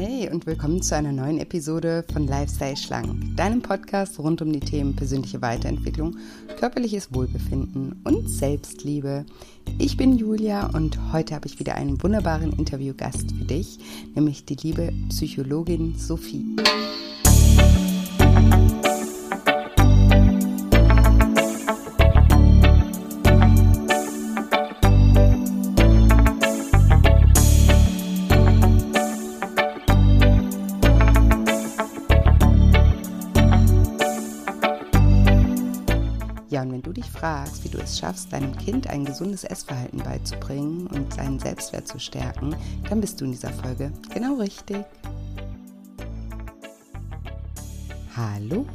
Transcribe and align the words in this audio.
Hi 0.00 0.30
und 0.30 0.46
willkommen 0.46 0.80
zu 0.80 0.96
einer 0.96 1.12
neuen 1.12 1.38
Episode 1.38 2.06
von 2.10 2.26
Lifestyle 2.26 2.74
Schlank, 2.74 3.36
deinem 3.36 3.60
Podcast 3.60 4.18
rund 4.18 4.40
um 4.40 4.50
die 4.50 4.60
Themen 4.60 4.96
persönliche 4.96 5.42
Weiterentwicklung, 5.42 6.16
körperliches 6.58 7.12
Wohlbefinden 7.12 8.00
und 8.04 8.26
Selbstliebe. 8.26 9.26
Ich 9.78 9.98
bin 9.98 10.16
Julia 10.16 10.70
und 10.74 11.12
heute 11.12 11.34
habe 11.34 11.48
ich 11.48 11.58
wieder 11.58 11.74
einen 11.74 12.02
wunderbaren 12.02 12.50
Interviewgast 12.54 13.30
für 13.30 13.44
dich, 13.44 13.78
nämlich 14.14 14.46
die 14.46 14.54
liebe 14.54 14.90
Psychologin 15.10 15.94
Sophie. 15.98 16.46
Du 37.70 37.78
es 37.78 37.98
schaffst, 37.98 38.32
deinem 38.32 38.56
Kind 38.56 38.88
ein 38.88 39.04
gesundes 39.04 39.44
Essverhalten 39.44 39.98
beizubringen 39.98 40.86
und 40.88 41.14
seinen 41.14 41.38
Selbstwert 41.38 41.86
zu 41.86 41.98
stärken, 41.98 42.54
dann 42.88 43.00
bist 43.00 43.20
du 43.20 43.24
in 43.24 43.32
dieser 43.32 43.52
Folge 43.52 43.92
genau 44.12 44.34
richtig. 44.34 44.84
Hallo, 48.16 48.66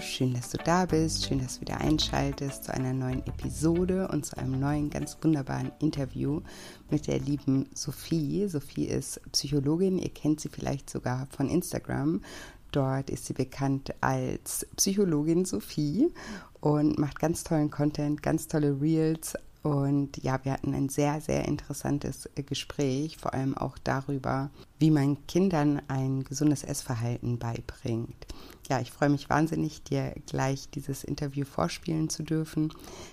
schön, 0.00 0.34
dass 0.34 0.50
du 0.50 0.58
da 0.58 0.84
bist, 0.84 1.24
schön, 1.24 1.38
dass 1.38 1.54
du 1.54 1.60
wieder 1.62 1.80
einschaltest 1.80 2.64
zu 2.64 2.74
einer 2.74 2.92
neuen 2.92 3.24
Episode 3.26 4.08
und 4.08 4.26
zu 4.26 4.36
einem 4.36 4.58
neuen, 4.58 4.90
ganz 4.90 5.16
wunderbaren 5.22 5.70
Interview 5.78 6.40
mit 6.90 7.06
der 7.06 7.20
lieben 7.20 7.66
Sophie. 7.72 8.48
Sophie 8.48 8.86
ist 8.86 9.20
Psychologin, 9.32 9.96
ihr 9.96 10.10
kennt 10.10 10.40
sie 10.40 10.48
vielleicht 10.48 10.90
sogar 10.90 11.28
von 11.30 11.48
Instagram. 11.48 12.20
Dort 12.72 13.10
ist 13.10 13.26
sie 13.26 13.32
bekannt 13.32 13.94
als 14.00 14.66
Psychologin 14.76 15.44
Sophie 15.44 16.12
und 16.60 16.98
macht 16.98 17.18
ganz 17.18 17.44
tollen 17.44 17.70
Content, 17.70 18.22
ganz 18.22 18.48
tolle 18.48 18.80
Reels. 18.80 19.34
Und 19.62 20.22
ja, 20.22 20.42
wir 20.42 20.52
hatten 20.52 20.74
ein 20.74 20.88
sehr, 20.88 21.20
sehr 21.20 21.46
interessantes 21.46 22.28
Gespräch, 22.34 23.18
vor 23.18 23.34
allem 23.34 23.56
auch 23.56 23.76
darüber, 23.78 24.50
wie 24.78 24.90
man 24.90 25.26
Kindern 25.26 25.82
ein 25.88 26.24
gesundes 26.24 26.64
Essverhalten 26.64 27.38
beibringt. 27.38 28.26
Ja, 28.68 28.80
ich 28.80 28.90
freue 28.90 29.10
mich 29.10 29.28
wahnsinnig, 29.28 29.82
dir 29.82 30.14
gleich 30.26 30.70
dieses 30.70 31.04
Interview 31.04 31.44
vorspielen 31.44 32.08
zu 32.08 32.22
dürfen. 32.22 32.72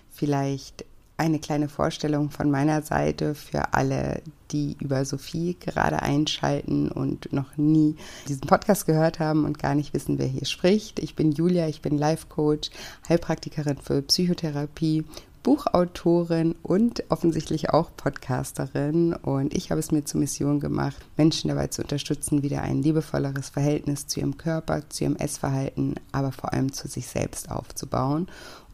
Vielleicht 0.09 0.85
eine 1.17 1.39
kleine 1.39 1.67
Vorstellung 1.67 2.29
von 2.29 2.51
meiner 2.51 2.83
Seite 2.83 3.33
für 3.33 3.73
alle, 3.73 4.21
die 4.51 4.77
über 4.79 5.03
Sophie 5.03 5.57
gerade 5.59 6.01
einschalten 6.01 6.89
und 6.91 7.33
noch 7.33 7.57
nie 7.57 7.95
diesen 8.27 8.47
Podcast 8.47 8.85
gehört 8.85 9.19
haben 9.19 9.43
und 9.43 9.57
gar 9.57 9.73
nicht 9.73 9.93
wissen, 9.93 10.19
wer 10.19 10.27
hier 10.27 10.45
spricht. 10.45 10.99
Ich 10.99 11.15
bin 11.15 11.31
Julia, 11.31 11.67
ich 11.67 11.81
bin 11.81 11.97
Life 11.97 12.27
Coach, 12.29 12.69
Heilpraktikerin 13.09 13.77
für 13.77 14.03
Psychotherapie, 14.03 15.05
Buchautorin 15.47 16.55
und 16.61 17.05
offensichtlich 17.09 17.69
auch 17.69 17.89
Podcasterin. 17.95 19.13
Und 19.13 19.53
ich 19.55 19.71
habe 19.71 19.79
es 19.79 19.91
mir 19.91 20.03
zur 20.03 20.19
Mission 20.19 20.59
gemacht, 20.59 20.97
Menschen 21.15 21.47
dabei 21.47 21.67
zu 21.67 21.81
unterstützen, 21.81 22.43
wieder 22.43 22.61
ein 22.61 22.83
liebevolleres 22.83 23.49
Verhältnis 23.49 24.07
zu 24.07 24.19
ihrem 24.19 24.37
Körper, 24.37 24.87
zu 24.89 25.05
ihrem 25.05 25.15
Essverhalten, 25.15 25.95
aber 26.11 26.33
vor 26.33 26.51
allem 26.51 26.73
zu 26.73 26.89
sich 26.89 27.07
selbst 27.07 27.49
aufzubauen. 27.49 28.27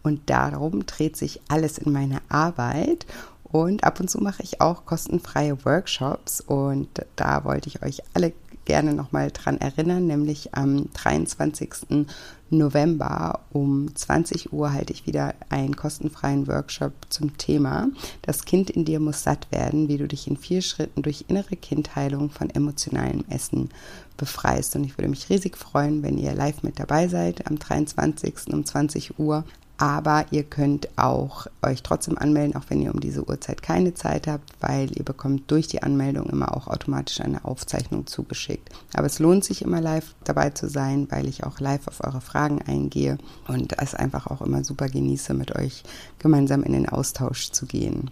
Und 0.03 0.29
darum 0.29 0.85
dreht 0.85 1.17
sich 1.17 1.41
alles 1.47 1.77
in 1.77 1.91
meiner 1.91 2.21
Arbeit. 2.29 3.05
Und 3.43 3.83
ab 3.83 3.99
und 3.99 4.09
zu 4.09 4.19
mache 4.21 4.43
ich 4.43 4.61
auch 4.61 4.85
kostenfreie 4.85 5.63
Workshops. 5.65 6.41
Und 6.41 6.89
da 7.15 7.45
wollte 7.45 7.69
ich 7.69 7.81
euch 7.81 8.01
alle 8.13 8.33
gerne 8.65 8.93
nochmal 8.93 9.31
dran 9.31 9.59
erinnern, 9.59 10.07
nämlich 10.07 10.55
am 10.55 10.91
23. 10.93 12.05
November 12.49 13.39
um 13.51 13.93
20 13.93 14.53
Uhr 14.53 14.71
halte 14.71 14.93
ich 14.93 15.07
wieder 15.07 15.33
einen 15.49 15.75
kostenfreien 15.75 16.47
Workshop 16.47 16.93
zum 17.09 17.37
Thema 17.37 17.89
Das 18.21 18.45
Kind 18.45 18.69
in 18.69 18.85
dir 18.85 18.99
muss 18.99 19.23
satt 19.23 19.51
werden, 19.51 19.87
wie 19.87 19.97
du 19.97 20.07
dich 20.07 20.27
in 20.27 20.37
vier 20.37 20.61
Schritten 20.61 21.01
durch 21.01 21.25
innere 21.27 21.55
Kindheilung 21.55 22.29
von 22.29 22.49
emotionalem 22.49 23.25
Essen 23.29 23.69
befreist. 24.17 24.75
Und 24.75 24.83
ich 24.83 24.97
würde 24.97 25.09
mich 25.09 25.29
riesig 25.29 25.57
freuen, 25.57 26.03
wenn 26.03 26.17
ihr 26.17 26.33
live 26.33 26.63
mit 26.63 26.79
dabei 26.79 27.07
seid 27.07 27.47
am 27.47 27.57
23. 27.57 28.53
um 28.53 28.63
20 28.63 29.19
Uhr. 29.19 29.43
Aber 29.83 30.27
ihr 30.31 30.43
könnt 30.43 30.87
auch 30.97 31.45
euch 31.61 31.83
trotzdem 31.83 32.17
anmelden, 32.17 32.55
auch 32.55 32.63
wenn 32.69 32.81
ihr 32.81 32.93
um 32.93 33.01
diese 33.01 33.27
Uhrzeit 33.27 33.61
keine 33.61 33.93
Zeit 33.93 34.27
habt, 34.27 34.53
weil 34.61 34.97
ihr 34.97 35.03
bekommt 35.03 35.51
durch 35.51 35.67
die 35.67 35.83
Anmeldung 35.83 36.29
immer 36.29 36.55
auch 36.55 36.67
automatisch 36.67 37.19
eine 37.19 37.43
Aufzeichnung 37.43 38.07
zugeschickt. 38.07 38.69
Aber 38.93 39.07
es 39.07 39.19
lohnt 39.19 39.43
sich 39.43 39.61
immer 39.61 39.81
live 39.81 40.15
dabei 40.23 40.51
zu 40.51 40.69
sein, 40.69 41.07
weil 41.09 41.27
ich 41.27 41.43
auch 41.43 41.59
live 41.59 41.85
auf 41.89 42.01
eure 42.01 42.21
Fragen 42.21 42.61
eingehe 42.61 43.17
und 43.49 43.77
es 43.77 43.93
einfach 43.93 44.27
auch 44.27 44.41
immer 44.41 44.63
super 44.63 44.87
genieße, 44.87 45.33
mit 45.33 45.53
euch 45.53 45.83
gemeinsam 46.17 46.63
in 46.63 46.71
den 46.71 46.87
Austausch 46.87 47.51
zu 47.51 47.65
gehen. 47.65 48.09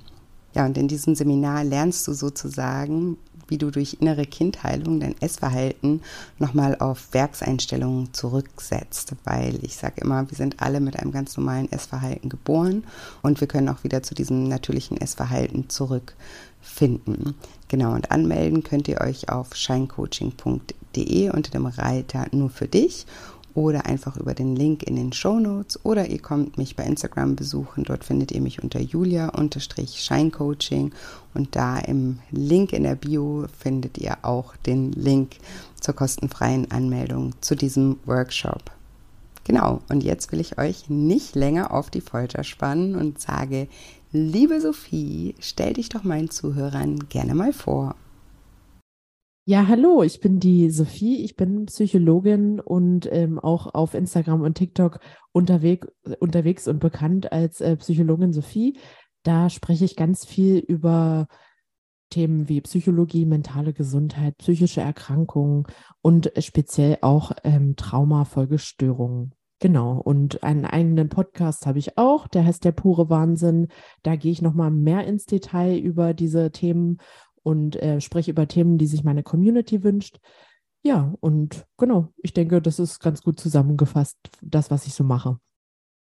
Ja, 0.54 0.66
und 0.66 0.78
in 0.78 0.88
diesem 0.88 1.16
Seminar 1.16 1.64
lernst 1.64 2.08
du 2.08 2.14
sozusagen, 2.14 3.18
wie 3.48 3.58
du 3.58 3.70
durch 3.70 3.98
innere 4.00 4.26
Kindheilung 4.26 5.00
dein 5.02 5.22
Essverhalten 5.22 6.02
nochmal 6.40 6.78
auf 6.80 7.10
Werkseinstellungen 7.14 8.14
zurücksetzt. 8.14 9.14
Weil 9.26 9.60
ich 9.64 9.76
sage 9.76 10.02
immer, 10.02 10.30
wir 10.30 10.38
sind 10.38 10.62
alle 10.62 10.80
mit 10.80 10.98
einem 10.98 11.12
ganz 11.12 11.36
normalen 11.36 11.72
Essverhalten 11.72 12.30
geboren 12.30 12.86
und 13.22 13.42
wir 13.42 13.48
können 13.48 13.70
auch 13.70 13.84
wieder 13.84 14.04
zu 14.04 14.16
diesem 14.16 14.48
natürlichen 14.48 14.98
Essverhalten 14.98 15.70
zurückfinden. 15.70 17.36
Genau, 17.68 17.94
und 17.94 18.12
anmelden 18.12 18.64
könnt 18.64 18.88
ihr 18.88 19.02
euch 19.02 19.30
auf 19.30 19.54
scheincoaching.de 19.54 21.30
unter 21.30 21.52
dem 21.52 21.66
Reiter 21.66 22.28
nur 22.32 22.50
für 22.50 22.68
dich 22.68 23.06
oder 23.54 23.86
einfach 23.86 24.18
über 24.18 24.34
den 24.34 24.56
Link 24.56 24.82
in 24.84 24.96
den 24.96 25.14
Show 25.14 25.40
Notes 25.40 25.86
oder 25.86 26.10
ihr 26.10 26.22
kommt 26.22 26.58
mich 26.58 26.76
bei 26.76 26.84
Instagram 26.84 27.36
besuchen. 27.36 27.84
Dort 27.84 28.04
findet 28.04 28.32
ihr 28.32 28.42
mich 28.42 28.64
unter 28.64 28.80
julia-scheincoaching 28.80 30.92
und 31.34 31.56
da 31.56 31.80
im 31.80 32.20
Link 32.32 32.74
in 32.74 32.84
der 32.84 32.96
Bio 32.96 33.46
findet 33.58 33.98
ihr 33.98 34.18
auch 34.24 34.56
den 34.58 34.92
Link 34.92 35.38
zur 35.80 35.96
kostenfreien 35.96 36.70
Anmeldung 36.72 37.32
zu 37.42 37.56
diesem 37.56 37.98
Workshop. 38.06 38.72
Genau, 39.44 39.82
und 39.90 40.04
jetzt 40.04 40.32
will 40.32 40.40
ich 40.40 40.60
euch 40.60 40.88
nicht 40.90 41.36
länger 41.36 41.74
auf 41.74 41.90
die 41.90 42.02
Folter 42.02 42.44
spannen 42.44 42.96
und 42.96 43.20
sage, 43.20 43.68
liebe 44.12 44.62
Sophie, 44.62 45.34
stell 45.40 45.74
dich 45.74 45.90
doch 45.90 46.04
meinen 46.04 46.30
Zuhörern 46.30 47.10
gerne 47.10 47.34
mal 47.34 47.52
vor. 47.52 47.96
Ja, 49.46 49.68
hallo, 49.68 50.04
ich 50.04 50.20
bin 50.20 50.40
die 50.40 50.70
Sophie, 50.70 51.24
ich 51.24 51.36
bin 51.36 51.66
Psychologin 51.66 52.60
und 52.60 53.10
ähm, 53.12 53.40
auch 53.40 53.74
auf 53.74 53.96
Instagram 53.96 54.42
und 54.42 54.54
TikTok 54.54 55.00
unterwegs, 55.32 55.88
unterwegs 56.20 56.68
und 56.68 56.80
bekannt 56.80 57.32
als 57.32 57.60
äh, 57.60 57.76
Psychologin 57.76 58.34
Sophie. 58.34 58.78
Da 59.24 59.50
spreche 59.50 59.86
ich 59.86 59.96
ganz 59.96 60.26
viel 60.26 60.60
über 60.60 61.28
Themen 62.12 62.50
wie 62.50 62.62
Psychologie, 62.62 63.26
mentale 63.26 63.74
Gesundheit, 63.74 64.38
psychische 64.38 64.82
Erkrankungen 64.82 65.66
und 66.04 66.32
speziell 66.38 67.00
auch 67.02 67.32
ähm, 67.44 67.76
Traumafolgestörungen. 67.76 69.34
Genau, 69.60 70.00
und 70.00 70.44
einen 70.44 70.66
eigenen 70.66 71.10
Podcast 71.10 71.66
habe 71.66 71.80
ich 71.80 71.98
auch, 71.98 72.28
der 72.28 72.46
heißt 72.46 72.64
Der 72.64 72.72
pure 72.72 73.10
Wahnsinn. 73.10 73.68
Da 74.04 74.16
gehe 74.16 74.32
ich 74.32 74.42
nochmal 74.42 74.72
mehr 74.72 75.06
ins 75.06 75.26
Detail 75.26 75.78
über 75.78 76.14
diese 76.14 76.52
Themen 76.52 76.98
und 77.44 77.76
äh, 77.76 78.02
spreche 78.02 78.32
über 78.32 78.48
Themen, 78.48 78.78
die 78.78 78.88
sich 78.88 79.04
meine 79.04 79.24
Community 79.24 79.84
wünscht. 79.84 80.20
Ja, 80.84 81.14
und 81.20 81.66
genau, 81.78 82.12
ich 82.18 82.34
denke, 82.34 82.62
das 82.62 82.80
ist 82.80 83.00
ganz 83.00 83.22
gut 83.22 83.40
zusammengefasst, 83.40 84.18
das, 84.42 84.72
was 84.72 84.88
ich 84.88 84.94
so 84.94 85.04
mache. 85.04 85.40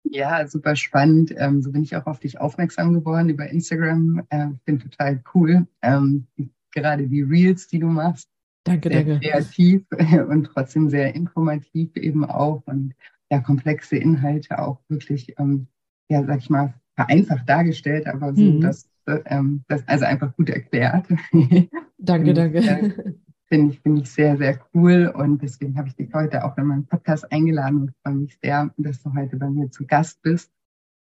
Ja, 0.03 0.47
super 0.47 0.75
spannend. 0.75 1.33
Ähm, 1.37 1.61
so 1.61 1.71
bin 1.71 1.83
ich 1.83 1.95
auch 1.95 2.05
auf 2.05 2.19
dich 2.19 2.39
aufmerksam 2.39 2.93
geworden 2.93 3.29
über 3.29 3.47
Instagram. 3.49 4.23
Äh, 4.29 4.49
ich 4.53 4.63
bin 4.65 4.79
total 4.79 5.23
cool. 5.33 5.67
Ähm, 5.81 6.27
gerade 6.71 7.07
die 7.07 7.21
Reels, 7.21 7.67
die 7.67 7.79
du 7.79 7.87
machst. 7.87 8.29
Danke, 8.65 8.89
sehr 8.89 9.03
danke. 9.03 9.19
Kreativ 9.19 9.85
und 10.29 10.45
trotzdem 10.45 10.89
sehr 10.89 11.15
informativ 11.15 11.95
eben 11.95 12.25
auch 12.25 12.63
und 12.65 12.93
ja, 13.31 13.39
komplexe 13.39 13.97
Inhalte 13.97 14.59
auch 14.59 14.79
wirklich, 14.89 15.33
ähm, 15.39 15.67
ja, 16.09 16.23
sag 16.23 16.39
ich 16.39 16.49
mal, 16.49 16.73
vereinfacht 16.95 17.49
dargestellt, 17.49 18.07
aber 18.07 18.35
so, 18.35 18.43
mhm. 18.43 18.61
dass 18.61 18.87
ähm, 19.07 19.63
das 19.67 19.87
also 19.87 20.05
einfach 20.05 20.35
gut 20.35 20.49
erklärt. 20.49 21.07
danke, 21.97 22.33
danke. 22.33 22.59
Äh, 22.59 23.13
Finde 23.47 23.73
ich, 23.73 23.79
finde 23.81 24.01
ich 24.01 24.11
sehr, 24.11 24.37
sehr 24.37 24.59
cool. 24.73 25.13
Und 25.15 25.41
deswegen 25.41 25.77
habe 25.77 25.87
ich 25.87 25.95
dich 25.95 26.11
heute 26.13 26.43
auch 26.43 26.57
in 26.57 26.65
meinen 26.65 26.87
Podcast 26.87 27.31
eingeladen 27.31 27.81
und 27.81 27.93
freue 28.01 28.15
mich 28.15 28.39
sehr, 28.41 28.73
dass 28.77 29.03
du 29.03 29.13
heute 29.13 29.37
bei 29.37 29.49
mir 29.49 29.69
zu 29.69 29.85
Gast 29.85 30.21
bist. 30.23 30.51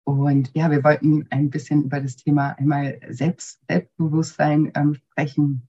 Und 0.06 0.50
ja, 0.54 0.70
wir 0.70 0.84
wollten 0.84 1.26
ein 1.30 1.48
bisschen 1.48 1.84
über 1.84 2.00
das 2.00 2.16
Thema 2.16 2.50
einmal 2.58 3.00
Selbst, 3.08 3.62
Selbstbewusstsein 3.66 4.70
ähm, 4.74 4.94
sprechen, 4.94 5.68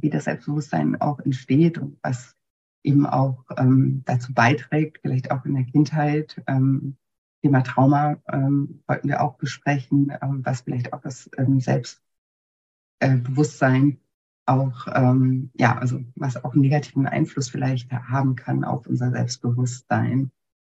wie 0.00 0.08
das 0.08 0.24
Selbstbewusstsein 0.24 0.98
auch 1.02 1.20
entsteht 1.20 1.76
und 1.76 1.98
was 2.02 2.34
eben 2.82 3.04
auch 3.04 3.44
ähm, 3.58 4.02
dazu 4.06 4.32
beiträgt, 4.32 5.00
vielleicht 5.02 5.30
auch 5.30 5.44
in 5.44 5.54
der 5.54 5.64
Kindheit, 5.64 6.42
ähm, 6.46 6.96
Thema 7.42 7.62
Trauma 7.62 8.16
ähm, 8.32 8.82
wollten 8.86 9.08
wir 9.08 9.22
auch 9.22 9.36
besprechen, 9.36 10.12
ähm, 10.22 10.40
was 10.44 10.62
vielleicht 10.62 10.92
auch 10.92 11.00
das 11.00 11.30
ähm, 11.36 11.60
Selbstbewusstsein 11.60 14.00
auch, 14.46 14.86
ähm, 14.94 15.50
ja, 15.54 15.78
also 15.78 16.00
was 16.14 16.42
auch 16.42 16.52
einen 16.52 16.62
negativen 16.62 17.06
Einfluss 17.06 17.48
vielleicht 17.48 17.90
haben 17.92 18.36
kann 18.36 18.64
auf 18.64 18.86
unser 18.86 19.10
Selbstbewusstsein. 19.10 20.30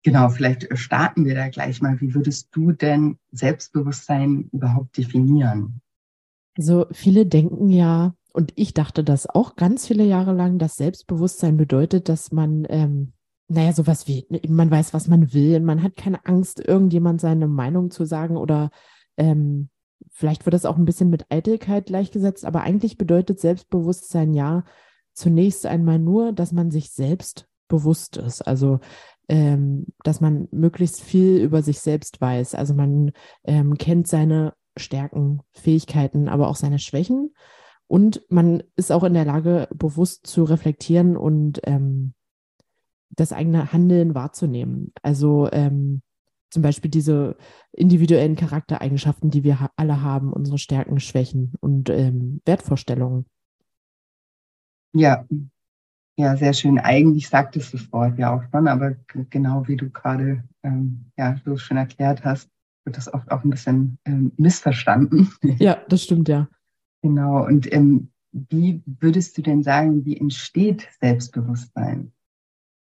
Genau, 0.02 0.28
vielleicht 0.28 0.66
starten 0.78 1.24
wir 1.24 1.34
da 1.34 1.48
gleich 1.48 1.82
mal. 1.82 2.00
Wie 2.00 2.14
würdest 2.14 2.48
du 2.52 2.72
denn 2.72 3.18
Selbstbewusstsein 3.32 4.48
überhaupt 4.52 4.96
definieren? 4.96 5.80
Also 6.56 6.86
viele 6.92 7.26
denken 7.26 7.70
ja, 7.70 8.14
und 8.32 8.52
ich 8.54 8.72
dachte 8.72 9.02
das 9.02 9.28
auch 9.28 9.56
ganz 9.56 9.86
viele 9.86 10.04
Jahre 10.04 10.32
lang, 10.32 10.58
dass 10.58 10.76
Selbstbewusstsein 10.76 11.56
bedeutet, 11.56 12.08
dass 12.08 12.32
man, 12.32 12.66
ähm, 12.68 13.12
naja, 13.48 13.72
sowas 13.72 14.08
wie, 14.08 14.26
man 14.48 14.70
weiß, 14.70 14.92
was 14.92 15.08
man 15.08 15.32
will, 15.32 15.60
man 15.60 15.82
hat 15.82 15.96
keine 15.96 16.24
Angst, 16.26 16.60
irgendjemand 16.60 17.20
seine 17.20 17.46
Meinung 17.46 17.90
zu 17.90 18.04
sagen 18.04 18.36
oder 18.36 18.70
ähm, 19.16 19.68
vielleicht 20.10 20.46
wird 20.46 20.54
das 20.54 20.64
auch 20.64 20.76
ein 20.76 20.84
bisschen 20.84 21.10
mit 21.10 21.26
Eitelkeit 21.30 21.86
gleichgesetzt, 21.86 22.44
aber 22.44 22.62
eigentlich 22.62 22.98
bedeutet 22.98 23.40
Selbstbewusstsein 23.40 24.34
ja 24.34 24.64
zunächst 25.12 25.64
einmal 25.66 25.98
nur, 25.98 26.32
dass 26.32 26.52
man 26.52 26.70
sich 26.70 26.90
selbst 26.90 27.48
bewusst 27.68 28.16
ist. 28.16 28.42
Also 28.42 28.80
ähm, 29.28 29.86
dass 30.04 30.20
man 30.20 30.48
möglichst 30.52 31.02
viel 31.02 31.38
über 31.38 31.62
sich 31.62 31.80
selbst 31.80 32.20
weiß. 32.20 32.54
Also 32.54 32.74
man 32.74 33.12
ähm, 33.44 33.76
kennt 33.76 34.06
seine 34.06 34.54
Stärken, 34.76 35.40
Fähigkeiten, 35.52 36.28
aber 36.28 36.48
auch 36.48 36.56
seine 36.56 36.78
Schwächen. 36.78 37.34
Und 37.88 38.22
man 38.28 38.62
ist 38.76 38.92
auch 38.92 39.04
in 39.04 39.14
der 39.14 39.24
Lage, 39.24 39.68
bewusst 39.74 40.26
zu 40.26 40.44
reflektieren 40.44 41.16
und 41.16 41.60
ähm, 41.64 42.14
das 43.16 43.32
eigene 43.32 43.72
Handeln 43.72 44.14
wahrzunehmen. 44.14 44.92
Also 45.02 45.50
ähm, 45.52 46.02
zum 46.50 46.62
Beispiel 46.62 46.90
diese 46.90 47.36
individuellen 47.72 48.36
Charaktereigenschaften, 48.36 49.30
die 49.30 49.44
wir 49.44 49.60
ha 49.60 49.70
alle 49.76 50.02
haben, 50.02 50.32
unsere 50.32 50.58
Stärken, 50.58 51.00
Schwächen 51.00 51.54
und 51.60 51.90
ähm, 51.90 52.40
Wertvorstellungen. 52.44 53.26
Ja, 54.94 55.26
ja, 56.18 56.36
sehr 56.36 56.54
schön. 56.54 56.78
Eigentlich 56.78 57.28
sagt 57.28 57.56
es 57.56 57.72
das 57.72 57.92
Wort 57.92 58.18
ja 58.18 58.34
auch 58.34 58.42
schon, 58.50 58.68
aber 58.68 58.96
genau 59.28 59.68
wie 59.68 59.76
du 59.76 59.90
gerade 59.90 60.44
ähm, 60.62 61.10
ja, 61.18 61.36
so 61.44 61.56
schön 61.58 61.76
erklärt 61.76 62.24
hast, 62.24 62.48
wird 62.84 62.96
das 62.96 63.12
oft 63.12 63.30
auch 63.30 63.44
ein 63.44 63.50
bisschen 63.50 63.98
ähm, 64.06 64.32
missverstanden. 64.36 65.30
Ja, 65.58 65.78
das 65.88 66.04
stimmt, 66.04 66.28
ja. 66.28 66.48
Genau. 67.02 67.44
Und 67.44 67.70
ähm, 67.72 68.10
wie 68.32 68.82
würdest 68.86 69.36
du 69.36 69.42
denn 69.42 69.62
sagen, 69.62 70.04
wie 70.04 70.16
entsteht 70.16 70.88
Selbstbewusstsein? 71.00 72.12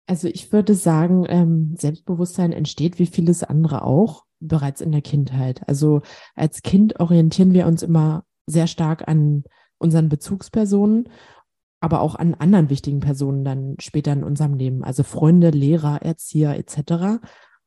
Also 0.07 0.29
ich 0.29 0.53
würde 0.53 0.75
sagen, 0.75 1.27
ähm, 1.29 1.75
Selbstbewusstsein 1.77 2.53
entsteht 2.53 2.99
wie 2.99 3.07
vieles 3.07 3.43
andere 3.43 3.83
auch 3.83 4.25
bereits 4.41 4.81
in 4.81 4.93
der 4.93 5.03
Kindheit. 5.03 5.69
Also 5.69 6.03
als 6.35 6.63
Kind 6.63 7.01
orientieren 7.01 7.53
wir 7.53 7.67
uns 7.67 7.83
immer 7.83 8.25
sehr 8.47 8.67
stark 8.67 9.09
an 9.09 9.45
unseren 9.79 10.09
Bezugspersonen, 10.09 11.09
aber 11.81 12.01
auch 12.01 12.15
an 12.15 12.35
anderen 12.35 12.71
wichtigen 12.71 13.01
Personen 13.01 13.45
dann 13.45 13.77
später 13.81 14.13
in 14.13 14.25
unserem 14.25 14.55
Leben, 14.55 14.85
also 14.85 15.03
Freunde, 15.03 15.51
Lehrer, 15.51 16.03
Erzieher 16.03 16.57
etc. 16.57 17.21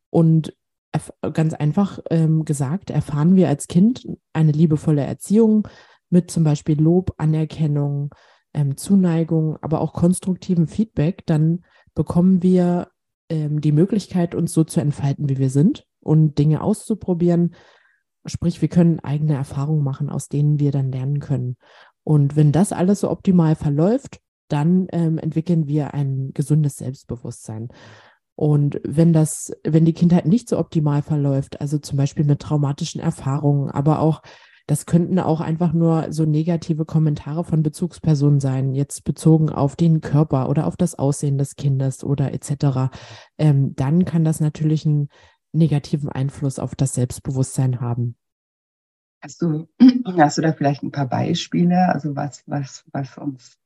Und 0.09 0.53
ganz 1.33 1.53
einfach 1.53 2.00
ähm, 2.09 2.45
gesagt, 2.45 2.89
erfahren 2.89 3.35
wir 3.35 3.47
als 3.47 3.68
Kind 3.68 4.07
eine 4.33 4.51
liebevolle 4.51 5.03
Erziehung 5.03 5.68
mit 6.09 6.31
zum 6.31 6.44
Beispiel 6.44 6.81
Lob, 6.81 7.13
Anerkennung, 7.18 8.13
ähm, 8.53 8.77
Zuneigung, 8.77 9.57
aber 9.62 9.81
auch 9.81 9.94
konstruktivem 9.94 10.68
Feedback, 10.68 11.25
dann 11.27 11.63
bekommen 11.94 12.44
wir 12.44 12.89
ähm, 13.30 13.62
die 13.62 13.71
Möglichkeit, 13.71 14.36
uns 14.36 14.53
so 14.53 14.63
zu 14.63 14.80
entfalten, 14.80 15.30
wie 15.30 15.38
wir 15.38 15.50
sind 15.50 15.86
und 16.01 16.38
Dinge 16.38 16.62
auszuprobieren. 16.62 17.56
Sprich, 18.25 18.62
wir 18.62 18.69
können 18.69 19.00
eigene 19.00 19.36
Erfahrungen 19.36 19.83
machen, 19.83 20.09
aus 20.09 20.27
denen 20.27 20.59
wir 20.59 20.71
dann 20.71 20.91
lernen 20.91 21.19
können. 21.19 21.57
Und 22.03 22.36
wenn 22.36 22.51
das 22.51 22.71
alles 22.74 23.01
so 23.01 23.09
optimal 23.09 23.56
verläuft, 23.56 24.19
dann 24.47 24.88
ähm, 24.91 25.18
entwickeln 25.18 25.68
wir 25.68 25.94
ein 25.94 26.31
gesundes 26.33 26.77
Selbstbewusstsein. 26.77 27.69
Und 28.35 28.80
wenn 28.83 29.13
das, 29.13 29.51
wenn 29.63 29.85
die 29.85 29.94
Kindheit 29.94 30.25
nicht 30.25 30.50
so 30.50 30.57
optimal 30.57 31.01
verläuft, 31.01 31.62
also 31.62 31.77
zum 31.77 31.97
Beispiel 31.97 32.25
mit 32.25 32.39
traumatischen 32.39 33.01
Erfahrungen, 33.01 33.69
aber 33.69 34.00
auch, 34.00 34.21
das 34.69 34.86
könnten 34.86 35.18
auch 35.18 35.42
einfach 35.42 35.74
nur 35.74 36.13
so 36.13 36.25
negative 36.25 36.86
Kommentare 36.86 37.44
von 37.44 37.63
Bezugspersonen 37.63 38.39
sein, 38.39 38.75
jetzt 38.75 39.04
bezogen 39.04 39.50
auf 39.50 39.75
den 39.75 40.00
Körper 40.00 40.48
oder 40.48 40.68
auf 40.68 40.77
das 40.77 40.94
Aussehen 40.94 41.39
des 41.39 41.56
Kindes 41.56 42.04
oder 42.04 42.33
etc., 42.33 42.92
ähm, 43.39 43.75
dann 43.75 44.06
kann 44.06 44.24
das 44.24 44.39
natürlich 44.39 44.86
einen 44.86 45.10
negativen 45.54 46.10
Einfluss 46.10 46.60
auf 46.60 46.75
das 46.75 46.94
Selbstbewusstsein 46.94 47.81
haben. 47.81 48.16
Hast 49.24 49.42
du, 49.42 49.68
hast 50.18 50.38
du 50.38 50.44
da 50.44 50.54
vielleicht 50.54 50.83
ein 50.83 50.92
paar 50.92 51.07
Beispiele, 51.07 51.92
also 51.92 52.16
was, 52.16 52.44
was, 52.45 52.86
was 52.92 53.18
uns 53.18 53.57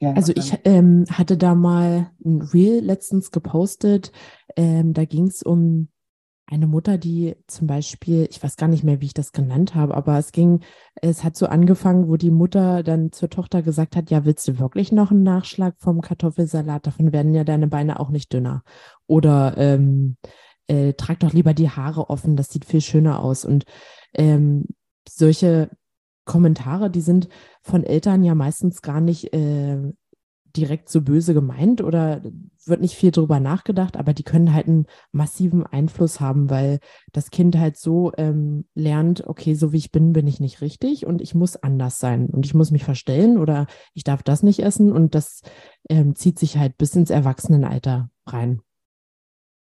ja, 0.00 0.12
also 0.12 0.32
ich 0.36 0.52
ähm, 0.64 1.04
hatte 1.10 1.36
da 1.36 1.54
mal 1.54 2.10
ein 2.24 2.42
Reel 2.42 2.84
letztens 2.84 3.30
gepostet. 3.30 4.12
Ähm, 4.54 4.92
da 4.92 5.04
ging 5.04 5.28
es 5.28 5.42
um 5.42 5.88
eine 6.46 6.66
Mutter, 6.66 6.98
die 6.98 7.36
zum 7.46 7.66
Beispiel, 7.66 8.26
ich 8.30 8.42
weiß 8.42 8.56
gar 8.56 8.68
nicht 8.68 8.84
mehr, 8.84 9.00
wie 9.00 9.06
ich 9.06 9.14
das 9.14 9.32
genannt 9.32 9.74
habe, 9.74 9.94
aber 9.94 10.18
es 10.18 10.30
ging, 10.30 10.60
es 11.00 11.24
hat 11.24 11.36
so 11.36 11.46
angefangen, 11.46 12.08
wo 12.08 12.16
die 12.16 12.30
Mutter 12.30 12.82
dann 12.82 13.12
zur 13.12 13.30
Tochter 13.30 13.62
gesagt 13.62 13.96
hat, 13.96 14.10
ja, 14.10 14.24
willst 14.24 14.46
du 14.46 14.58
wirklich 14.58 14.92
noch 14.92 15.10
einen 15.10 15.22
Nachschlag 15.22 15.74
vom 15.78 16.02
Kartoffelsalat? 16.02 16.86
Davon 16.86 17.12
werden 17.12 17.34
ja 17.34 17.44
deine 17.44 17.68
Beine 17.68 17.98
auch 17.98 18.10
nicht 18.10 18.32
dünner. 18.32 18.62
Oder 19.06 19.56
ähm, 19.56 20.16
äh, 20.66 20.92
trag 20.92 21.20
doch 21.20 21.32
lieber 21.32 21.54
die 21.54 21.70
Haare 21.70 22.10
offen, 22.10 22.36
das 22.36 22.50
sieht 22.50 22.66
viel 22.66 22.82
schöner 22.82 23.20
aus. 23.20 23.46
Und 23.46 23.64
ähm, 24.12 24.66
solche 25.08 25.70
Kommentare, 26.26 26.90
die 26.90 27.00
sind 27.00 27.28
von 27.62 27.84
Eltern 27.84 28.22
ja 28.22 28.34
meistens 28.34 28.82
gar 28.82 29.00
nicht 29.00 29.32
äh, 29.32 29.78
direkt 30.56 30.88
so 30.88 31.02
böse 31.02 31.34
gemeint 31.34 31.82
oder 31.82 32.22
wird 32.66 32.80
nicht 32.80 32.94
viel 32.94 33.10
drüber 33.10 33.40
nachgedacht, 33.40 33.96
aber 33.96 34.14
die 34.14 34.22
können 34.22 34.54
halt 34.54 34.68
einen 34.68 34.86
massiven 35.12 35.66
Einfluss 35.66 36.20
haben, 36.20 36.50
weil 36.50 36.78
das 37.12 37.30
Kind 37.30 37.58
halt 37.58 37.76
so 37.76 38.12
ähm, 38.16 38.64
lernt, 38.74 39.26
okay, 39.26 39.54
so 39.54 39.72
wie 39.72 39.78
ich 39.78 39.92
bin, 39.92 40.12
bin 40.12 40.26
ich 40.26 40.40
nicht 40.40 40.60
richtig 40.60 41.06
und 41.06 41.20
ich 41.20 41.34
muss 41.34 41.56
anders 41.56 41.98
sein 41.98 42.26
und 42.26 42.46
ich 42.46 42.54
muss 42.54 42.70
mich 42.70 42.84
verstellen 42.84 43.38
oder 43.38 43.66
ich 43.92 44.04
darf 44.04 44.22
das 44.22 44.42
nicht 44.42 44.60
essen 44.60 44.92
und 44.92 45.14
das 45.14 45.42
ähm, 45.88 46.14
zieht 46.14 46.38
sich 46.38 46.56
halt 46.56 46.78
bis 46.78 46.94
ins 46.94 47.10
Erwachsenenalter 47.10 48.10
rein. 48.26 48.60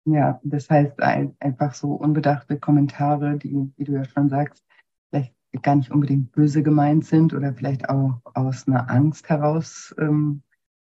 Ja, 0.07 0.39
das 0.45 0.69
heißt 0.69 1.01
ein, 1.01 1.35
einfach 1.41 1.73
so 1.73 1.93
unbedachte 1.93 2.59
Kommentare, 2.59 3.39
die, 3.39 3.73
wie 3.77 3.85
du 3.85 3.93
ja 3.93 4.05
schon 4.05 4.29
sagst, 4.29 4.63
vielleicht 5.09 5.35
gar 5.63 5.77
nicht 5.77 5.91
unbedingt 5.91 6.33
böse 6.33 6.63
gemeint 6.63 7.07
sind 7.07 7.33
oder 7.33 7.55
vielleicht 7.55 7.89
auch 7.89 8.21
aus 8.35 8.69
einer 8.69 8.91
Angst 8.91 9.31
heraus 9.31 9.95
ähm, 9.99 10.43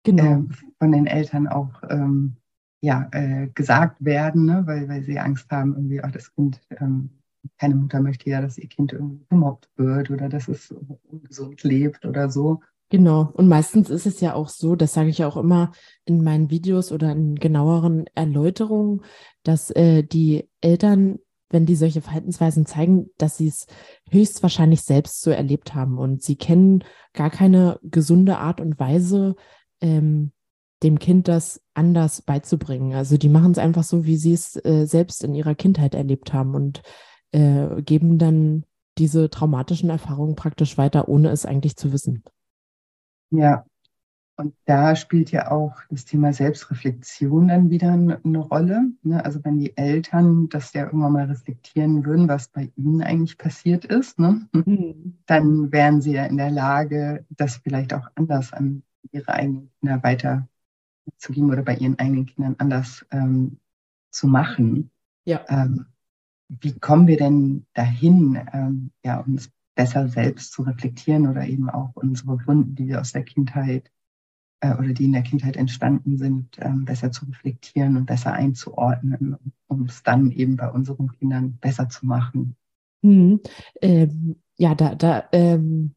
genau. 0.05 0.23
äh, 0.23 0.43
von 0.79 0.91
den 0.91 1.07
Eltern 1.07 1.47
auch 1.47 1.71
ähm, 1.89 2.37
ja, 2.81 3.09
äh, 3.11 3.47
gesagt 3.53 4.03
werden, 4.03 4.45
ne? 4.45 4.63
weil, 4.65 4.87
weil 4.87 5.03
sie 5.03 5.19
Angst 5.19 5.51
haben, 5.51 5.73
irgendwie 5.73 6.03
auch 6.03 6.11
das 6.11 6.33
Kind, 6.33 6.61
ähm, 6.79 7.09
keine 7.57 7.75
Mutter 7.75 7.99
möchte 7.99 8.29
ja, 8.29 8.41
dass 8.41 8.57
ihr 8.57 8.69
Kind 8.69 8.93
irgendwie 8.93 9.25
gemobbt 9.29 9.69
wird 9.75 10.09
oder 10.09 10.29
dass 10.29 10.47
es 10.47 10.73
ungesund 11.09 11.63
lebt 11.63 12.05
oder 12.05 12.29
so. 12.29 12.61
Genau. 12.89 13.31
Und 13.33 13.47
meistens 13.47 13.89
ist 13.89 14.05
es 14.05 14.21
ja 14.21 14.35
auch 14.35 14.49
so, 14.49 14.75
das 14.75 14.93
sage 14.93 15.09
ich 15.09 15.23
auch 15.25 15.37
immer 15.37 15.71
in 16.05 16.23
meinen 16.23 16.51
Videos 16.51 16.91
oder 16.91 17.11
in 17.11 17.35
genaueren 17.35 18.05
Erläuterungen, 18.13 19.01
dass 19.43 19.71
äh, 19.71 20.03
die 20.03 20.47
Eltern 20.61 21.17
wenn 21.49 21.65
die 21.65 21.75
solche 21.75 22.01
Verhaltensweisen 22.01 22.65
zeigen, 22.65 23.09
dass 23.17 23.37
sie 23.37 23.47
es 23.47 23.67
höchstwahrscheinlich 24.09 24.81
selbst 24.81 25.21
so 25.21 25.31
erlebt 25.31 25.73
haben 25.73 25.97
und 25.97 26.21
sie 26.21 26.35
kennen 26.35 26.83
gar 27.13 27.29
keine 27.29 27.79
gesunde 27.83 28.39
Art 28.39 28.59
und 28.59 28.79
Weise, 28.79 29.35
ähm, 29.85 30.31
dem 30.83 30.99
Kind 30.99 31.27
das 31.27 31.61
anders 31.73 32.21
beizubringen. 32.21 32.93
Also 32.93 33.17
die 33.17 33.29
machen 33.29 33.51
es 33.51 33.57
einfach 33.57 33.83
so, 33.83 34.05
wie 34.05 34.17
sie 34.17 34.33
es 34.33 34.55
äh, 34.65 34.85
selbst 34.85 35.23
in 35.23 35.35
ihrer 35.35 35.55
Kindheit 35.55 35.95
erlebt 35.95 36.33
haben 36.33 36.55
und 36.55 36.81
äh, 37.31 37.81
geben 37.81 38.17
dann 38.17 38.65
diese 38.97 39.29
traumatischen 39.29 39.89
Erfahrungen 39.89 40.35
praktisch 40.35 40.77
weiter, 40.77 41.07
ohne 41.07 41.29
es 41.29 41.45
eigentlich 41.45 41.75
zu 41.75 41.91
wissen. 41.91 42.23
Ja, 43.31 43.65
und 44.37 44.53
da 44.65 44.95
spielt 44.95 45.31
ja 45.31 45.51
auch 45.51 45.73
das 45.89 46.03
Thema 46.05 46.33
Selbstreflexion 46.33 47.47
dann 47.47 47.69
wieder 47.69 47.91
eine 47.91 48.39
Rolle. 48.39 48.91
Ne? 49.01 49.23
Also 49.23 49.43
wenn 49.45 49.59
die 49.59 49.75
Eltern 49.77 50.49
das 50.49 50.73
ja 50.73 50.85
irgendwann 50.85 51.13
mal 51.13 51.25
reflektieren 51.25 52.05
würden, 52.05 52.27
was 52.27 52.49
bei 52.49 52.71
ihnen 52.75 53.01
eigentlich 53.01 53.37
passiert 53.37 53.85
ist, 53.85 54.19
ne? 54.19 54.47
mhm. 54.53 55.19
dann 55.25 55.71
wären 55.71 56.01
sie 56.01 56.13
ja 56.13 56.25
in 56.25 56.37
der 56.37 56.51
Lage, 56.51 57.25
das 57.29 57.57
vielleicht 57.57 57.93
auch 57.93 58.07
anders 58.15 58.51
an 58.51 58.83
ihre 59.11 59.33
eigenen 59.33 59.71
Kinder 59.79 60.03
weiterzugeben 60.03 61.51
oder 61.51 61.63
bei 61.63 61.75
ihren 61.75 61.99
eigenen 61.99 62.25
Kindern 62.25 62.55
anders 62.57 63.05
ähm, 63.11 63.59
zu 64.11 64.27
machen. 64.27 64.91
Ja. 65.25 65.45
Ähm, 65.49 65.87
wie 66.47 66.77
kommen 66.77 67.07
wir 67.07 67.17
denn 67.17 67.65
dahin, 67.73 68.39
ähm, 68.53 68.91
ja, 69.03 69.19
uns 69.19 69.49
besser 69.75 70.07
selbst 70.07 70.53
zu 70.53 70.61
reflektieren 70.63 71.27
oder 71.27 71.45
eben 71.45 71.69
auch 71.69 71.91
unsere 71.95 72.45
Wunden, 72.47 72.75
die 72.75 72.87
wir 72.87 73.01
aus 73.01 73.11
der 73.11 73.23
Kindheit 73.23 73.91
äh, 74.61 74.73
oder 74.73 74.93
die 74.93 75.05
in 75.05 75.13
der 75.13 75.23
Kindheit 75.23 75.57
entstanden 75.57 76.17
sind, 76.17 76.57
ähm, 76.59 76.85
besser 76.85 77.11
zu 77.11 77.25
reflektieren 77.25 77.97
und 77.97 78.05
besser 78.05 78.33
einzuordnen, 78.33 79.37
um 79.67 79.85
es 79.85 80.03
dann 80.03 80.31
eben 80.31 80.55
bei 80.55 80.69
unseren 80.69 81.11
Kindern 81.11 81.57
besser 81.57 81.89
zu 81.89 82.05
machen. 82.05 82.55
Hm. 83.03 83.41
Ähm, 83.81 84.37
ja, 84.57 84.73
da, 84.75 84.95
da 84.95 85.27
ähm, 85.31 85.93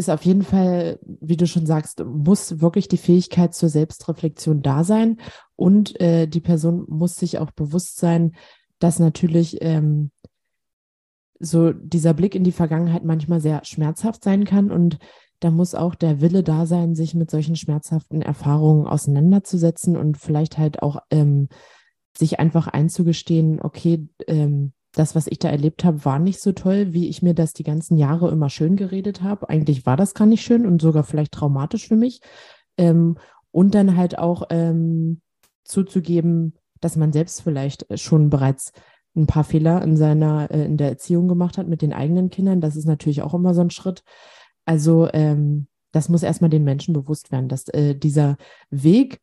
ist 0.00 0.08
auf 0.08 0.24
jeden 0.24 0.42
Fall, 0.42 0.98
wie 1.04 1.36
du 1.36 1.46
schon 1.46 1.66
sagst, 1.66 2.02
muss 2.02 2.62
wirklich 2.62 2.88
die 2.88 2.96
Fähigkeit 2.96 3.54
zur 3.54 3.68
Selbstreflexion 3.68 4.62
da 4.62 4.82
sein. 4.82 5.20
Und 5.56 6.00
äh, 6.00 6.26
die 6.26 6.40
Person 6.40 6.86
muss 6.88 7.16
sich 7.16 7.38
auch 7.38 7.50
bewusst 7.50 7.98
sein, 7.98 8.32
dass 8.78 8.98
natürlich 8.98 9.58
ähm, 9.60 10.10
so 11.38 11.72
dieser 11.72 12.14
Blick 12.14 12.34
in 12.34 12.44
die 12.44 12.52
Vergangenheit 12.52 13.04
manchmal 13.04 13.42
sehr 13.42 13.62
schmerzhaft 13.66 14.24
sein 14.24 14.44
kann. 14.44 14.70
Und 14.70 14.98
da 15.38 15.50
muss 15.50 15.74
auch 15.74 15.94
der 15.94 16.22
Wille 16.22 16.42
da 16.42 16.64
sein, 16.64 16.94
sich 16.94 17.14
mit 17.14 17.30
solchen 17.30 17.56
schmerzhaften 17.56 18.22
Erfahrungen 18.22 18.86
auseinanderzusetzen 18.86 19.98
und 19.98 20.16
vielleicht 20.16 20.56
halt 20.56 20.82
auch 20.82 20.96
ähm, 21.10 21.48
sich 22.16 22.40
einfach 22.40 22.68
einzugestehen, 22.68 23.60
okay, 23.60 24.08
ähm, 24.26 24.72
das, 24.92 25.14
was 25.14 25.26
ich 25.26 25.38
da 25.38 25.48
erlebt 25.48 25.84
habe, 25.84 26.04
war 26.04 26.18
nicht 26.18 26.40
so 26.40 26.52
toll, 26.52 26.92
wie 26.92 27.08
ich 27.08 27.22
mir 27.22 27.34
das 27.34 27.52
die 27.52 27.62
ganzen 27.62 27.96
Jahre 27.96 28.30
immer 28.30 28.50
schön 28.50 28.76
geredet 28.76 29.22
habe. 29.22 29.48
Eigentlich 29.48 29.86
war 29.86 29.96
das 29.96 30.14
gar 30.14 30.26
nicht 30.26 30.42
schön 30.42 30.66
und 30.66 30.82
sogar 30.82 31.04
vielleicht 31.04 31.32
traumatisch 31.32 31.86
für 31.88 31.96
mich. 31.96 32.20
Ähm, 32.76 33.16
und 33.52 33.74
dann 33.74 33.96
halt 33.96 34.18
auch 34.18 34.44
ähm, 34.50 35.20
zuzugeben, 35.64 36.54
dass 36.80 36.96
man 36.96 37.12
selbst 37.12 37.42
vielleicht 37.42 37.86
schon 37.98 38.30
bereits 38.30 38.72
ein 39.16 39.26
paar 39.26 39.44
Fehler 39.44 39.82
in 39.82 39.96
seiner, 39.96 40.50
äh, 40.50 40.64
in 40.64 40.76
der 40.76 40.88
Erziehung 40.88 41.28
gemacht 41.28 41.58
hat 41.58 41.68
mit 41.68 41.82
den 41.82 41.92
eigenen 41.92 42.30
Kindern. 42.30 42.60
Das 42.60 42.76
ist 42.76 42.86
natürlich 42.86 43.22
auch 43.22 43.34
immer 43.34 43.54
so 43.54 43.60
ein 43.60 43.70
Schritt. 43.70 44.02
Also 44.64 45.08
ähm, 45.12 45.66
das 45.92 46.08
muss 46.08 46.22
erstmal 46.22 46.50
den 46.50 46.64
Menschen 46.64 46.94
bewusst 46.94 47.32
werden, 47.32 47.48
dass 47.48 47.68
äh, 47.68 47.94
dieser 47.94 48.36
Weg, 48.70 49.20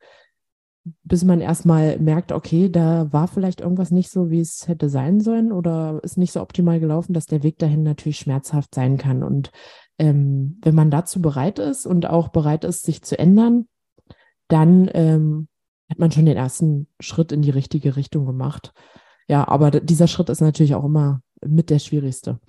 bis 1.03 1.23
man 1.23 1.41
erstmal 1.41 1.99
merkt, 1.99 2.31
okay, 2.31 2.69
da 2.69 3.11
war 3.11 3.27
vielleicht 3.27 3.61
irgendwas 3.61 3.91
nicht 3.91 4.09
so, 4.09 4.29
wie 4.29 4.39
es 4.39 4.67
hätte 4.67 4.89
sein 4.89 5.19
sollen 5.19 5.51
oder 5.51 5.99
ist 6.03 6.17
nicht 6.17 6.31
so 6.31 6.41
optimal 6.41 6.79
gelaufen, 6.79 7.13
dass 7.13 7.25
der 7.25 7.43
Weg 7.43 7.57
dahin 7.57 7.83
natürlich 7.83 8.17
schmerzhaft 8.17 8.75
sein 8.75 8.97
kann. 8.97 9.23
Und 9.23 9.51
ähm, 9.97 10.59
wenn 10.61 10.75
man 10.75 10.91
dazu 10.91 11.21
bereit 11.21 11.59
ist 11.59 11.85
und 11.85 12.07
auch 12.07 12.29
bereit 12.29 12.63
ist, 12.63 12.83
sich 12.83 13.01
zu 13.01 13.17
ändern, 13.17 13.67
dann 14.47 14.89
ähm, 14.93 15.47
hat 15.89 15.99
man 15.99 16.11
schon 16.11 16.25
den 16.25 16.37
ersten 16.37 16.87
Schritt 16.99 17.31
in 17.31 17.41
die 17.41 17.49
richtige 17.49 17.95
Richtung 17.95 18.25
gemacht. 18.25 18.73
Ja, 19.27 19.47
aber 19.47 19.71
dieser 19.71 20.07
Schritt 20.07 20.29
ist 20.29 20.41
natürlich 20.41 20.75
auch 20.75 20.85
immer 20.85 21.21
mit 21.45 21.69
der 21.69 21.79
schwierigste. 21.79 22.39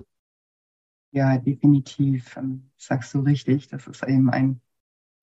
Ja, 1.10 1.38
definitiv. 1.38 2.36
Ähm, 2.36 2.70
sagst 2.76 3.14
du 3.14 3.20
richtig. 3.20 3.68
Das 3.68 3.86
ist 3.86 4.02
eben 4.04 4.30
ein 4.30 4.60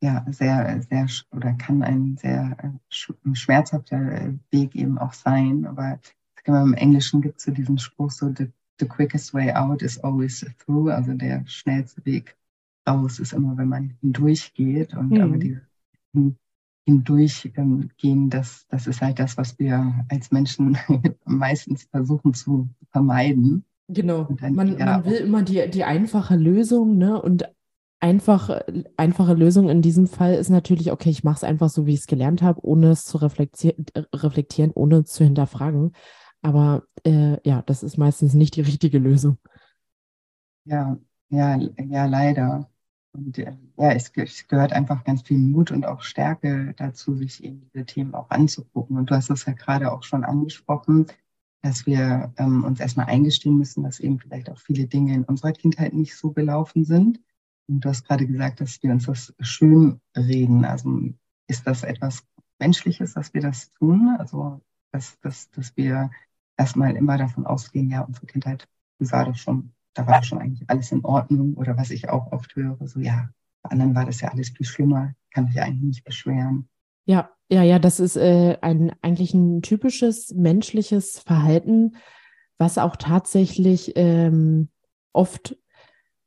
ja, 0.01 0.25
sehr, 0.29 0.81
sehr 0.89 1.07
oder 1.31 1.53
kann 1.53 1.81
ein 1.81 2.17
sehr 2.17 2.57
äh, 2.61 3.33
schmerzhafter 3.33 3.97
äh, 3.97 4.33
Weg 4.51 4.75
eben 4.75 4.97
auch 4.97 5.13
sein. 5.13 5.65
Aber 5.65 5.99
im 6.45 6.73
Englischen 6.73 7.21
gibt 7.21 7.39
es 7.39 7.45
so 7.45 7.51
diesen 7.51 7.77
Spruch 7.77 8.11
so, 8.11 8.31
the, 8.37 8.51
the 8.79 8.87
quickest 8.87 9.33
way 9.33 9.51
out 9.51 9.81
is 9.81 9.97
always 9.99 10.45
through. 10.59 10.89
Also 10.91 11.13
der 11.13 11.43
schnellste 11.47 12.05
Weg 12.05 12.35
raus 12.87 13.19
ist 13.19 13.33
immer, 13.33 13.57
wenn 13.57 13.69
man 13.69 13.95
hindurchgeht. 14.01 14.93
Und 14.93 15.11
mhm. 15.11 15.21
aber 15.21 15.37
die 15.37 15.57
hindurchgehen, 16.85 18.29
das, 18.29 18.67
das 18.69 18.87
ist 18.87 19.01
halt 19.01 19.19
das, 19.19 19.37
was 19.37 19.57
wir 19.57 20.05
als 20.09 20.31
Menschen 20.31 20.77
meistens 21.25 21.85
versuchen 21.85 22.33
zu 22.33 22.69
vermeiden. 22.91 23.65
Genau. 23.87 24.27
Man, 24.39 24.77
man, 24.77 25.05
will 25.05 25.17
immer 25.17 25.43
die, 25.43 25.69
die 25.69 25.83
einfache 25.83 26.35
Lösung, 26.35 26.97
ne? 26.97 27.21
Und 27.21 27.45
einfach, 27.99 28.61
einfache 28.97 29.33
Lösung 29.33 29.69
in 29.69 29.81
diesem 29.81 30.07
Fall 30.07 30.35
ist 30.35 30.49
natürlich, 30.49 30.91
okay, 30.91 31.09
ich 31.09 31.23
mache 31.23 31.37
es 31.37 31.43
einfach 31.43 31.69
so, 31.69 31.85
wie 31.85 31.93
ich 31.93 32.01
es 32.01 32.07
gelernt 32.07 32.41
habe, 32.41 32.65
ohne 32.65 32.91
es 32.91 33.05
zu 33.05 33.17
reflektieren, 33.17 33.85
reflektieren 34.13 34.71
ohne 34.71 34.97
es 34.97 35.11
zu 35.11 35.23
hinterfragen. 35.23 35.93
Aber 36.41 36.83
äh, 37.03 37.37
ja, 37.47 37.61
das 37.63 37.81
ist 37.83 37.97
meistens 37.97 38.33
nicht 38.33 38.55
die 38.55 38.61
richtige 38.61 38.99
Lösung. 38.99 39.37
Ja, 40.65 40.97
ja, 41.29 41.57
ja, 41.57 42.05
leider. 42.05 42.69
Und 43.13 43.37
äh, 43.37 43.53
ja, 43.77 43.91
es, 43.91 44.11
es, 44.15 44.47
gehört 44.47 44.73
einfach 44.73 45.03
ganz 45.03 45.21
viel 45.21 45.37
Mut 45.37 45.71
und 45.71 45.85
auch 45.85 46.01
Stärke 46.01 46.73
dazu, 46.77 47.15
sich 47.15 47.43
eben 47.43 47.69
diese 47.73 47.85
Themen 47.85 48.13
auch 48.13 48.29
anzugucken. 48.29 48.97
Und 48.97 49.09
du 49.09 49.15
hast 49.15 49.29
es 49.29 49.45
ja 49.45 49.53
gerade 49.53 49.91
auch 49.91 50.03
schon 50.03 50.23
angesprochen, 50.23 51.07
dass 51.61 51.85
wir 51.85 52.31
ähm, 52.37 52.63
uns 52.63 52.79
erstmal 52.79 53.07
eingestehen 53.07 53.57
müssen, 53.57 53.83
dass 53.83 53.99
eben 53.99 54.19
vielleicht 54.19 54.49
auch 54.49 54.59
viele 54.59 54.85
Dinge 54.85 55.13
in 55.13 55.23
unserer 55.23 55.53
Kindheit 55.53 55.93
nicht 55.93 56.15
so 56.15 56.31
gelaufen 56.31 56.85
sind. 56.85 57.19
Du 57.67 57.89
hast 57.89 58.05
gerade 58.05 58.27
gesagt, 58.27 58.61
dass 58.61 58.81
wir 58.83 58.91
uns 58.91 59.05
das 59.05 59.33
schön 59.39 59.99
reden. 60.15 60.65
Also 60.65 61.09
ist 61.47 61.65
das 61.65 61.83
etwas 61.83 62.23
Menschliches, 62.59 63.13
dass 63.13 63.33
wir 63.33 63.41
das 63.41 63.71
tun? 63.73 64.15
Also, 64.19 64.61
dass, 64.91 65.19
dass, 65.21 65.49
dass 65.51 65.75
wir 65.75 66.11
erstmal 66.57 66.95
immer 66.95 67.17
davon 67.17 67.45
ausgehen, 67.45 67.89
ja, 67.89 68.01
unsere 68.01 68.27
Kindheit, 68.27 68.67
die 68.99 69.11
war 69.11 69.25
doch 69.25 69.35
schon, 69.35 69.73
da 69.93 70.05
war 70.07 70.19
doch 70.19 70.27
schon 70.27 70.39
eigentlich 70.39 70.69
alles 70.69 70.91
in 70.91 71.03
Ordnung. 71.03 71.55
Oder 71.55 71.77
was 71.77 71.89
ich 71.89 72.09
auch 72.09 72.31
oft 72.31 72.55
höre, 72.55 72.77
so, 72.87 72.99
ja, 72.99 73.29
bei 73.61 73.71
anderen 73.71 73.95
war 73.95 74.05
das 74.05 74.21
ja 74.21 74.29
alles 74.29 74.49
viel 74.49 74.65
schlimmer, 74.65 75.13
kann 75.31 75.45
mich 75.45 75.59
eigentlich 75.59 75.83
nicht 75.83 76.03
beschweren. 76.03 76.69
Ja, 77.05 77.29
ja, 77.49 77.61
ja, 77.61 77.77
das 77.79 77.99
ist 77.99 78.15
äh, 78.15 78.57
ein, 78.61 78.95
eigentlich 79.01 79.33
ein 79.33 79.61
typisches 79.61 80.33
menschliches 80.33 81.19
Verhalten, 81.19 81.95
was 82.57 82.77
auch 82.77 82.95
tatsächlich 82.95 83.93
ähm, 83.95 84.69
oft 85.13 85.57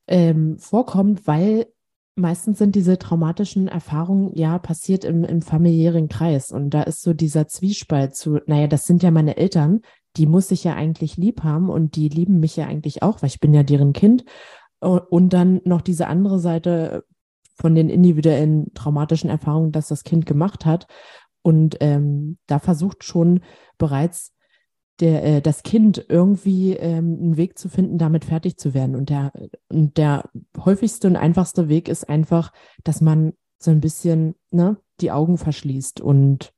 ähm, 0.08 0.58
vorkommt, 0.58 1.26
weil 1.26 1.66
meistens 2.16 2.58
sind 2.58 2.74
diese 2.74 2.98
traumatischen 2.98 3.68
Erfahrungen 3.68 4.34
ja 4.34 4.58
passiert 4.58 5.04
im, 5.04 5.24
im 5.24 5.40
familiären 5.40 6.08
Kreis. 6.08 6.50
Und 6.50 6.70
da 6.70 6.82
ist 6.82 7.02
so 7.02 7.14
dieser 7.14 7.46
Zwiespalt 7.46 8.16
zu, 8.16 8.40
naja, 8.46 8.66
das 8.66 8.86
sind 8.86 9.02
ja 9.02 9.10
meine 9.10 9.36
Eltern, 9.36 9.80
die 10.16 10.26
muss 10.26 10.50
ich 10.50 10.64
ja 10.64 10.74
eigentlich 10.74 11.16
lieb 11.16 11.44
haben 11.44 11.68
und 11.68 11.94
die 11.94 12.08
lieben 12.08 12.40
mich 12.40 12.56
ja 12.56 12.66
eigentlich 12.66 13.02
auch, 13.02 13.22
weil 13.22 13.28
ich 13.28 13.40
bin 13.40 13.54
ja 13.54 13.62
deren 13.62 13.92
Kind. 13.92 14.24
Und 14.80 15.32
dann 15.32 15.60
noch 15.64 15.80
diese 15.80 16.06
andere 16.06 16.38
Seite 16.38 17.04
von 17.54 17.74
den 17.74 17.88
individuellen 17.88 18.72
traumatischen 18.74 19.30
Erfahrungen, 19.30 19.72
dass 19.72 19.88
das 19.88 20.04
Kind 20.04 20.26
gemacht 20.26 20.64
hat. 20.64 20.86
Und 21.42 21.76
ähm, 21.80 22.38
da 22.46 22.58
versucht 22.58 23.04
schon 23.04 23.40
bereits 23.78 24.32
der, 25.00 25.24
äh, 25.24 25.40
das 25.40 25.62
Kind 25.62 26.04
irgendwie 26.08 26.72
ähm, 26.74 27.18
einen 27.20 27.36
Weg 27.36 27.58
zu 27.58 27.68
finden, 27.68 27.98
damit 27.98 28.24
fertig 28.24 28.56
zu 28.56 28.74
werden. 28.74 28.96
Und 28.96 29.10
der, 29.10 29.32
und 29.68 29.96
der 29.96 30.28
häufigste 30.58 31.08
und 31.08 31.16
einfachste 31.16 31.68
Weg 31.68 31.88
ist 31.88 32.08
einfach, 32.08 32.52
dass 32.84 33.00
man 33.00 33.32
so 33.58 33.70
ein 33.70 33.80
bisschen 33.80 34.34
ne, 34.50 34.76
die 35.00 35.10
Augen 35.10 35.38
verschließt 35.38 36.00
und 36.00 36.52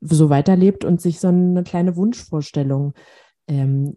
so 0.00 0.30
weiterlebt 0.30 0.84
und 0.84 1.00
sich 1.00 1.20
so 1.20 1.28
eine 1.28 1.62
kleine 1.62 1.96
Wunschvorstellung 1.96 2.94
ähm, 3.46 3.96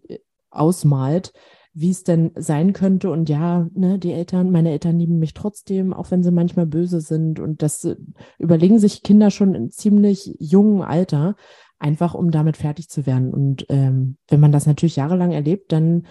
ausmalt, 0.51 1.33
wie 1.73 1.89
es 1.89 2.03
denn 2.03 2.31
sein 2.35 2.73
könnte. 2.73 3.09
Und 3.11 3.27
ja, 3.27 3.67
ne, 3.73 3.99
die 3.99 4.13
Eltern, 4.13 4.51
meine 4.51 4.71
Eltern 4.71 4.99
lieben 4.99 5.19
mich 5.19 5.33
trotzdem, 5.33 5.93
auch 5.93 6.11
wenn 6.11 6.23
sie 6.23 6.31
manchmal 6.31 6.67
böse 6.67 7.01
sind. 7.01 7.39
Und 7.39 7.61
das 7.61 7.83
äh, 7.83 7.95
überlegen 8.39 8.79
sich 8.79 9.03
Kinder 9.03 9.31
schon 9.31 9.55
in 9.55 9.71
ziemlich 9.71 10.35
jungen 10.39 10.81
Alter 10.81 11.35
einfach 11.79 12.13
um 12.13 12.31
damit 12.31 12.57
fertig 12.57 12.89
zu 12.89 13.05
werden. 13.05 13.33
Und 13.33 13.65
ähm, 13.69 14.17
wenn 14.29 14.39
man 14.39 14.51
das 14.51 14.65
natürlich 14.65 14.95
jahrelang 14.95 15.31
erlebt, 15.31 15.71
dann 15.71 16.07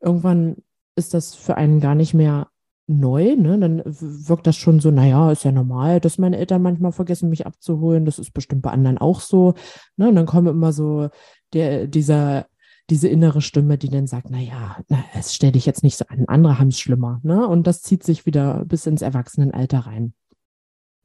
irgendwann 0.00 0.56
ist 0.96 1.14
das 1.14 1.34
für 1.34 1.56
einen 1.56 1.80
gar 1.80 1.94
nicht 1.94 2.14
mehr 2.14 2.48
neu, 2.88 3.36
ne? 3.36 3.58
Dann 3.58 3.82
wirkt 3.84 4.46
das 4.46 4.56
schon 4.56 4.80
so, 4.80 4.90
naja, 4.90 5.30
ist 5.30 5.44
ja 5.44 5.52
normal, 5.52 6.00
dass 6.00 6.18
meine 6.18 6.38
Eltern 6.38 6.62
manchmal 6.62 6.92
vergessen, 6.92 7.28
mich 7.28 7.46
abzuholen. 7.46 8.04
Das 8.04 8.18
ist 8.18 8.32
bestimmt 8.32 8.62
bei 8.62 8.70
anderen 8.70 8.98
auch 8.98 9.20
so. 9.20 9.54
Ne? 9.96 10.08
Und 10.08 10.16
dann 10.16 10.26
kommt 10.26 10.48
immer 10.48 10.72
so 10.72 11.10
der, 11.52 11.86
dieser, 11.86 12.46
diese 12.88 13.08
innere 13.08 13.42
Stimme, 13.42 13.76
die 13.76 13.90
dann 13.90 14.06
sagt, 14.06 14.30
naja, 14.30 14.78
na, 14.88 15.04
es 15.14 15.34
stell 15.34 15.52
dich 15.52 15.66
jetzt 15.66 15.82
nicht 15.82 15.98
so 15.98 16.06
an, 16.08 16.24
andere 16.26 16.58
haben 16.58 16.68
es 16.68 16.80
schlimmer. 16.80 17.20
Ne? 17.22 17.46
Und 17.46 17.66
das 17.66 17.82
zieht 17.82 18.02
sich 18.02 18.24
wieder 18.24 18.64
bis 18.64 18.86
ins 18.86 19.02
Erwachsenenalter 19.02 19.80
rein. 19.80 20.14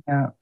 Ja, 0.07 0.33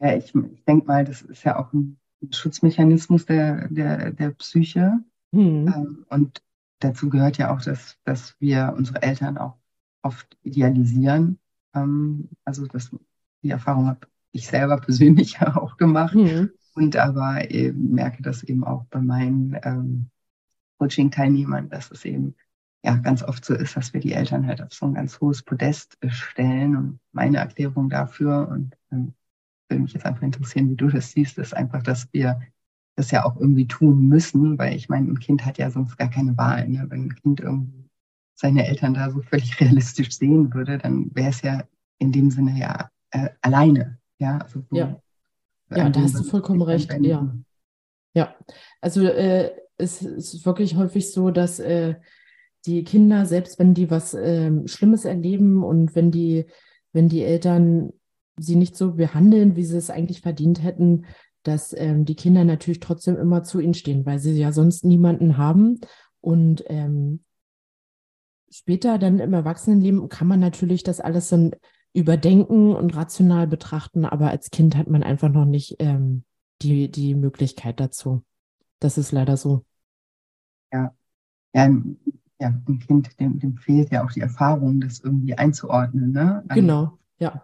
ja 0.00 0.16
ich, 0.16 0.34
ich 0.34 0.64
denke 0.64 0.86
mal, 0.86 1.04
das 1.04 1.22
ist 1.22 1.44
ja 1.44 1.56
auch 1.58 1.72
ein 1.72 1.99
Schutzmechanismus 2.30 3.26
der, 3.26 3.68
der, 3.68 4.12
der 4.12 4.30
Psyche. 4.30 4.98
Mhm. 5.32 5.72
Ähm, 5.74 6.06
und 6.08 6.42
dazu 6.80 7.08
gehört 7.08 7.38
ja 7.38 7.54
auch, 7.54 7.62
dass, 7.62 7.98
dass 8.04 8.36
wir 8.40 8.74
unsere 8.76 9.02
Eltern 9.02 9.38
auch 9.38 9.56
oft 10.02 10.36
idealisieren. 10.42 11.38
Ähm, 11.74 12.28
also 12.44 12.66
das, 12.66 12.90
die 13.42 13.50
Erfahrung 13.50 13.86
habe 13.86 14.06
ich 14.32 14.46
selber 14.46 14.78
persönlich 14.78 15.40
auch 15.42 15.76
gemacht. 15.76 16.14
Mhm. 16.14 16.50
Und 16.74 16.96
aber 16.96 17.50
eben 17.50 17.92
merke 17.92 18.22
das 18.22 18.42
eben 18.42 18.64
auch 18.64 18.84
bei 18.86 19.00
meinen 19.00 19.58
ähm, 19.64 20.10
Coaching-Teilnehmern, 20.78 21.68
dass 21.68 21.90
es 21.90 22.04
eben 22.04 22.34
ja 22.82 22.96
ganz 22.96 23.22
oft 23.22 23.44
so 23.44 23.54
ist, 23.54 23.76
dass 23.76 23.92
wir 23.92 24.00
die 24.00 24.12
Eltern 24.12 24.46
halt 24.46 24.62
auf 24.62 24.72
so 24.72 24.86
ein 24.86 24.94
ganz 24.94 25.20
hohes 25.20 25.42
Podest 25.42 25.98
stellen. 26.08 26.76
Und 26.76 27.00
meine 27.12 27.38
Erklärung 27.38 27.90
dafür 27.90 28.48
und 28.48 28.76
ähm, 28.92 29.14
würde 29.70 29.82
mich 29.82 29.92
jetzt 29.92 30.04
einfach 30.04 30.22
interessieren, 30.22 30.68
wie 30.68 30.76
du 30.76 30.88
das 30.88 31.12
siehst, 31.12 31.38
ist 31.38 31.56
einfach, 31.56 31.82
dass 31.82 32.08
wir 32.12 32.40
das 32.96 33.10
ja 33.10 33.24
auch 33.24 33.36
irgendwie 33.36 33.66
tun 33.66 34.08
müssen, 34.08 34.58
weil 34.58 34.74
ich 34.74 34.88
meine, 34.88 35.08
ein 35.08 35.18
Kind 35.18 35.46
hat 35.46 35.58
ja 35.58 35.70
sonst 35.70 35.96
gar 35.96 36.10
keine 36.10 36.36
Wahl. 36.36 36.68
Ne? 36.68 36.86
Wenn 36.88 37.04
ein 37.04 37.14
Kind 37.14 37.40
irgendwie 37.40 37.88
seine 38.34 38.66
Eltern 38.66 38.94
da 38.94 39.10
so 39.10 39.22
völlig 39.22 39.58
realistisch 39.60 40.10
sehen 40.16 40.52
würde, 40.52 40.78
dann 40.78 41.14
wäre 41.14 41.30
es 41.30 41.42
ja 41.42 41.64
in 41.98 42.12
dem 42.12 42.30
Sinne 42.30 42.58
ja 42.58 42.90
äh, 43.10 43.30
alleine. 43.40 43.98
Ja, 44.18 44.38
also 44.38 44.62
so, 44.68 44.76
ja. 44.76 45.00
ja 45.70 45.88
da 45.88 46.00
hast 46.00 46.18
du 46.18 46.24
vollkommen 46.24 46.62
recht. 46.62 46.92
Ja. 47.00 47.34
ja, 48.14 48.34
also 48.80 49.06
äh, 49.06 49.50
es 49.78 50.02
ist 50.02 50.44
wirklich 50.44 50.76
häufig 50.76 51.10
so, 51.10 51.30
dass 51.30 51.58
äh, 51.58 51.94
die 52.66 52.84
Kinder, 52.84 53.24
selbst 53.24 53.58
wenn 53.58 53.72
die 53.72 53.90
was 53.90 54.12
äh, 54.12 54.50
Schlimmes 54.68 55.06
erleben 55.06 55.64
und 55.64 55.94
wenn 55.94 56.10
die 56.10 56.46
wenn 56.92 57.08
die 57.08 57.22
Eltern 57.22 57.92
sie 58.40 58.56
nicht 58.56 58.76
so 58.76 58.92
behandeln, 58.94 59.56
wie 59.56 59.64
sie 59.64 59.76
es 59.76 59.90
eigentlich 59.90 60.20
verdient 60.20 60.62
hätten, 60.62 61.06
dass 61.42 61.74
ähm, 61.76 62.04
die 62.04 62.16
Kinder 62.16 62.44
natürlich 62.44 62.80
trotzdem 62.80 63.16
immer 63.16 63.42
zu 63.42 63.60
ihnen 63.60 63.74
stehen, 63.74 64.04
weil 64.06 64.18
sie 64.18 64.32
ja 64.32 64.52
sonst 64.52 64.84
niemanden 64.84 65.36
haben. 65.36 65.80
Und 66.20 66.64
ähm, 66.66 67.24
später 68.50 68.98
dann 68.98 69.20
im 69.20 69.32
Erwachsenenleben 69.32 70.08
kann 70.08 70.28
man 70.28 70.40
natürlich 70.40 70.82
das 70.82 71.00
alles 71.00 71.28
dann 71.28 71.52
überdenken 71.92 72.74
und 72.74 72.94
rational 72.94 73.46
betrachten, 73.46 74.04
aber 74.04 74.30
als 74.30 74.50
Kind 74.50 74.76
hat 74.76 74.88
man 74.88 75.02
einfach 75.02 75.28
noch 75.28 75.44
nicht 75.44 75.76
ähm, 75.80 76.24
die, 76.62 76.90
die 76.90 77.14
Möglichkeit 77.14 77.80
dazu. 77.80 78.22
Das 78.78 78.96
ist 78.96 79.12
leider 79.12 79.36
so. 79.36 79.64
Ja, 80.72 80.94
ja, 81.52 81.68
ja 82.40 82.48
ein 82.48 82.78
Kind, 82.78 83.18
dem, 83.18 83.38
dem 83.38 83.56
fehlt 83.56 83.90
ja 83.90 84.04
auch 84.04 84.12
die 84.12 84.20
Erfahrung, 84.20 84.80
das 84.80 85.00
irgendwie 85.00 85.34
einzuordnen. 85.34 86.12
Ne? 86.12 86.44
Genau, 86.48 86.98
ja. 87.18 87.42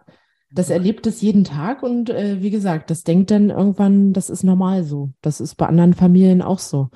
Das 0.49 0.69
erlebt 0.69 1.05
es 1.07 1.21
jeden 1.21 1.43
Tag 1.43 1.83
und 1.83 2.09
äh, 2.09 2.41
wie 2.41 2.49
gesagt, 2.51 2.89
das 2.89 3.03
denkt 3.03 3.31
dann 3.31 3.49
irgendwann, 3.49 4.13
das 4.13 4.29
ist 4.29 4.43
normal 4.43 4.83
so. 4.83 5.11
Das 5.21 5.41
ist 5.41 5.55
bei 5.55 5.65
anderen 5.65 5.93
Familien 5.93 6.41
auch 6.41 6.59
so. 6.59 6.89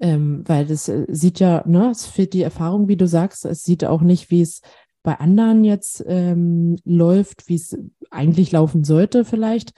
Ähm, 0.00 0.42
weil 0.46 0.66
das 0.66 0.88
äh, 0.88 1.06
sieht 1.08 1.40
ja, 1.40 1.62
ne, 1.66 1.90
es 1.90 2.06
fehlt 2.06 2.32
die 2.34 2.42
Erfahrung, 2.42 2.88
wie 2.88 2.96
du 2.96 3.06
sagst, 3.06 3.44
es 3.44 3.62
sieht 3.62 3.84
auch 3.84 4.00
nicht, 4.00 4.30
wie 4.30 4.42
es 4.42 4.60
bei 5.02 5.18
anderen 5.18 5.64
jetzt 5.64 6.04
ähm, 6.06 6.76
läuft, 6.84 7.48
wie 7.48 7.56
es 7.56 7.76
eigentlich 8.10 8.52
laufen 8.52 8.84
sollte 8.84 9.24
vielleicht 9.24 9.72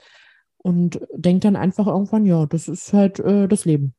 und 0.57 0.99
denkt 1.13 1.45
dann 1.45 1.55
einfach 1.55 1.87
irgendwann, 1.87 2.25
ja, 2.25 2.45
das 2.45 2.67
ist 2.67 2.93
halt 2.93 3.19
äh, 3.19 3.47
das 3.47 3.65
Leben. 3.65 3.93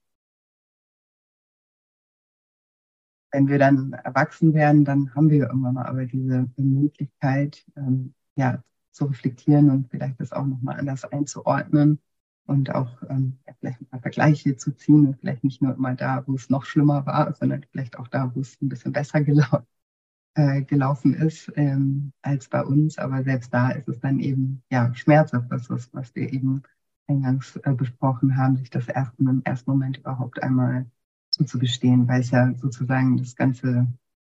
Wenn 3.30 3.48
wir 3.48 3.58
dann 3.58 3.92
erwachsen 3.92 4.54
werden, 4.54 4.84
dann 4.84 5.14
haben 5.14 5.30
wir 5.30 5.46
irgendwann 5.46 5.74
mal 5.74 5.86
aber 5.86 6.06
diese 6.06 6.48
Möglichkeit, 6.56 7.64
ähm, 7.76 8.14
ja, 8.36 8.62
zu 8.98 9.06
reflektieren 9.06 9.70
und 9.70 9.88
vielleicht 9.90 10.20
das 10.20 10.32
auch 10.32 10.44
nochmal 10.46 10.78
anders 10.78 11.04
einzuordnen 11.04 12.00
und 12.46 12.74
auch 12.74 13.02
ähm, 13.08 13.38
vielleicht 13.60 13.88
paar 13.90 14.00
Vergleiche 14.00 14.56
zu 14.56 14.72
ziehen 14.72 15.06
und 15.06 15.18
vielleicht 15.20 15.44
nicht 15.44 15.62
nur 15.62 15.74
immer 15.74 15.94
da, 15.94 16.24
wo 16.26 16.34
es 16.34 16.50
noch 16.50 16.64
schlimmer 16.64 17.06
war, 17.06 17.32
sondern 17.34 17.64
vielleicht 17.70 17.98
auch 17.98 18.08
da, 18.08 18.34
wo 18.34 18.40
es 18.40 18.60
ein 18.60 18.68
bisschen 18.68 18.92
besser 18.92 19.22
gelau 19.22 19.66
äh, 20.34 20.62
gelaufen 20.62 21.14
ist 21.14 21.52
ähm, 21.56 22.12
als 22.22 22.48
bei 22.48 22.64
uns. 22.64 22.98
Aber 22.98 23.22
selbst 23.22 23.52
da 23.54 23.70
ist 23.70 23.88
es 23.88 24.00
dann 24.00 24.18
eben 24.20 24.62
ja 24.70 24.94
schmerzhaft, 24.94 25.50
das 25.52 25.70
ist, 25.70 25.94
was 25.94 26.14
wir 26.14 26.32
eben 26.32 26.62
eingangs 27.06 27.56
äh, 27.56 27.72
besprochen 27.74 28.36
haben, 28.36 28.56
sich 28.56 28.70
das 28.70 28.88
erst 28.88 29.18
im 29.18 29.42
ersten 29.44 29.70
Moment 29.70 29.98
überhaupt 29.98 30.42
einmal 30.42 30.86
zuzugestehen, 31.30 32.08
weil 32.08 32.20
es 32.20 32.30
ja 32.30 32.54
sozusagen 32.54 33.16
das 33.18 33.36
ganze, 33.36 33.86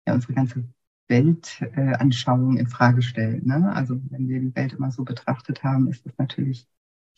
ja 0.07 0.13
unsere 0.13 0.33
ganze 0.33 0.63
Weltanschauung 1.09 2.57
in 2.57 2.67
Frage 2.67 3.01
stellt. 3.01 3.45
Ne? 3.45 3.71
Also 3.73 3.99
wenn 4.09 4.29
wir 4.29 4.39
die 4.39 4.55
Welt 4.55 4.73
immer 4.73 4.91
so 4.91 5.03
betrachtet 5.03 5.63
haben, 5.63 5.87
ist 5.87 6.05
es 6.05 6.13
natürlich 6.17 6.67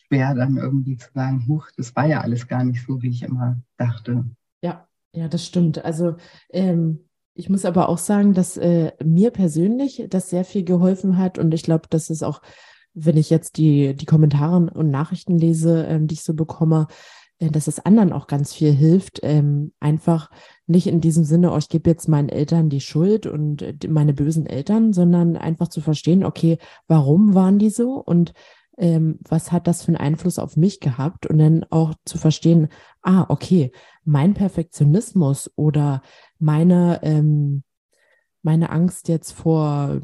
schwer, 0.06 0.34
dann 0.34 0.56
irgendwie 0.56 0.96
zu 0.96 1.08
sagen, 1.14 1.46
huch, 1.46 1.68
das 1.76 1.94
war 1.94 2.06
ja 2.06 2.20
alles 2.22 2.48
gar 2.48 2.64
nicht 2.64 2.84
so, 2.86 3.02
wie 3.02 3.10
ich 3.10 3.22
immer 3.22 3.60
dachte. 3.76 4.24
Ja, 4.62 4.88
ja, 5.14 5.28
das 5.28 5.46
stimmt. 5.46 5.84
Also 5.84 6.16
ähm, 6.50 7.00
ich 7.34 7.48
muss 7.48 7.64
aber 7.64 7.88
auch 7.88 7.98
sagen, 7.98 8.34
dass 8.34 8.56
äh, 8.56 8.92
mir 9.02 9.30
persönlich 9.30 10.04
das 10.08 10.30
sehr 10.30 10.44
viel 10.44 10.64
geholfen 10.64 11.18
hat 11.18 11.38
und 11.38 11.52
ich 11.54 11.62
glaube, 11.62 11.86
dass 11.88 12.10
es 12.10 12.22
auch, 12.22 12.42
wenn 12.94 13.16
ich 13.16 13.30
jetzt 13.30 13.56
die, 13.56 13.94
die 13.94 14.06
Kommentare 14.06 14.56
und 14.56 14.90
Nachrichten 14.90 15.38
lese, 15.38 15.84
ähm, 15.84 16.06
die 16.06 16.14
ich 16.14 16.24
so 16.24 16.34
bekomme, 16.34 16.88
dass 17.38 17.66
es 17.66 17.84
anderen 17.84 18.12
auch 18.12 18.26
ganz 18.26 18.54
viel 18.54 18.72
hilft, 18.72 19.20
ähm, 19.22 19.72
einfach 19.80 20.30
nicht 20.66 20.86
in 20.86 21.00
diesem 21.00 21.24
Sinne, 21.24 21.52
oh, 21.52 21.58
ich 21.58 21.68
gebe 21.68 21.90
jetzt 21.90 22.08
meinen 22.08 22.28
Eltern 22.28 22.68
die 22.68 22.80
Schuld 22.80 23.26
und 23.26 23.62
äh, 23.62 23.74
meine 23.88 24.14
bösen 24.14 24.46
Eltern, 24.46 24.92
sondern 24.92 25.36
einfach 25.36 25.68
zu 25.68 25.80
verstehen, 25.80 26.24
okay, 26.24 26.58
warum 26.86 27.34
waren 27.34 27.58
die 27.58 27.70
so 27.70 27.94
und 27.94 28.32
ähm, 28.78 29.18
was 29.28 29.52
hat 29.52 29.66
das 29.66 29.82
für 29.82 29.88
einen 29.88 29.96
Einfluss 29.96 30.38
auf 30.38 30.56
mich 30.56 30.80
gehabt? 30.80 31.26
Und 31.26 31.38
dann 31.38 31.64
auch 31.70 31.94
zu 32.04 32.18
verstehen, 32.18 32.68
ah, 33.02 33.26
okay, 33.28 33.72
mein 34.04 34.34
Perfektionismus 34.34 35.50
oder 35.56 36.02
meine, 36.38 37.00
ähm, 37.02 37.64
meine 38.42 38.70
Angst 38.70 39.08
jetzt 39.08 39.32
vor 39.32 40.00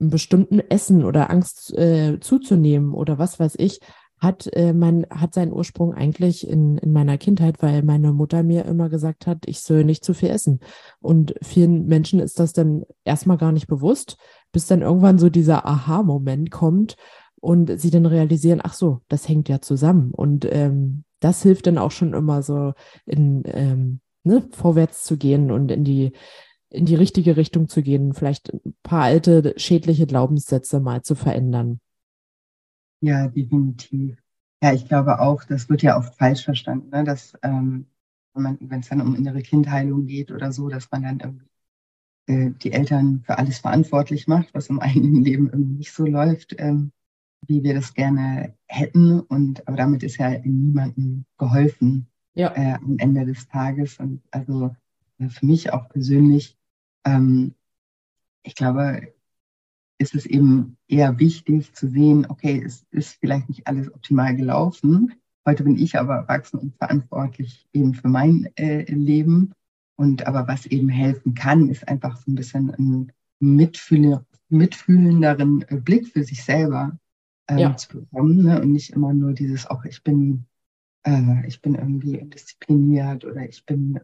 einem 0.00 0.10
bestimmten 0.10 0.58
Essen 0.58 1.04
oder 1.04 1.30
Angst 1.30 1.76
äh, 1.78 2.18
zuzunehmen 2.20 2.92
oder 2.92 3.18
was 3.18 3.38
weiß 3.38 3.54
ich, 3.58 3.80
hat, 4.22 4.46
äh, 4.52 4.72
mein, 4.72 5.04
hat 5.10 5.34
seinen 5.34 5.52
Ursprung 5.52 5.92
eigentlich 5.94 6.46
in, 6.46 6.78
in 6.78 6.92
meiner 6.92 7.18
Kindheit, 7.18 7.60
weil 7.60 7.82
meine 7.82 8.12
Mutter 8.12 8.44
mir 8.44 8.64
immer 8.66 8.88
gesagt 8.88 9.26
hat, 9.26 9.38
ich 9.46 9.60
soll 9.60 9.82
nicht 9.82 10.04
zu 10.04 10.14
viel 10.14 10.30
essen. 10.30 10.60
Und 11.00 11.34
vielen 11.42 11.86
Menschen 11.86 12.20
ist 12.20 12.38
das 12.38 12.52
dann 12.52 12.84
erstmal 13.04 13.36
gar 13.36 13.50
nicht 13.50 13.66
bewusst, 13.66 14.16
bis 14.52 14.66
dann 14.66 14.80
irgendwann 14.80 15.18
so 15.18 15.28
dieser 15.28 15.66
Aha-Moment 15.66 16.52
kommt 16.52 16.96
und 17.40 17.80
sie 17.80 17.90
dann 17.90 18.06
realisieren, 18.06 18.60
ach 18.62 18.74
so, 18.74 19.00
das 19.08 19.28
hängt 19.28 19.48
ja 19.48 19.60
zusammen. 19.60 20.12
Und 20.12 20.46
ähm, 20.48 21.02
das 21.18 21.42
hilft 21.42 21.66
dann 21.66 21.78
auch 21.78 21.90
schon 21.90 22.14
immer 22.14 22.44
so 22.44 22.74
in 23.04 23.42
ähm, 23.46 24.00
ne, 24.22 24.46
vorwärts 24.52 25.02
zu 25.02 25.16
gehen 25.16 25.50
und 25.50 25.72
in 25.72 25.82
die 25.82 26.12
in 26.70 26.86
die 26.86 26.94
richtige 26.94 27.36
Richtung 27.36 27.68
zu 27.68 27.82
gehen, 27.82 28.14
vielleicht 28.14 28.50
ein 28.54 28.74
paar 28.82 29.02
alte 29.02 29.52
schädliche 29.58 30.06
Glaubenssätze 30.06 30.80
mal 30.80 31.02
zu 31.02 31.14
verändern. 31.14 31.81
Ja, 33.02 33.26
definitiv. 33.28 34.16
Ja, 34.62 34.72
ich 34.72 34.86
glaube 34.86 35.20
auch, 35.20 35.42
das 35.44 35.68
wird 35.68 35.82
ja 35.82 35.98
oft 35.98 36.14
falsch 36.14 36.44
verstanden, 36.44 36.90
ne? 36.90 37.02
dass 37.02 37.34
ähm, 37.42 37.86
wenn 38.34 38.80
es 38.80 38.88
dann 38.88 39.00
um 39.00 39.16
innere 39.16 39.42
Kindheilung 39.42 40.06
geht 40.06 40.30
oder 40.30 40.52
so, 40.52 40.68
dass 40.68 40.90
man 40.90 41.02
dann 41.02 41.20
irgendwie 41.20 41.46
äh, 42.28 42.50
die 42.62 42.72
Eltern 42.72 43.22
für 43.26 43.38
alles 43.38 43.58
verantwortlich 43.58 44.28
macht, 44.28 44.54
was 44.54 44.68
im 44.68 44.80
eigenen 44.80 45.24
Leben 45.24 45.50
irgendwie 45.50 45.78
nicht 45.78 45.92
so 45.92 46.06
läuft, 46.06 46.54
ähm, 46.58 46.92
wie 47.48 47.64
wir 47.64 47.74
das 47.74 47.92
gerne 47.94 48.54
hätten. 48.66 49.18
Und 49.20 49.66
aber 49.66 49.76
damit 49.76 50.04
ist 50.04 50.18
ja 50.18 50.30
niemandem 50.38 51.24
geholfen 51.38 52.06
ja. 52.34 52.54
äh, 52.54 52.74
am 52.74 52.98
Ende 52.98 53.26
des 53.26 53.48
Tages. 53.48 53.98
Und 53.98 54.22
also 54.30 54.76
äh, 55.18 55.28
für 55.28 55.44
mich 55.44 55.72
auch 55.72 55.88
persönlich, 55.88 56.56
ähm, 57.04 57.56
ich 58.44 58.54
glaube, 58.54 59.12
ist 60.02 60.14
es 60.14 60.26
eben 60.26 60.76
eher 60.88 61.18
wichtig 61.18 61.72
zu 61.74 61.88
sehen, 61.88 62.26
okay, 62.28 62.62
es 62.64 62.84
ist 62.90 63.18
vielleicht 63.20 63.48
nicht 63.48 63.66
alles 63.66 63.92
optimal 63.94 64.34
gelaufen. 64.34 65.14
Heute 65.46 65.64
bin 65.64 65.78
ich 65.78 65.98
aber 65.98 66.16
erwachsen 66.16 66.58
und 66.58 66.76
verantwortlich 66.76 67.66
eben 67.72 67.94
für 67.94 68.08
mein 68.08 68.50
äh, 68.56 68.82
Leben. 68.92 69.52
Und 69.96 70.26
aber 70.26 70.48
was 70.48 70.66
eben 70.66 70.88
helfen 70.88 71.34
kann, 71.34 71.68
ist 71.68 71.86
einfach 71.88 72.16
so 72.16 72.30
ein 72.30 72.34
bisschen 72.34 72.70
ein 72.70 73.12
mitfühlender, 73.38 74.26
mitfühlenderen 74.48 75.64
äh, 75.68 75.76
Blick 75.76 76.08
für 76.08 76.24
sich 76.24 76.42
selber 76.42 76.98
ähm, 77.48 77.58
ja. 77.58 77.76
zu 77.76 78.00
bekommen. 78.00 78.42
Ne? 78.42 78.60
Und 78.60 78.72
nicht 78.72 78.90
immer 78.90 79.14
nur 79.14 79.32
dieses, 79.34 79.66
auch 79.66 79.84
ich 79.84 80.02
bin, 80.02 80.46
äh, 81.06 81.46
ich 81.46 81.62
bin 81.62 81.76
irgendwie 81.76 82.18
diszipliniert 82.24 83.24
oder 83.24 83.48
ich 83.48 83.64
bin 83.64 84.00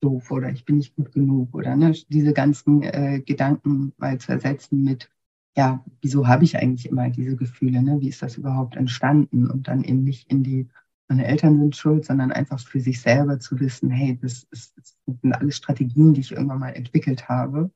doof 0.00 0.30
oder 0.30 0.50
ich 0.50 0.64
bin 0.64 0.76
nicht 0.76 0.94
gut 0.94 1.12
genug 1.12 1.54
oder 1.54 1.74
ne? 1.74 1.92
diese 2.08 2.32
ganzen 2.32 2.82
äh, 2.82 3.20
Gedanken 3.24 3.92
mal 3.96 4.18
zu 4.18 4.32
ersetzen 4.32 4.84
mit, 4.84 5.10
ja, 5.56 5.82
wieso 6.02 6.28
habe 6.28 6.44
ich 6.44 6.56
eigentlich 6.56 6.86
immer 6.86 7.08
diese 7.08 7.34
Gefühle? 7.34 7.82
Ne? 7.82 8.00
Wie 8.00 8.08
ist 8.08 8.22
das 8.22 8.36
überhaupt 8.36 8.76
entstanden? 8.76 9.50
Und 9.50 9.68
dann 9.68 9.82
eben 9.82 10.04
nicht 10.04 10.30
in 10.30 10.42
die, 10.44 10.68
meine 11.08 11.26
Eltern 11.26 11.58
sind 11.58 11.74
schuld, 11.74 12.04
sondern 12.04 12.30
einfach 12.30 12.60
für 12.60 12.80
sich 12.80 13.00
selber 13.00 13.40
zu 13.40 13.58
wissen, 13.58 13.90
hey, 13.90 14.18
das, 14.20 14.46
ist, 14.50 14.76
das 14.76 14.98
sind 15.06 15.32
alles 15.32 15.56
Strategien, 15.56 16.12
die 16.12 16.20
ich 16.20 16.32
irgendwann 16.32 16.60
mal 16.60 16.74
entwickelt 16.74 17.28
habe, 17.28 17.70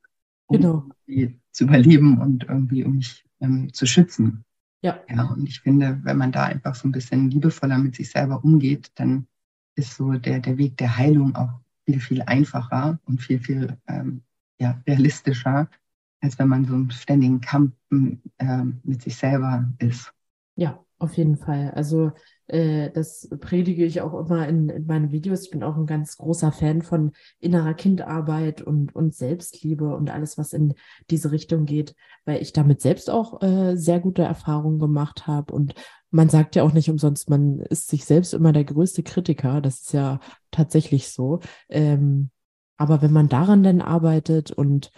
um 0.47 0.57
genau. 0.57 0.89
zu 1.53 1.65
überleben 1.65 2.19
und 2.19 2.45
irgendwie 2.45 2.85
um 2.85 2.97
mich 2.97 3.25
ähm, 3.41 3.73
zu 3.73 3.87
schützen. 3.87 4.45
Ja. 4.83 5.01
ja. 5.09 5.25
Und 5.31 5.49
ich 5.49 5.61
finde, 5.61 6.01
wenn 6.03 6.19
man 6.19 6.33
da 6.33 6.45
einfach 6.45 6.75
so 6.75 6.87
ein 6.87 6.93
bisschen 6.93 7.31
liebevoller 7.31 7.79
mit 7.79 7.95
sich 7.95 8.11
selber 8.11 8.45
umgeht, 8.45 8.93
dann 8.97 9.27
ist 9.75 9.95
so 9.95 10.13
der, 10.13 10.41
der 10.41 10.59
Weg 10.59 10.77
der 10.77 10.99
Heilung 10.99 11.35
auch 11.35 11.61
viel, 11.87 12.01
viel 12.01 12.23
einfacher 12.23 12.99
und 13.05 13.23
viel, 13.23 13.41
viel 13.41 13.79
ähm, 13.87 14.23
ja, 14.59 14.83
realistischer, 14.87 15.71
als 16.21 16.39
wenn 16.39 16.49
man 16.49 16.65
so 16.65 16.75
im 16.75 16.91
ständigen 16.91 17.41
Kampf 17.41 17.73
äh, 17.91 18.65
mit 18.83 19.03
sich 19.03 19.17
selber 19.17 19.69
ist. 19.79 20.13
Ja, 20.57 20.85
auf 20.99 21.17
jeden 21.17 21.39
Fall. 21.39 21.73
Also 21.75 22.13
äh, 22.47 22.91
das 22.91 23.29
predige 23.41 23.85
ich 23.85 24.03
auch 24.03 24.13
immer 24.13 24.47
in, 24.47 24.69
in 24.69 24.87
meinen 24.87 25.13
Videos. 25.13 25.45
Ich 25.45 25.51
bin 25.51 25.63
auch 25.63 25.77
ein 25.77 25.87
ganz 25.87 26.19
großer 26.19 26.53
Fan 26.53 26.83
von 26.83 27.13
innerer 27.39 27.73
Kindarbeit 27.73 28.61
und, 28.61 28.95
und 28.95 29.15
Selbstliebe 29.15 29.97
und 29.97 30.11
alles, 30.11 30.37
was 30.37 30.53
in 30.53 30.75
diese 31.09 31.33
Richtung 31.33 31.65
geht, 31.65 31.95
weil 32.27 32.43
ich 32.43 32.53
damit 32.53 32.83
selbst 32.83 33.09
auch 33.09 33.41
äh, 33.43 33.77
sehr 33.77 34.01
gute 34.01 34.23
Erfahrungen 34.23 34.79
gemacht 34.79 35.27
habe. 35.27 35.55
Und 35.55 35.75
man 36.11 36.29
sagt 36.29 36.55
ja 36.55 36.65
auch 36.65 36.73
nicht 36.75 36.91
umsonst, 36.91 37.31
man 37.31 37.61
ist 37.61 37.89
sich 37.89 38.05
selbst 38.05 38.35
immer 38.35 38.53
der 38.53 38.65
größte 38.65 39.03
Kritiker. 39.03 39.63
Das 39.63 39.81
ist 39.81 39.93
ja 39.95 40.21
tatsächlich 40.51 41.09
so. 41.09 41.41
Ähm, 41.71 42.31
aber 42.77 43.01
wenn 43.01 43.13
man 43.13 43.29
daran 43.29 43.63
dann 43.63 43.81
arbeitet 43.81 44.51
und 44.51 44.91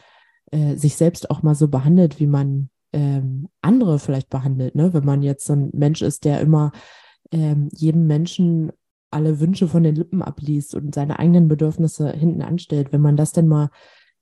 äh, 0.53 0.77
sich 0.77 0.97
selbst 0.97 1.31
auch 1.31 1.43
mal 1.43 1.55
so 1.55 1.69
behandelt, 1.69 2.21
wie 2.21 2.27
man 2.29 2.71
ähm, 2.93 3.49
andere 3.61 3.99
vielleicht 3.99 4.31
behandelt. 4.31 4.75
Ne? 4.75 4.95
Wenn 4.95 5.05
man 5.05 5.23
jetzt 5.23 5.47
so 5.47 5.55
ein 5.55 5.71
Mensch 5.73 6.03
ist, 6.03 6.25
der 6.25 6.41
immer 6.41 6.73
ähm, 7.33 7.69
jedem 7.73 8.07
Menschen 8.07 8.73
alle 9.11 9.41
Wünsche 9.41 9.69
von 9.69 9.83
den 9.83 9.95
Lippen 9.95 10.23
abliest 10.23 10.75
und 10.75 10.95
seine 10.95 11.19
eigenen 11.19 11.49
Bedürfnisse 11.49 12.11
hinten 12.13 12.43
anstellt, 12.43 12.93
wenn 12.93 13.03
man 13.03 13.17
das 13.17 13.33
denn 13.33 13.47
mal 13.47 13.71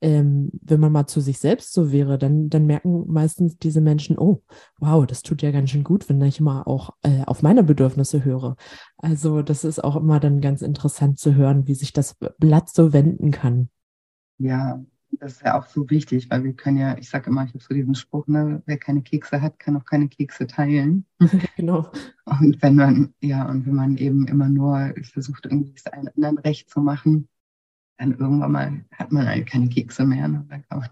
ähm, 0.02 0.50
wenn 0.62 0.80
man 0.80 0.92
mal 0.92 1.06
zu 1.06 1.20
sich 1.20 1.38
selbst 1.38 1.72
so 1.72 1.92
wäre, 1.92 2.18
dann, 2.18 2.48
dann 2.48 2.66
merken 2.66 3.04
meistens 3.08 3.58
diese 3.58 3.80
Menschen, 3.80 4.18
oh, 4.18 4.42
wow, 4.78 5.06
das 5.06 5.22
tut 5.22 5.42
ja 5.42 5.50
ganz 5.50 5.70
schön 5.70 5.84
gut, 5.84 6.08
wenn 6.08 6.20
ich 6.22 6.40
mal 6.40 6.62
auch 6.62 6.90
äh, 7.02 7.22
auf 7.26 7.42
meine 7.42 7.62
Bedürfnisse 7.62 8.24
höre. 8.24 8.56
Also 8.96 9.42
das 9.42 9.64
ist 9.64 9.82
auch 9.82 9.96
immer 9.96 10.18
dann 10.18 10.40
ganz 10.40 10.62
interessant 10.62 11.18
zu 11.18 11.34
hören, 11.34 11.66
wie 11.66 11.74
sich 11.74 11.92
das 11.92 12.16
Blatt 12.38 12.70
so 12.70 12.92
wenden 12.92 13.30
kann. 13.30 13.68
Ja, 14.38 14.82
das 15.20 15.32
ist 15.32 15.42
ja 15.42 15.58
auch 15.58 15.66
so 15.66 15.88
wichtig, 15.90 16.30
weil 16.30 16.44
wir 16.44 16.54
können 16.54 16.78
ja, 16.78 16.96
ich 16.96 17.10
sage 17.10 17.28
immer, 17.30 17.44
ich 17.44 17.50
habe 17.50 17.62
so 17.62 17.74
diesen 17.74 17.94
Spruch, 17.94 18.26
ne, 18.26 18.62
wer 18.64 18.78
keine 18.78 19.02
Kekse 19.02 19.42
hat, 19.42 19.58
kann 19.58 19.76
auch 19.76 19.84
keine 19.84 20.08
Kekse 20.08 20.46
teilen. 20.46 21.04
genau. 21.56 21.92
Und 22.24 22.62
wenn 22.62 22.74
man, 22.74 23.14
ja, 23.20 23.46
und 23.46 23.66
wenn 23.66 23.74
man 23.74 23.96
eben 23.98 24.26
immer 24.26 24.48
nur 24.48 24.94
versucht, 25.02 25.44
irgendwie 25.44 25.74
es 25.76 25.86
allen 25.86 26.08
anderen 26.08 26.38
recht 26.38 26.70
zu 26.70 26.80
machen, 26.80 27.28
dann 27.98 28.12
irgendwann 28.12 28.52
mal 28.52 28.84
hat 28.92 29.12
man 29.12 29.26
halt 29.26 29.46
keine 29.46 29.68
Kekse 29.68 30.06
mehr. 30.06 30.26
Ne? 30.26 30.46
Dann 30.48 30.64
kann 30.66 30.78
man, 30.78 30.88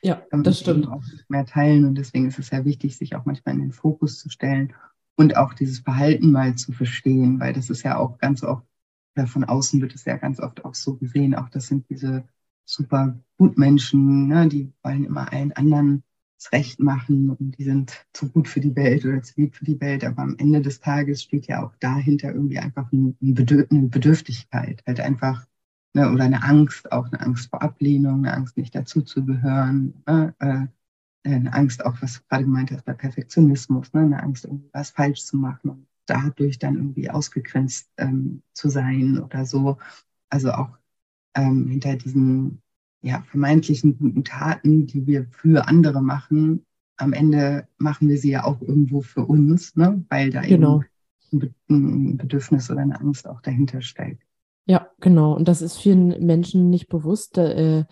ja, 0.00 0.14
kann 0.14 0.28
man 0.30 0.44
das 0.44 0.60
stimmt. 0.60 0.86
auch 0.86 1.02
nicht 1.02 1.28
mehr 1.28 1.44
teilen. 1.44 1.84
Und 1.84 1.96
deswegen 1.96 2.28
ist 2.28 2.38
es 2.38 2.50
ja 2.50 2.64
wichtig, 2.64 2.96
sich 2.96 3.16
auch 3.16 3.24
manchmal 3.24 3.56
in 3.56 3.62
den 3.62 3.72
Fokus 3.72 4.20
zu 4.20 4.30
stellen 4.30 4.72
und 5.16 5.36
auch 5.36 5.54
dieses 5.54 5.80
Verhalten 5.80 6.30
mal 6.30 6.54
zu 6.54 6.70
verstehen, 6.70 7.40
weil 7.40 7.52
das 7.52 7.68
ist 7.68 7.82
ja 7.82 7.96
auch 7.96 8.18
ganz 8.18 8.44
oft, 8.44 8.64
oder 9.16 9.26
von 9.26 9.42
außen 9.42 9.80
wird 9.80 9.94
es 9.94 10.04
ja 10.04 10.16
ganz 10.16 10.38
oft 10.38 10.64
auch 10.64 10.74
so 10.74 10.94
gesehen, 10.96 11.34
auch 11.34 11.48
das 11.48 11.66
sind 11.66 11.90
diese 11.90 12.24
super 12.64 13.18
Gutmenschen, 13.36 14.28
ne? 14.28 14.48
die 14.48 14.72
wollen 14.82 15.04
immer 15.04 15.32
allen 15.32 15.52
anderen 15.52 16.04
das 16.38 16.52
Recht 16.52 16.80
machen 16.80 17.30
und 17.30 17.56
die 17.58 17.64
sind 17.64 18.04
zu 18.12 18.28
gut 18.28 18.48
für 18.48 18.60
die 18.60 18.74
Welt 18.74 19.04
oder 19.04 19.22
zu 19.22 19.40
lieb 19.40 19.54
für 19.54 19.64
die 19.64 19.80
Welt. 19.80 20.04
Aber 20.04 20.22
am 20.22 20.36
Ende 20.38 20.60
des 20.60 20.80
Tages 20.80 21.22
steht 21.22 21.46
ja 21.46 21.64
auch 21.64 21.74
dahinter 21.78 22.32
irgendwie 22.32 22.58
einfach 22.58 22.90
eine 22.92 23.14
Bedürftigkeit, 23.20 24.82
halt 24.86 25.00
einfach 25.00 25.46
ne, 25.94 26.10
oder 26.10 26.24
eine 26.24 26.42
Angst, 26.42 26.90
auch 26.90 27.06
eine 27.06 27.20
Angst 27.20 27.50
vor 27.50 27.62
Ablehnung, 27.62 28.24
eine 28.24 28.34
Angst 28.34 28.56
nicht 28.56 28.74
dazuzugehören, 28.74 30.02
ne, 30.06 30.34
äh, 30.40 30.66
eine 31.24 31.52
Angst 31.52 31.84
auch, 31.84 32.02
was 32.02 32.14
du 32.14 32.20
gerade 32.28 32.44
gemeint 32.44 32.72
hast 32.72 32.84
bei 32.84 32.94
Perfektionismus, 32.94 33.92
ne, 33.92 34.00
eine 34.00 34.22
Angst, 34.22 34.44
irgendwas 34.44 34.90
falsch 34.90 35.24
zu 35.24 35.36
machen 35.36 35.70
und 35.70 35.86
dadurch 36.06 36.58
dann 36.58 36.76
irgendwie 36.76 37.10
ausgegrenzt 37.10 37.90
ähm, 37.96 38.42
zu 38.52 38.68
sein 38.68 39.20
oder 39.20 39.44
so. 39.46 39.78
Also 40.28 40.52
auch 40.52 40.78
ähm, 41.34 41.68
hinter 41.68 41.96
diesen 41.96 42.62
ja, 43.02 43.22
vermeintlichen 43.30 43.98
guten 43.98 44.24
Taten, 44.24 44.86
die 44.86 45.06
wir 45.06 45.26
für 45.30 45.66
andere 45.68 46.02
machen, 46.02 46.64
am 46.96 47.12
Ende 47.12 47.66
machen 47.78 48.08
wir 48.08 48.18
sie 48.18 48.30
ja 48.30 48.44
auch 48.44 48.60
irgendwo 48.60 49.00
für 49.00 49.24
uns, 49.24 49.76
ne? 49.76 50.04
weil 50.08 50.30
da 50.30 50.42
genau. 50.42 50.82
eben 51.32 51.54
ein 51.68 52.16
Bedürfnis 52.16 52.70
oder 52.70 52.80
eine 52.80 53.00
Angst 53.00 53.26
auch 53.26 53.40
dahinter 53.40 53.82
steckt. 53.82 54.22
Ja, 54.66 54.88
genau. 55.00 55.34
Und 55.34 55.48
das 55.48 55.62
ist 55.62 55.78
vielen 55.78 56.24
Menschen 56.24 56.70
nicht 56.70 56.88
bewusst, 56.88 57.38
äh, 57.38 57.84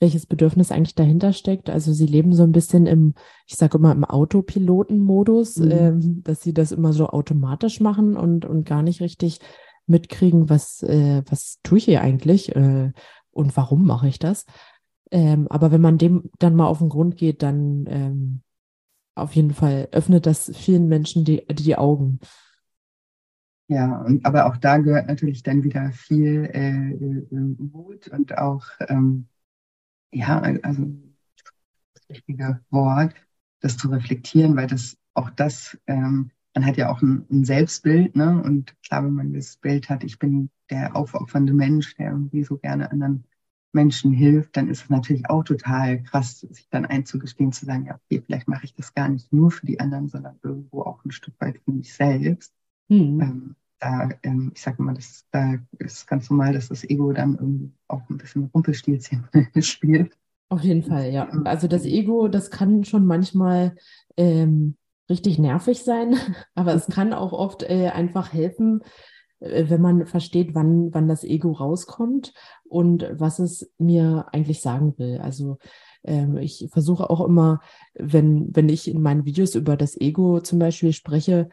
welches 0.00 0.26
Bedürfnis 0.26 0.70
eigentlich 0.70 0.94
dahinter 0.94 1.32
steckt. 1.32 1.70
Also 1.70 1.92
sie 1.92 2.06
leben 2.06 2.34
so 2.34 2.42
ein 2.42 2.52
bisschen 2.52 2.86
im, 2.86 3.14
ich 3.46 3.56
sage 3.56 3.78
immer, 3.78 3.92
im 3.92 4.04
Autopilotenmodus, 4.04 5.56
mhm. 5.56 5.70
äh, 5.70 5.92
dass 6.22 6.42
sie 6.42 6.52
das 6.52 6.72
immer 6.72 6.92
so 6.92 7.08
automatisch 7.08 7.80
machen 7.80 8.16
und, 8.16 8.44
und 8.44 8.66
gar 8.66 8.82
nicht 8.82 9.00
richtig 9.00 9.38
mitkriegen, 9.86 10.48
was, 10.48 10.82
äh, 10.82 11.22
was 11.28 11.58
tue 11.62 11.78
ich 11.78 11.84
hier 11.84 12.00
eigentlich 12.00 12.54
äh, 12.54 12.92
und 13.30 13.56
warum 13.56 13.86
mache 13.86 14.08
ich 14.08 14.18
das. 14.18 14.46
Ähm, 15.10 15.46
aber 15.48 15.70
wenn 15.70 15.80
man 15.80 15.98
dem 15.98 16.30
dann 16.38 16.56
mal 16.56 16.66
auf 16.66 16.78
den 16.78 16.88
Grund 16.88 17.16
geht, 17.16 17.42
dann 17.42 17.84
ähm, 17.88 18.42
auf 19.14 19.34
jeden 19.34 19.54
Fall 19.54 19.88
öffnet 19.92 20.26
das 20.26 20.50
vielen 20.54 20.88
Menschen 20.88 21.24
die, 21.24 21.46
die 21.46 21.76
Augen. 21.76 22.20
Ja, 23.68 24.02
und, 24.02 24.26
aber 24.26 24.46
auch 24.46 24.56
da 24.58 24.78
gehört 24.78 25.06
natürlich 25.06 25.42
dann 25.42 25.62
wieder 25.62 25.90
viel 25.92 26.50
äh, 26.52 26.90
äh, 26.90 27.54
Mut 27.58 28.08
und 28.08 28.36
auch, 28.36 28.66
ähm, 28.88 29.28
ja, 30.12 30.40
also 30.40 30.86
das 31.94 32.08
richtige 32.10 32.60
Wort, 32.70 33.14
das 33.60 33.78
zu 33.78 33.88
reflektieren, 33.88 34.56
weil 34.56 34.66
das 34.66 34.98
auch 35.14 35.30
das, 35.30 35.78
ähm, 35.86 36.30
man 36.54 36.64
hat 36.64 36.76
ja 36.76 36.90
auch 36.90 37.02
ein, 37.02 37.26
ein, 37.30 37.44
Selbstbild, 37.44 38.16
ne? 38.16 38.42
Und 38.42 38.74
klar, 38.82 39.04
wenn 39.04 39.12
man 39.12 39.32
das 39.34 39.56
Bild 39.56 39.88
hat, 39.88 40.04
ich 40.04 40.18
bin 40.18 40.50
der 40.70 40.96
aufopfernde 40.96 41.52
Mensch, 41.52 41.96
der 41.96 42.12
irgendwie 42.12 42.44
so 42.44 42.56
gerne 42.56 42.90
anderen 42.90 43.24
Menschen 43.72 44.12
hilft, 44.12 44.56
dann 44.56 44.68
ist 44.68 44.84
es 44.84 44.90
natürlich 44.90 45.28
auch 45.28 45.42
total 45.42 46.02
krass, 46.04 46.40
sich 46.40 46.68
dann 46.70 46.86
einzugestehen, 46.86 47.52
zu 47.52 47.66
sagen, 47.66 47.86
ja, 47.86 47.96
okay, 47.96 48.22
vielleicht 48.24 48.46
mache 48.46 48.64
ich 48.64 48.74
das 48.74 48.94
gar 48.94 49.08
nicht 49.08 49.32
nur 49.32 49.50
für 49.50 49.66
die 49.66 49.80
anderen, 49.80 50.08
sondern 50.08 50.38
irgendwo 50.42 50.82
auch 50.82 51.04
ein 51.04 51.10
Stück 51.10 51.34
weit 51.40 51.58
für 51.64 51.72
mich 51.72 51.92
selbst. 51.92 52.54
Mhm. 52.88 53.20
Ähm, 53.20 53.56
da, 53.80 54.08
ähm, 54.22 54.52
ich 54.54 54.62
sage 54.62 54.76
immer, 54.78 54.94
das, 54.94 55.26
da 55.32 55.56
ist 55.78 56.06
ganz 56.06 56.30
normal, 56.30 56.52
dass 56.52 56.68
das 56.68 56.84
Ego 56.84 57.12
dann 57.12 57.34
irgendwie 57.34 57.72
auch 57.88 58.08
ein 58.08 58.16
bisschen 58.16 58.44
Rumpelstilzchen 58.54 59.26
spielt. 59.60 60.16
Auf 60.48 60.62
jeden 60.62 60.84
Fall, 60.84 61.10
ja. 61.10 61.28
Also 61.44 61.66
das 61.66 61.84
Ego, 61.84 62.28
das 62.28 62.50
kann 62.50 62.84
schon 62.84 63.06
manchmal 63.06 63.74
ähm, 64.16 64.76
richtig 65.08 65.38
nervig 65.38 65.82
sein, 65.82 66.16
aber 66.54 66.74
es 66.74 66.86
kann 66.86 67.12
auch 67.12 67.32
oft 67.32 67.62
äh, 67.62 67.88
einfach 67.88 68.32
helfen, 68.32 68.82
äh, 69.40 69.64
wenn 69.68 69.80
man 69.80 70.06
versteht, 70.06 70.54
wann, 70.54 70.92
wann 70.92 71.08
das 71.08 71.24
Ego 71.24 71.52
rauskommt 71.52 72.32
und 72.64 73.08
was 73.12 73.38
es 73.38 73.72
mir 73.78 74.26
eigentlich 74.32 74.60
sagen 74.60 74.94
will. 74.98 75.18
Also 75.18 75.58
ähm, 76.04 76.36
ich 76.36 76.68
versuche 76.72 77.10
auch 77.10 77.24
immer, 77.24 77.60
wenn, 77.94 78.54
wenn 78.54 78.68
ich 78.68 78.88
in 78.88 79.00
meinen 79.00 79.24
Videos 79.24 79.54
über 79.54 79.76
das 79.76 79.98
Ego 80.00 80.40
zum 80.40 80.58
Beispiel 80.58 80.92
spreche, 80.92 81.48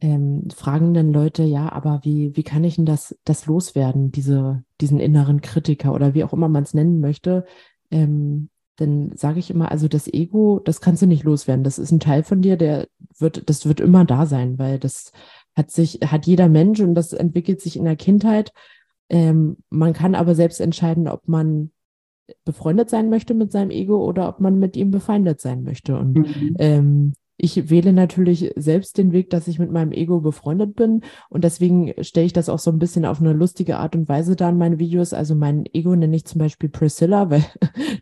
ähm, 0.00 0.48
fragen 0.54 0.94
dann 0.94 1.12
Leute, 1.12 1.42
ja, 1.42 1.70
aber 1.70 2.00
wie, 2.04 2.34
wie 2.34 2.42
kann 2.42 2.64
ich 2.64 2.76
denn 2.76 2.86
das, 2.86 3.18
das 3.24 3.46
loswerden, 3.46 4.10
diese, 4.10 4.64
diesen 4.80 4.98
inneren 4.98 5.42
Kritiker 5.42 5.92
oder 5.92 6.14
wie 6.14 6.24
auch 6.24 6.32
immer 6.32 6.48
man 6.48 6.62
es 6.62 6.72
nennen 6.72 7.00
möchte? 7.00 7.44
Ähm, 7.90 8.48
dann 8.80 9.12
sage 9.14 9.38
ich 9.38 9.50
immer, 9.50 9.70
also 9.70 9.88
das 9.88 10.08
Ego, 10.08 10.58
das 10.64 10.80
kannst 10.80 11.02
du 11.02 11.06
nicht 11.06 11.24
loswerden. 11.24 11.64
Das 11.64 11.78
ist 11.78 11.90
ein 11.90 12.00
Teil 12.00 12.22
von 12.22 12.40
dir, 12.40 12.56
der 12.56 12.88
wird, 13.18 13.50
das 13.50 13.66
wird 13.66 13.78
immer 13.78 14.06
da 14.06 14.24
sein, 14.24 14.58
weil 14.58 14.78
das 14.78 15.12
hat 15.54 15.70
sich, 15.70 16.00
hat 16.06 16.26
jeder 16.26 16.48
Mensch 16.48 16.80
und 16.80 16.94
das 16.94 17.12
entwickelt 17.12 17.60
sich 17.60 17.76
in 17.76 17.84
der 17.84 17.96
Kindheit. 17.96 18.52
Ähm, 19.10 19.58
man 19.68 19.92
kann 19.92 20.14
aber 20.14 20.34
selbst 20.34 20.60
entscheiden, 20.60 21.08
ob 21.08 21.28
man 21.28 21.72
befreundet 22.46 22.88
sein 22.88 23.10
möchte 23.10 23.34
mit 23.34 23.52
seinem 23.52 23.70
Ego 23.70 24.02
oder 24.02 24.28
ob 24.28 24.40
man 24.40 24.58
mit 24.58 24.78
ihm 24.78 24.90
befeindet 24.90 25.42
sein 25.42 25.62
möchte. 25.62 25.98
Und 25.98 26.14
mhm. 26.14 26.56
ähm, 26.58 27.12
ich 27.42 27.70
wähle 27.70 27.92
natürlich 27.92 28.52
selbst 28.56 28.98
den 28.98 29.12
Weg, 29.12 29.30
dass 29.30 29.48
ich 29.48 29.58
mit 29.58 29.70
meinem 29.70 29.92
Ego 29.92 30.20
befreundet 30.20 30.76
bin 30.76 31.02
und 31.28 31.44
deswegen 31.44 31.92
stelle 32.02 32.26
ich 32.26 32.32
das 32.32 32.48
auch 32.48 32.58
so 32.58 32.70
ein 32.70 32.78
bisschen 32.78 33.04
auf 33.04 33.20
eine 33.20 33.32
lustige 33.32 33.78
Art 33.78 33.96
und 33.96 34.08
Weise 34.08 34.36
da 34.36 34.50
in 34.50 34.58
meinen 34.58 34.78
Videos. 34.78 35.12
Also 35.12 35.34
mein 35.34 35.64
Ego 35.72 35.96
nenne 35.96 36.16
ich 36.16 36.24
zum 36.24 36.38
Beispiel 36.38 36.68
Priscilla, 36.68 37.30
weil 37.30 37.44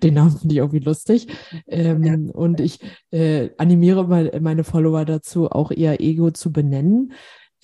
den 0.03 0.15
Namen 0.15 0.37
finde 0.37 0.55
ich 0.55 0.59
irgendwie 0.59 0.81
lustig. 0.81 1.29
Ähm. 1.67 2.31
Und 2.33 2.61
ich 2.61 2.81
äh, 3.11 3.51
animiere 3.59 4.07
mal 4.07 4.39
meine 4.41 4.65
Follower 4.65 5.05
dazu, 5.05 5.51
auch 5.51 5.71
ihr 5.71 6.01
Ego 6.01 6.31
zu 6.31 6.53
benennen. 6.53 7.13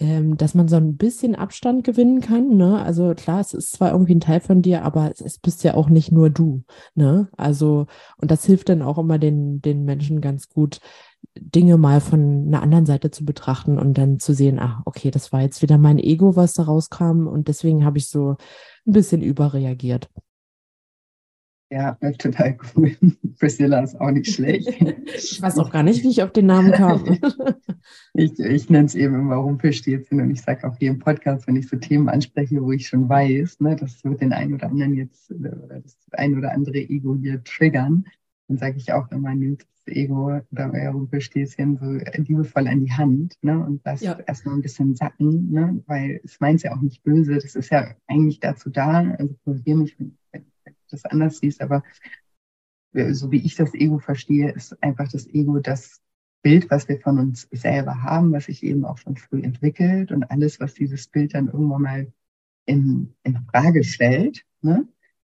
Ähm, 0.01 0.37
dass 0.37 0.55
man 0.55 0.67
so 0.67 0.75
ein 0.75 0.97
bisschen 0.97 1.37
Abstand 1.37 1.85
gewinnen 1.85 2.21
kann. 2.21 2.57
Ne? 2.57 2.83
Also 2.83 3.15
klar, 3.15 3.39
es 3.39 3.55
ist 3.55 3.71
zwar 3.71 3.93
irgendwie 3.93 4.17
ein 4.17 4.21
Teil 4.21 4.41
von 4.41 4.61
dir, 4.61 4.83
aber 4.83 5.09
es, 5.13 5.21
es 5.21 5.39
bist 5.39 5.63
ja 5.63 5.75
auch 5.75 5.89
nicht 5.89 6.11
nur 6.11 6.31
du. 6.31 6.65
Ne? 6.97 7.29
Also, 7.37 7.87
und 8.21 8.33
das 8.33 8.45
hilft 8.45 8.71
dann 8.71 8.83
auch 8.83 8.99
immer 8.99 9.21
den, 9.21 9.63
den 9.63 9.85
Menschen 9.85 10.21
ganz 10.21 10.49
gut, 10.49 10.81
Dinge 11.37 11.77
mal 11.79 12.01
von 12.01 12.47
einer 12.47 12.63
anderen 12.63 12.87
Seite 12.87 13.11
zu 13.11 13.25
betrachten 13.25 13.79
und 13.79 13.99
dann 13.99 14.19
zu 14.19 14.35
sehen, 14.35 14.59
ah, 14.59 14.83
okay, 14.85 15.11
das 15.11 15.33
war 15.33 15.43
jetzt 15.43 15.63
wieder 15.63 15.79
mein 15.79 15.99
Ego, 15.99 16.37
was 16.37 16.53
da 16.53 16.65
rauskam 16.65 17.27
und 17.27 17.49
deswegen 17.49 17.85
habe 17.85 17.99
ich 17.99 18.09
so 18.09 18.37
ein 18.87 18.93
bisschen 18.93 19.23
überreagiert. 19.23 20.09
Ja, 21.71 21.99
total 22.19 22.57
cool. 22.77 22.97
Priscilla 23.39 23.81
ist 23.81 24.01
auch 24.01 24.11
nicht 24.11 24.31
schlecht. 24.31 24.69
ich 25.07 25.43
weiß 25.43 25.59
auch 25.59 25.71
gar 25.71 25.83
nicht, 25.83 26.05
wie 26.05 26.11
ich 26.11 26.23
auf 26.23 26.33
den 26.33 26.47
Namen 26.47 26.73
kam. 26.73 27.05
ich 28.15 28.39
ich 28.39 28.71
nenne 28.71 28.87
es 28.87 28.95
eben 28.95 29.15
immer 29.15 29.37
Rumpelstilzchen 29.37 30.21
und 30.21 30.31
ich 30.31 30.43
sage 30.43 30.69
auch 30.69 30.77
hier 30.79 30.91
im 30.91 31.01
Podcast, 31.01 31.47
wenn 31.47 31.57
ich 31.57 31.69
so 31.69 31.77
Themen 31.77 32.09
anspreche, 32.09 32.63
wo 32.63 32.71
ich 32.71 32.87
schon 32.87 33.09
weiß, 33.09 33.61
ne, 33.61 33.77
das 33.77 34.05
wird 34.05 34.21
den 34.21 34.33
einen 34.33 34.55
oder 34.55 34.69
anderen 34.69 34.95
jetzt 34.95 35.31
oder 35.33 35.81
das 35.83 35.97
ein 36.13 36.39
oder 36.39 36.53
andere 36.53 36.79
Ego 36.79 37.17
hier 37.17 37.43
triggern, 37.43 38.05
dann 38.49 38.59
sage 38.59 38.77
ich 38.77 38.93
auch 38.93 39.11
immer, 39.11 39.35
nehmt 39.35 39.67
Ego 39.87 40.41
oder 40.51 40.73
euer 40.73 40.93
Rumpelstilzchen 40.93 41.77
so 41.77 42.21
liebevoll 42.23 42.69
an 42.69 42.85
die 42.85 42.93
Hand 42.93 43.37
ne, 43.43 43.59
und 43.59 43.83
lasst 43.85 44.03
ja. 44.03 44.19
erstmal 44.21 44.55
ein 44.55 44.63
bisschen 44.63 44.95
sacken, 44.95 45.51
ne, 45.51 45.83
weil 45.87 46.21
es 46.25 46.41
meint 46.41 46.63
ja 46.63 46.75
auch 46.75 46.81
nicht 46.81 47.03
böse. 47.03 47.35
Das 47.35 47.55
ist 47.55 47.71
ja 47.71 47.95
eigentlich 48.07 48.41
dazu 48.41 48.71
da, 48.71 49.11
also 49.19 49.35
korrigiere 49.45 49.79
mich, 49.79 49.99
wenn, 49.99 50.17
wenn, 50.33 50.47
wenn 50.65 50.73
du 50.75 50.81
das 50.91 51.05
anders 51.05 51.39
siehst, 51.39 51.61
aber 51.61 51.83
so 53.11 53.33
wie 53.33 53.45
ich 53.45 53.57
das 53.57 53.75
Ego 53.75 53.99
verstehe, 53.99 54.53
ist 54.53 54.81
einfach 54.83 55.11
das 55.11 55.27
Ego 55.27 55.59
das 55.59 56.01
Bild, 56.43 56.71
was 56.71 56.89
wir 56.89 57.01
von 57.01 57.19
uns 57.19 57.49
selber 57.51 58.03
haben, 58.03 58.33
was 58.33 58.45
sich 58.45 58.63
eben 58.63 58.85
auch 58.85 58.99
schon 58.99 59.17
früh 59.17 59.43
entwickelt 59.43 60.13
und 60.13 60.25
alles, 60.25 60.61
was 60.61 60.75
dieses 60.75 61.09
Bild 61.09 61.35
dann 61.35 61.47
irgendwann 61.47 61.83
mal 61.83 62.13
in, 62.67 63.15
in 63.25 63.39
Frage 63.51 63.83
stellt, 63.83 64.45
ne, 64.63 64.87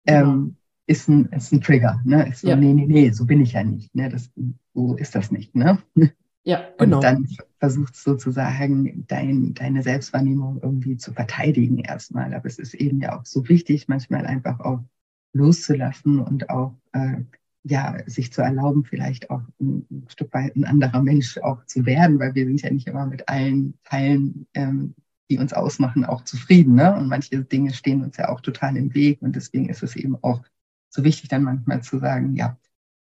genau. 0.06 0.34
ähm, 0.34 0.58
ist 0.88 1.08
ein, 1.10 1.26
ist 1.28 1.52
ein 1.52 1.62
Trigger. 1.62 2.02
Ne? 2.06 2.30
Ist 2.30 2.42
so, 2.42 2.50
ja. 2.50 2.56
nee, 2.56 2.74
nee, 2.74 2.86
nee, 2.86 3.10
so 3.12 3.26
bin 3.26 3.42
ich 3.42 3.54
ja 3.54 3.64
nicht. 3.64 3.94
Ne? 3.96 4.10
Das, 4.10 4.30
so 4.74 4.96
ist 4.96 5.16
das 5.16 5.32
nicht. 5.32 5.56
Ne? 5.56 5.80
Ja, 6.48 6.64
genau. 6.78 6.98
Und 6.98 7.04
dann 7.04 7.28
versucht 7.58 7.96
sozusagen 7.96 9.04
dein, 9.08 9.56
deine 9.56 9.82
Selbstwahrnehmung 9.82 10.60
irgendwie 10.62 10.96
zu 10.96 11.12
verteidigen 11.12 11.80
erstmal. 11.80 12.36
Aber 12.36 12.46
es 12.46 12.60
ist 12.60 12.76
eben 12.76 13.02
ja 13.02 13.18
auch 13.18 13.26
so 13.26 13.50
wichtig, 13.50 13.88
manchmal 13.88 14.28
einfach 14.28 14.60
auch 14.60 14.80
loszulassen 15.34 16.20
und 16.20 16.52
auch 16.52 16.76
äh, 16.94 17.24
ja, 17.64 17.98
sich 18.06 18.32
zu 18.32 18.44
erlauben, 18.44 18.86
vielleicht 18.86 19.32
auch 19.32 19.42
ein, 19.60 19.88
ein, 19.90 20.06
Stück 20.08 20.32
weit 20.36 20.56
ein 20.56 20.66
anderer 20.66 21.02
Mensch 21.02 21.40
auch 21.40 21.66
zu 21.66 21.84
werden, 21.88 22.20
weil 22.20 22.36
wir 22.36 22.46
sind 22.46 22.62
ja 22.62 22.70
nicht 22.70 22.86
immer 22.86 23.08
mit 23.08 23.28
allen 23.28 23.74
Teilen, 23.84 24.46
ähm, 24.54 24.94
die 25.32 25.40
uns 25.40 25.52
ausmachen, 25.52 26.06
auch 26.06 26.24
zufrieden. 26.26 26.76
Ne? 26.76 26.96
Und 26.96 27.08
manche 27.08 27.44
Dinge 27.44 27.74
stehen 27.74 28.04
uns 28.04 28.18
ja 28.18 28.30
auch 28.30 28.42
total 28.42 28.78
im 28.78 28.94
Weg. 28.94 29.20
Und 29.24 29.36
deswegen 29.36 29.68
ist 29.68 29.82
es 29.82 29.96
eben 29.96 30.16
auch 30.22 30.44
so 30.96 31.04
wichtig, 31.04 31.30
dann 31.30 31.44
manchmal 31.44 31.84
zu 31.84 32.00
sagen, 32.00 32.36
ja, 32.36 32.58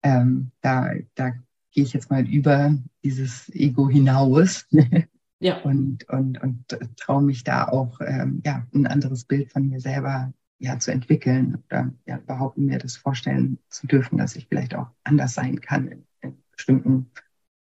ähm, 0.03 0.51
da, 0.61 0.91
da 1.15 1.33
gehe 1.71 1.83
ich 1.83 1.93
jetzt 1.93 2.09
mal 2.09 2.27
über 2.27 2.75
dieses 3.03 3.49
Ego 3.49 3.89
hinaus. 3.89 4.67
ja. 5.39 5.61
Und, 5.61 6.07
und, 6.09 6.41
und 6.41 6.65
traue 6.97 7.23
mich 7.23 7.43
da 7.43 7.67
auch 7.67 7.99
ähm, 8.01 8.41
ja, 8.45 8.65
ein 8.73 8.87
anderes 8.87 9.25
Bild 9.25 9.51
von 9.51 9.67
mir 9.67 9.79
selber 9.79 10.33
ja, 10.59 10.77
zu 10.77 10.91
entwickeln 10.91 11.63
oder 11.65 11.91
ja, 12.05 12.17
behaupten 12.17 12.65
mir 12.65 12.79
das 12.79 12.97
vorstellen 12.97 13.57
zu 13.69 13.87
dürfen, 13.87 14.17
dass 14.17 14.35
ich 14.35 14.47
vielleicht 14.47 14.75
auch 14.75 14.91
anders 15.03 15.33
sein 15.33 15.61
kann 15.61 15.87
in, 15.87 16.05
in 16.21 16.43
bestimmten 16.51 17.11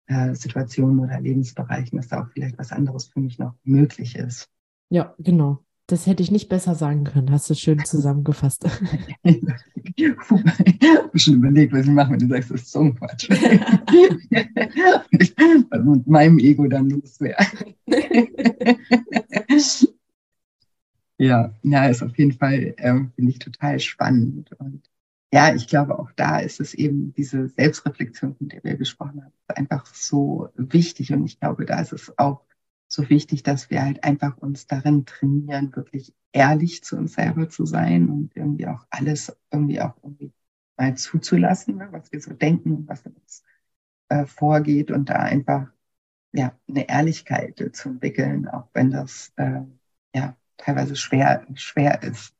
äh, 0.07 0.33
Situationen 0.33 0.99
oder 0.99 1.19
Lebensbereichen, 1.19 1.97
dass 1.97 2.07
da 2.07 2.23
auch 2.23 2.29
vielleicht 2.31 2.57
was 2.57 2.71
anderes 2.71 3.07
für 3.07 3.19
mich 3.19 3.39
noch 3.39 3.55
möglich 3.63 4.15
ist. 4.15 4.49
Ja, 4.89 5.13
genau. 5.19 5.65
Das 5.87 6.05
hätte 6.05 6.21
ich 6.21 6.31
nicht 6.31 6.49
besser 6.49 6.75
sagen 6.75 7.05
können. 7.05 7.31
Hast 7.31 7.49
du 7.49 7.55
schön 7.55 7.83
zusammengefasst. 7.85 8.65
ich 9.23 10.05
habe 10.05 11.17
schon 11.17 11.35
überlegt, 11.35 11.71
was 11.71 11.85
ich 11.85 11.91
mache, 11.91 12.11
wenn 12.11 12.19
du 12.19 12.27
sagst, 12.27 12.51
das 12.51 12.63
ist 12.63 12.73
so 12.73 12.81
ein 12.81 12.93
Quatsch. 12.95 13.29
was 15.69 15.85
mit 15.85 16.07
meinem 16.07 16.39
Ego 16.39 16.67
dann 16.67 16.89
los 16.89 17.21
wäre. 17.21 17.37
ja, 21.17 21.53
ja, 21.63 21.85
ist 21.87 22.03
auf 22.03 22.17
jeden 22.17 22.33
Fall, 22.33 22.75
ähm, 22.79 23.13
finde 23.15 23.31
ich 23.31 23.39
total 23.39 23.79
spannend. 23.79 24.51
Und 24.59 24.89
ja, 25.31 25.55
ich 25.55 25.69
glaube, 25.69 25.97
auch 25.97 26.11
da 26.17 26.39
ist 26.39 26.59
es 26.59 26.73
eben 26.73 27.13
diese 27.13 27.47
Selbstreflexion, 27.47 28.35
von 28.35 28.49
der 28.49 28.61
wir 28.61 28.75
gesprochen 28.75 29.23
haben, 29.23 29.31
einfach 29.47 29.85
so 29.85 30.49
wichtig. 30.57 31.13
Und 31.13 31.23
ich 31.23 31.39
glaube, 31.39 31.65
da 31.65 31.79
ist 31.79 31.93
es 31.93 32.11
auch 32.17 32.46
so 32.87 33.09
wichtig, 33.09 33.43
dass 33.43 33.69
wir 33.69 33.83
halt 33.83 34.03
einfach 34.03 34.37
uns 34.37 34.67
darin 34.67 35.05
trainieren, 35.05 35.75
wirklich 35.75 36.13
ehrlich 36.31 36.83
zu 36.83 36.97
uns 36.97 37.13
selber 37.13 37.49
zu 37.49 37.65
sein 37.65 38.09
und 38.09 38.35
irgendwie 38.35 38.67
auch 38.67 38.85
alles 38.89 39.35
irgendwie 39.51 39.81
auch 39.81 39.95
irgendwie 40.03 40.33
mal 40.77 40.95
zuzulassen, 40.95 41.77
ne, 41.77 41.89
was 41.91 42.11
wir 42.11 42.21
so 42.21 42.33
denken 42.33 42.73
und 42.73 42.87
was 42.87 43.05
in 43.05 43.13
uns 43.13 43.43
äh, 44.09 44.25
vorgeht 44.25 44.91
und 44.91 45.09
da 45.09 45.15
einfach 45.15 45.67
ja 46.33 46.53
eine 46.67 46.87
Ehrlichkeit 46.87 47.59
äh, 47.59 47.71
zu 47.71 47.89
entwickeln, 47.89 48.47
auch 48.47 48.67
wenn 48.73 48.91
das 48.91 49.33
äh, 49.37 49.61
ja 50.15 50.35
teilweise 50.57 50.95
schwer 50.95 51.45
schwer 51.55 52.03
ist. 52.03 52.33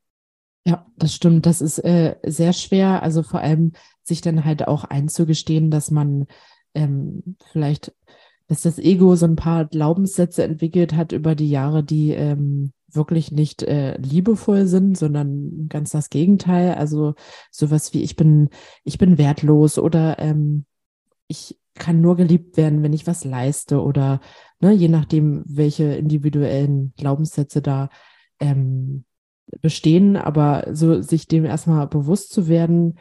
Ja, 0.66 0.86
das 0.98 1.14
stimmt. 1.14 1.46
Das 1.46 1.62
ist 1.62 1.80
äh, 1.80 2.18
sehr 2.26 2.52
schwer. 2.52 3.02
Also 3.02 3.24
vor 3.24 3.40
allem 3.40 3.72
sich 4.04 4.20
dann 4.20 4.44
halt 4.44 4.68
auch 4.68 4.84
einzugestehen, 4.84 5.72
dass 5.72 5.92
man 5.92 6.28
ähm, 6.74 7.38
vielleicht 7.52 7.94
dass 8.48 8.62
das 8.62 8.80
Ego 8.80 9.16
so 9.16 9.26
ein 9.26 9.36
paar 9.36 9.66
Glaubenssätze 9.66 10.44
entwickelt 10.44 10.94
hat 10.94 11.12
über 11.12 11.36
die 11.36 11.50
Jahre, 11.50 11.84
die 11.84 12.12
ähm, 12.12 12.72
wirklich 12.90 13.32
nicht 13.32 13.64
äh, 13.64 13.98
liebevoll 13.98 14.66
sind, 14.66 14.98
sondern 14.98 15.68
ganz 15.70 15.92
das 15.92 16.10
Gegenteil. 16.10 16.76
Also 16.76 17.16
sowas 17.52 17.94
wie 17.94 18.02
ich 18.02 18.16
bin, 18.16 18.50
ich 18.84 18.98
bin 18.98 19.18
wertlos 19.18 19.78
oder 19.78 20.20
ähm, 20.20 20.66
ich 21.28 21.60
kann 21.76 22.02
nur 22.02 22.16
geliebt 22.16 22.58
werden, 22.58 22.82
wenn 22.84 22.94
ich 22.94 23.06
was 23.06 23.24
leiste 23.24 23.82
oder 23.82 24.22
ne, 24.60 24.72
je 24.72 24.88
nachdem, 24.88 25.44
welche 25.46 25.94
individuellen 25.96 26.94
Glaubenssätze 26.98 27.62
da 27.62 27.90
ähm, 28.40 29.04
bestehen, 29.62 30.16
aber 30.18 30.68
so 30.74 31.02
sich 31.02 31.28
dem 31.28 31.46
erstmal 31.46 31.88
bewusst 31.88 32.32
zu 32.32 32.48
werden, 32.48 32.98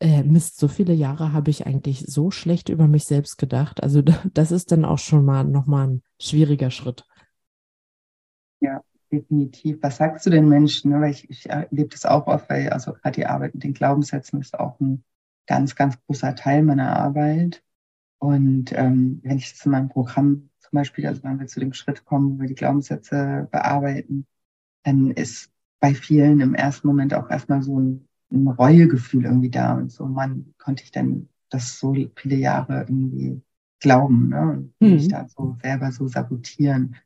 äh, 0.00 0.22
Mist, 0.22 0.58
so 0.58 0.68
viele 0.68 0.92
Jahre 0.92 1.32
habe 1.32 1.50
ich 1.50 1.66
eigentlich 1.66 2.04
so 2.06 2.30
schlecht 2.30 2.68
über 2.68 2.86
mich 2.86 3.04
selbst 3.04 3.36
gedacht. 3.38 3.82
Also 3.82 4.02
das 4.34 4.52
ist 4.52 4.72
dann 4.72 4.84
auch 4.84 4.98
schon 4.98 5.24
mal 5.24 5.44
nochmal 5.44 5.88
ein 5.88 6.02
schwieriger 6.20 6.70
Schritt. 6.70 7.04
Ja, 8.60 8.82
definitiv. 9.10 9.78
Was 9.82 9.96
sagst 9.96 10.26
du 10.26 10.30
den 10.30 10.48
Menschen? 10.48 10.92
Weil 11.00 11.10
ich, 11.10 11.28
ich 11.30 11.48
erlebe 11.48 11.88
das 11.88 12.04
auch 12.06 12.26
oft, 12.26 12.48
weil 12.48 12.68
also 12.70 12.92
gerade 12.92 13.16
die 13.16 13.26
Arbeit 13.26 13.54
mit 13.54 13.64
den 13.64 13.74
Glaubenssätzen 13.74 14.40
ist 14.40 14.58
auch 14.58 14.78
ein 14.80 15.04
ganz, 15.46 15.74
ganz 15.74 15.96
großer 16.06 16.34
Teil 16.34 16.62
meiner 16.62 16.96
Arbeit. 16.96 17.62
Und 18.18 18.72
ähm, 18.72 19.20
wenn 19.22 19.38
ich 19.38 19.52
das 19.52 19.64
in 19.64 19.72
meinem 19.72 19.88
Programm 19.88 20.50
zum 20.58 20.70
Beispiel, 20.72 21.06
also 21.06 21.22
wenn 21.22 21.38
wir 21.38 21.46
zu 21.46 21.60
dem 21.60 21.72
Schritt 21.72 22.04
kommen, 22.04 22.36
wo 22.36 22.42
wir 22.42 22.48
die 22.48 22.54
Glaubenssätze 22.54 23.48
bearbeiten, 23.50 24.26
dann 24.82 25.10
ist 25.10 25.50
bei 25.80 25.94
vielen 25.94 26.40
im 26.40 26.54
ersten 26.54 26.86
Moment 26.88 27.14
auch 27.14 27.30
erstmal 27.30 27.62
so 27.62 27.78
ein 27.78 28.07
ein 28.30 28.46
Reuegefühl 28.46 29.24
irgendwie 29.24 29.50
da 29.50 29.74
und 29.74 29.90
so, 29.90 30.06
man 30.06 30.54
konnte 30.58 30.84
ich 30.84 30.90
denn 30.90 31.28
das 31.48 31.78
so 31.78 31.94
viele 32.16 32.36
Jahre 32.36 32.80
irgendwie 32.80 33.40
glauben 33.80 34.28
ne? 34.28 34.40
und 34.40 34.74
mhm. 34.80 34.94
mich 34.94 35.08
da 35.08 35.26
so 35.28 35.56
selber 35.62 35.92
so 35.92 36.06
sabotieren 36.08 36.96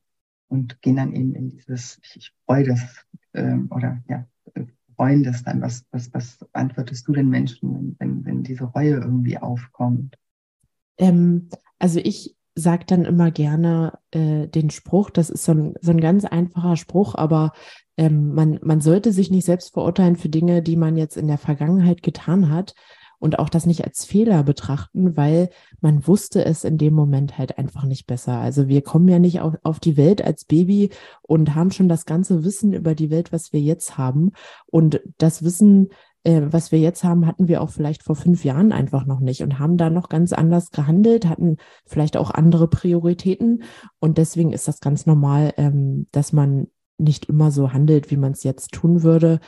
und 0.48 0.82
gehen 0.82 0.96
dann 0.96 1.14
eben 1.14 1.34
in 1.34 1.50
dieses, 1.50 1.98
ich, 2.02 2.16
ich 2.16 2.34
freue 2.44 2.64
das 2.64 3.06
ähm, 3.34 3.68
oder 3.70 4.02
ja, 4.08 4.26
freuen 4.96 5.22
das 5.22 5.42
dann. 5.42 5.60
Was, 5.60 5.84
was, 5.90 6.12
was 6.12 6.38
antwortest 6.52 7.08
du 7.08 7.12
den 7.12 7.28
Menschen, 7.28 7.96
wenn, 7.98 8.24
wenn 8.24 8.42
diese 8.42 8.64
Reue 8.64 8.96
irgendwie 8.96 9.38
aufkommt? 9.38 10.16
Ähm, 10.98 11.48
also 11.78 11.98
ich 11.98 12.36
sage 12.54 12.84
dann 12.86 13.04
immer 13.04 13.30
gerne 13.30 13.98
äh, 14.10 14.46
den 14.46 14.70
Spruch, 14.70 15.10
das 15.10 15.30
ist 15.30 15.44
so 15.44 15.52
ein, 15.52 15.74
so 15.80 15.90
ein 15.90 16.00
ganz 16.00 16.24
einfacher 16.24 16.76
Spruch, 16.76 17.14
aber 17.14 17.52
ähm, 17.96 18.34
man, 18.34 18.58
man 18.62 18.80
sollte 18.80 19.12
sich 19.12 19.30
nicht 19.30 19.44
selbst 19.44 19.72
verurteilen 19.72 20.16
für 20.16 20.28
Dinge, 20.28 20.62
die 20.62 20.76
man 20.76 20.96
jetzt 20.96 21.16
in 21.16 21.28
der 21.28 21.38
Vergangenheit 21.38 22.02
getan 22.02 22.50
hat 22.50 22.74
und 23.22 23.38
auch 23.38 23.48
das 23.48 23.66
nicht 23.66 23.84
als 23.84 24.04
Fehler 24.04 24.42
betrachten, 24.42 25.16
weil 25.16 25.50
man 25.80 26.06
wusste 26.08 26.44
es 26.44 26.64
in 26.64 26.76
dem 26.76 26.92
Moment 26.92 27.38
halt 27.38 27.56
einfach 27.56 27.84
nicht 27.84 28.08
besser. 28.08 28.38
Also 28.38 28.66
wir 28.66 28.82
kommen 28.82 29.06
ja 29.06 29.20
nicht 29.20 29.40
auf, 29.40 29.54
auf 29.62 29.78
die 29.78 29.96
Welt 29.96 30.22
als 30.22 30.44
Baby 30.44 30.90
und 31.22 31.54
haben 31.54 31.70
schon 31.70 31.88
das 31.88 32.04
ganze 32.04 32.42
Wissen 32.42 32.72
über 32.72 32.96
die 32.96 33.10
Welt, 33.10 33.32
was 33.32 33.52
wir 33.52 33.60
jetzt 33.60 33.96
haben. 33.96 34.32
Und 34.66 35.00
das 35.18 35.44
Wissen, 35.44 35.90
äh, 36.24 36.42
was 36.44 36.72
wir 36.72 36.78
jetzt 36.78 37.04
haben, 37.04 37.26
hatten 37.26 37.48
wir 37.48 37.60
auch 37.62 37.70
vielleicht 37.70 38.02
vor 38.02 38.16
fünf 38.16 38.44
Jahren 38.44 38.72
einfach 38.72 39.06
noch 39.06 39.20
nicht 39.20 39.42
und 39.42 39.58
haben 39.58 39.76
da 39.76 39.90
noch 39.90 40.08
ganz 40.08 40.32
anders 40.32 40.70
gehandelt, 40.70 41.28
hatten 41.28 41.56
vielleicht 41.86 42.16
auch 42.16 42.30
andere 42.30 42.68
Prioritäten. 42.68 43.64
Und 43.98 44.18
deswegen 44.18 44.52
ist 44.52 44.68
das 44.68 44.80
ganz 44.80 45.06
normal, 45.06 45.52
ähm, 45.56 46.06
dass 46.12 46.32
man 46.32 46.68
nicht 46.98 47.26
immer 47.26 47.50
so 47.50 47.72
handelt, 47.72 48.10
wie 48.10 48.16
man 48.16 48.32
es 48.32 48.44
jetzt 48.44 48.72
tun 48.72 49.02
würde 49.02 49.40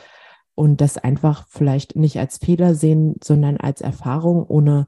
und 0.55 0.81
das 0.81 0.97
einfach 0.97 1.47
vielleicht 1.47 1.95
nicht 1.95 2.19
als 2.19 2.37
Fehler 2.37 2.75
sehen, 2.75 3.15
sondern 3.23 3.57
als 3.57 3.81
Erfahrung, 3.81 4.43
ohne 4.43 4.87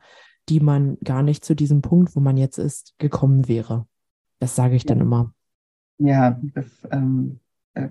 die 0.50 0.60
man 0.60 0.98
gar 1.04 1.24
nicht 1.24 1.44
zu 1.44 1.56
diesem 1.56 1.82
Punkt, 1.82 2.16
wo 2.16 2.20
man 2.20 2.38
jetzt 2.38 2.58
ist, 2.58 2.96
gekommen 3.00 3.48
wäre. 3.48 3.86
Das 4.40 4.56
sage 4.56 4.76
ich 4.76 4.86
dann 4.86 5.02
immer. 5.02 5.34
Ja, 6.00 6.40
das 6.54 6.66
ähm, 6.92 7.40
äh, 7.74 7.90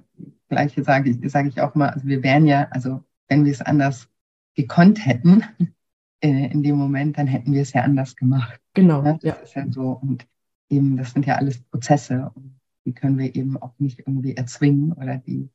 Gleiche 0.48 0.84
sage 0.84 1.10
ich, 1.10 1.30
sage 1.30 1.48
ich 1.48 1.60
auch 1.60 1.74
mal. 1.74 1.90
Also 1.90 2.06
wir 2.06 2.22
wären 2.22 2.46
ja, 2.46 2.68
also 2.70 3.02
wenn 3.28 3.44
wir 3.44 3.52
es 3.52 3.62
anders 3.62 4.08
gekonnt 4.54 5.04
hätten 5.04 5.42
äh, 6.20 6.50
in 6.50 6.62
dem 6.62 6.76
Moment, 6.76 7.18
dann 7.18 7.26
hätten 7.26 7.52
wir 7.52 7.62
es 7.62 7.72
ja 7.72 7.82
anders 7.82 8.16
gemacht. 8.16 8.60
Genau. 8.74 9.02
Ne? 9.02 9.18
Das 9.22 9.22
ja. 9.22 9.32
ist 9.42 9.54
ja 9.54 9.66
so. 9.70 9.90
Und 9.90 10.26
eben, 10.68 10.96
das 10.96 11.12
sind 11.12 11.26
ja 11.26 11.36
alles 11.36 11.62
Prozesse. 11.62 12.30
Und 12.34 12.58
die 12.84 12.94
können 12.94 13.18
wir 13.18 13.34
eben 13.34 13.56
auch 13.56 13.74
nicht 13.78 14.00
irgendwie 14.00 14.36
erzwingen 14.36 14.92
oder 14.92 15.18
die 15.18 15.50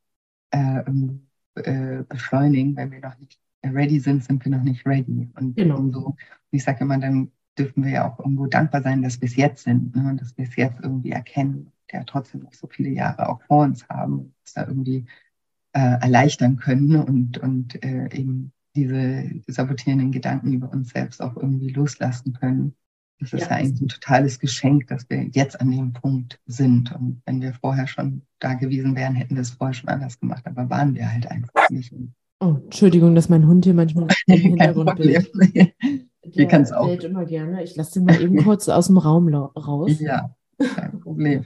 äh, 0.51 0.83
äh, 1.55 2.03
beschleunigen. 2.03 2.75
Wenn 2.75 2.91
wir 2.91 2.99
noch 2.99 3.17
nicht 3.19 3.39
ready 3.63 3.99
sind, 3.99 4.23
sind 4.23 4.43
wir 4.43 4.51
noch 4.51 4.63
nicht 4.63 4.85
ready. 4.85 5.29
Und 5.35 5.55
genau. 5.55 5.89
so, 5.91 6.15
ich 6.51 6.63
sage 6.63 6.83
immer, 6.83 6.97
dann 6.97 7.31
dürfen 7.57 7.83
wir 7.83 7.91
ja 7.91 8.11
auch 8.11 8.19
irgendwo 8.19 8.47
dankbar 8.47 8.81
sein, 8.81 9.01
dass 9.01 9.21
wir 9.21 9.27
es 9.27 9.35
jetzt 9.35 9.63
sind 9.63 9.95
ne? 9.95 10.09
und 10.09 10.21
dass 10.21 10.37
wir 10.37 10.45
es 10.45 10.55
jetzt 10.55 10.79
irgendwie 10.81 11.11
erkennen, 11.11 11.71
ja 11.91 12.03
trotzdem 12.03 12.41
noch 12.41 12.53
so 12.53 12.67
viele 12.67 12.89
Jahre 12.89 13.29
auch 13.29 13.41
vor 13.43 13.63
uns 13.63 13.87
haben, 13.89 14.13
und 14.13 14.33
uns 14.39 14.53
da 14.53 14.67
irgendwie 14.67 15.05
äh, 15.73 15.99
erleichtern 16.01 16.57
können 16.57 16.95
und, 16.95 17.37
und 17.37 17.83
äh, 17.83 18.09
eben 18.13 18.51
diese 18.75 19.29
sabotierenden 19.47 20.11
Gedanken 20.11 20.53
über 20.53 20.71
uns 20.71 20.89
selbst 20.89 21.21
auch 21.21 21.35
irgendwie 21.35 21.69
loslassen 21.69 22.33
können. 22.33 22.75
Das 23.19 23.33
ist 23.33 23.41
ja. 23.41 23.49
ja 23.49 23.55
eigentlich 23.57 23.81
ein 23.81 23.87
totales 23.87 24.39
Geschenk, 24.39 24.87
dass 24.87 25.07
wir 25.09 25.23
jetzt 25.31 25.59
an 25.61 25.69
dem 25.71 25.93
Punkt 25.93 26.39
sind. 26.47 26.91
Und 26.93 27.21
wenn 27.25 27.41
wir 27.41 27.53
vorher 27.53 27.87
schon 27.87 28.23
da 28.39 28.55
gewesen 28.55 28.95
wären, 28.95 29.13
hätten 29.13 29.35
wir 29.35 29.41
es 29.41 29.51
vorher 29.51 29.73
schon 29.73 29.89
anders 29.89 30.19
gemacht. 30.19 30.45
Aber 30.45 30.69
waren 30.69 30.95
wir 30.95 31.11
halt 31.11 31.29
einfach 31.29 31.69
nicht. 31.69 31.93
Oh, 32.39 32.57
Entschuldigung, 32.63 33.13
dass 33.13 33.29
mein 33.29 33.45
Hund 33.45 33.65
hier 33.65 33.75
manchmal 33.75 34.07
im 34.25 34.39
Hintergrund 34.39 34.99
ist. 34.99 35.31
Hier 36.33 36.47
kann 36.47 36.61
es 36.61 36.71
auch. 36.71 36.87
immer 36.87 37.25
gerne. 37.25 37.63
Ich 37.63 37.75
lasse 37.75 37.93
den 37.93 38.05
mal 38.05 38.21
eben 38.21 38.37
kurz 38.43 38.69
aus 38.69 38.87
dem 38.87 38.97
Raum 38.97 39.33
raus. 39.33 39.99
Ja, 39.99 40.35
kein 40.57 40.99
Problem. 40.99 41.43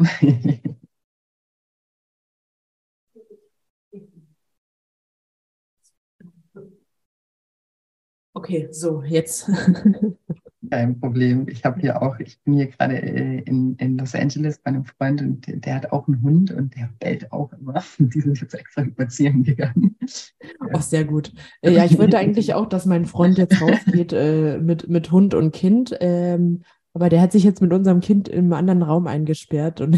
Okay, 8.35 8.67
so, 8.69 9.01
jetzt. 9.01 9.49
Kein 10.69 10.99
Problem. 10.99 11.47
Ich 11.47 11.63
habe 11.63 11.79
hier 11.79 12.01
auch, 12.01 12.19
ich 12.19 12.41
bin 12.43 12.55
hier 12.55 12.67
gerade 12.67 13.01
äh, 13.01 13.39
in, 13.41 13.75
in 13.77 13.97
Los 13.97 14.13
Angeles 14.13 14.59
bei 14.59 14.69
einem 14.69 14.83
Freund 14.83 15.21
und 15.21 15.47
der, 15.47 15.55
der 15.55 15.75
hat 15.75 15.91
auch 15.93 16.07
einen 16.07 16.21
Hund 16.21 16.51
und 16.51 16.75
der 16.75 16.89
bellt 16.99 17.31
auch 17.31 17.53
immer. 17.53 17.81
Die 17.97 18.19
sind 18.19 18.39
jetzt 18.41 18.53
extra 18.53 18.83
spazieren 18.83 19.43
gegangen. 19.43 19.95
Ach, 20.73 20.81
sehr 20.81 21.05
gut. 21.05 21.31
Ja, 21.63 21.85
ich 21.85 21.97
wollte 21.97 22.17
eigentlich 22.17 22.53
auch, 22.53 22.65
dass 22.65 22.85
mein 22.85 23.05
Freund 23.05 23.37
jetzt 23.37 23.61
rausgeht 23.61 24.11
äh, 24.11 24.57
mit, 24.57 24.89
mit 24.89 25.11
Hund 25.11 25.33
und 25.33 25.53
Kind. 25.53 25.95
Ähm, 26.01 26.63
aber 26.93 27.07
der 27.07 27.21
hat 27.21 27.31
sich 27.31 27.45
jetzt 27.45 27.61
mit 27.61 27.71
unserem 27.71 28.01
Kind 28.01 28.27
im 28.27 28.51
anderen 28.51 28.81
Raum 28.81 29.07
eingesperrt 29.07 29.79
und 29.79 29.97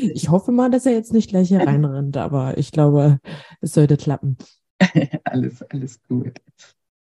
ich 0.00 0.28
hoffe 0.30 0.52
mal, 0.52 0.70
dass 0.70 0.86
er 0.86 0.92
jetzt 0.92 1.12
nicht 1.12 1.30
gleich 1.30 1.48
hier 1.48 1.60
reinrennt, 1.60 2.16
aber 2.16 2.56
ich 2.58 2.70
glaube, 2.70 3.18
es 3.60 3.72
sollte 3.72 3.96
klappen. 3.96 4.36
alles, 5.24 5.62
alles 5.62 6.00
gut. 6.08 6.40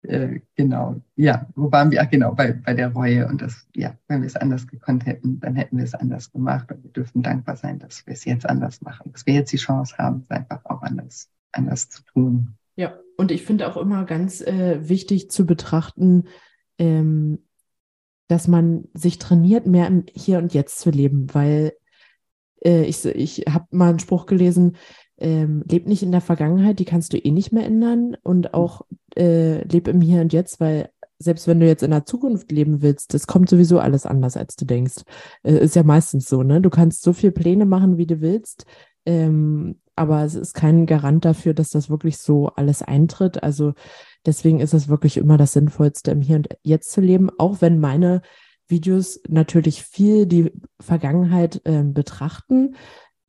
Äh, 0.09 0.41
genau, 0.55 1.03
ja, 1.17 1.47
wo 1.55 1.71
waren 1.71 1.91
wir? 1.91 2.01
Ach, 2.01 2.09
genau, 2.09 2.35
bei, 2.35 2.53
bei 2.53 2.73
der 2.73 2.93
Reue 2.93 3.29
und 3.29 3.43
das, 3.43 3.69
ja, 3.77 3.95
wenn 4.09 4.23
wir 4.23 4.27
es 4.27 4.37
anders 4.37 4.67
gekonnt 4.67 5.05
hätten, 5.05 5.39
dann 5.39 5.55
hätten 5.55 5.77
wir 5.77 5.85
es 5.85 5.95
anders 5.95 6.33
gemacht 6.33 6.73
und 6.73 6.83
wir 6.83 6.91
dürfen 6.91 7.23
dankbar 7.23 7.57
sein, 7.57 7.79
dass 7.79 8.07
wir 8.07 8.15
es 8.15 8.25
jetzt 8.25 8.49
anders 8.49 8.81
machen, 8.81 9.13
dass 9.13 9.27
wir 9.27 9.35
jetzt 9.35 9.53
die 9.53 9.59
Chance 9.59 9.99
haben, 9.99 10.25
es 10.25 10.31
einfach 10.31 10.65
auch 10.65 10.81
anders, 10.81 11.29
anders 11.53 11.91
zu 11.91 12.03
tun. 12.05 12.55
Ja, 12.75 12.95
und 13.19 13.31
ich 13.31 13.45
finde 13.45 13.69
auch 13.69 13.77
immer 13.77 14.07
ganz 14.07 14.41
äh, 14.41 14.89
wichtig 14.89 15.31
zu 15.31 15.45
betrachten, 15.45 16.25
ähm, 16.79 17.41
dass 18.29 18.49
man 18.49 18.85
sich 18.95 19.19
trainiert, 19.19 19.67
mehr 19.67 19.89
im 19.89 20.07
Hier 20.15 20.39
und 20.39 20.55
Jetzt 20.55 20.79
zu 20.79 20.89
leben, 20.89 21.27
weil 21.35 21.75
äh, 22.65 22.85
ich, 22.85 23.05
ich 23.05 23.45
habe 23.47 23.67
mal 23.73 23.91
einen 23.91 23.99
Spruch 23.99 24.25
gelesen, 24.25 24.77
ähm, 25.19 25.65
leb 25.69 25.87
nicht 25.87 26.03
in 26.03 26.13
der 26.13 26.21
Vergangenheit, 26.21 26.79
die 26.79 26.85
kannst 26.85 27.13
du 27.13 27.19
eh 27.19 27.31
nicht 27.31 27.53
mehr 27.53 27.65
ändern 27.65 28.17
und 28.23 28.55
auch 28.55 28.83
äh, 29.17 29.63
leb 29.65 29.89
im 29.89 30.01
Hier 30.01 30.21
und 30.21 30.33
Jetzt, 30.33 30.61
weil 30.61 30.91
selbst 31.19 31.49
wenn 31.49 31.59
du 31.59 31.67
jetzt 31.67 31.83
in 31.83 31.91
der 31.91 32.07
Zukunft 32.07 32.53
leben 32.53 32.81
willst, 32.81 33.13
das 33.13 33.27
kommt 33.27 33.49
sowieso 33.49 33.81
alles 33.81 34.07
anders, 34.07 34.37
als 34.37 34.55
du 34.55 34.65
denkst. 34.65 35.03
Äh, 35.43 35.59
ist 35.59 35.75
ja 35.75 35.83
meistens 35.83 36.29
so, 36.29 36.43
ne? 36.43 36.61
Du 36.61 36.71
kannst 36.71 37.03
so 37.03 37.13
viele 37.13 37.33
Pläne 37.33 37.67
machen, 37.67 37.99
wie 37.99 38.07
du 38.07 38.21
willst, 38.21 38.67
ähm, 39.05 39.81
aber 39.97 40.23
es 40.25 40.37
ist 40.37 40.55
kein 40.55 40.87
Garant 40.87 41.25
dafür, 41.25 41.55
dass 41.55 41.71
das 41.71 41.91
wirklich 41.91 42.19
so 42.19 42.49
alles 42.49 42.83
eintritt. 42.83 43.43
Also 43.43 43.75
deswegen 44.25 44.61
ist 44.61 44.75
es 44.75 44.89
wirklich 44.89 45.17
immer 45.17 45.37
das 45.37 45.53
Sinnvollste, 45.55 46.13
im 46.13 46.21
Hier 46.21 46.37
und 46.37 46.49
Jetzt 46.63 46.93
zu 46.93 47.01
leben, 47.01 47.31
auch 47.37 47.61
wenn 47.61 47.81
meine 47.81 48.23
Videos 48.69 49.21
natürlich 49.29 49.83
viel 49.83 50.27
die 50.27 50.53
Vergangenheit 50.79 51.63
äh, 51.65 51.83
betrachten 51.83 52.77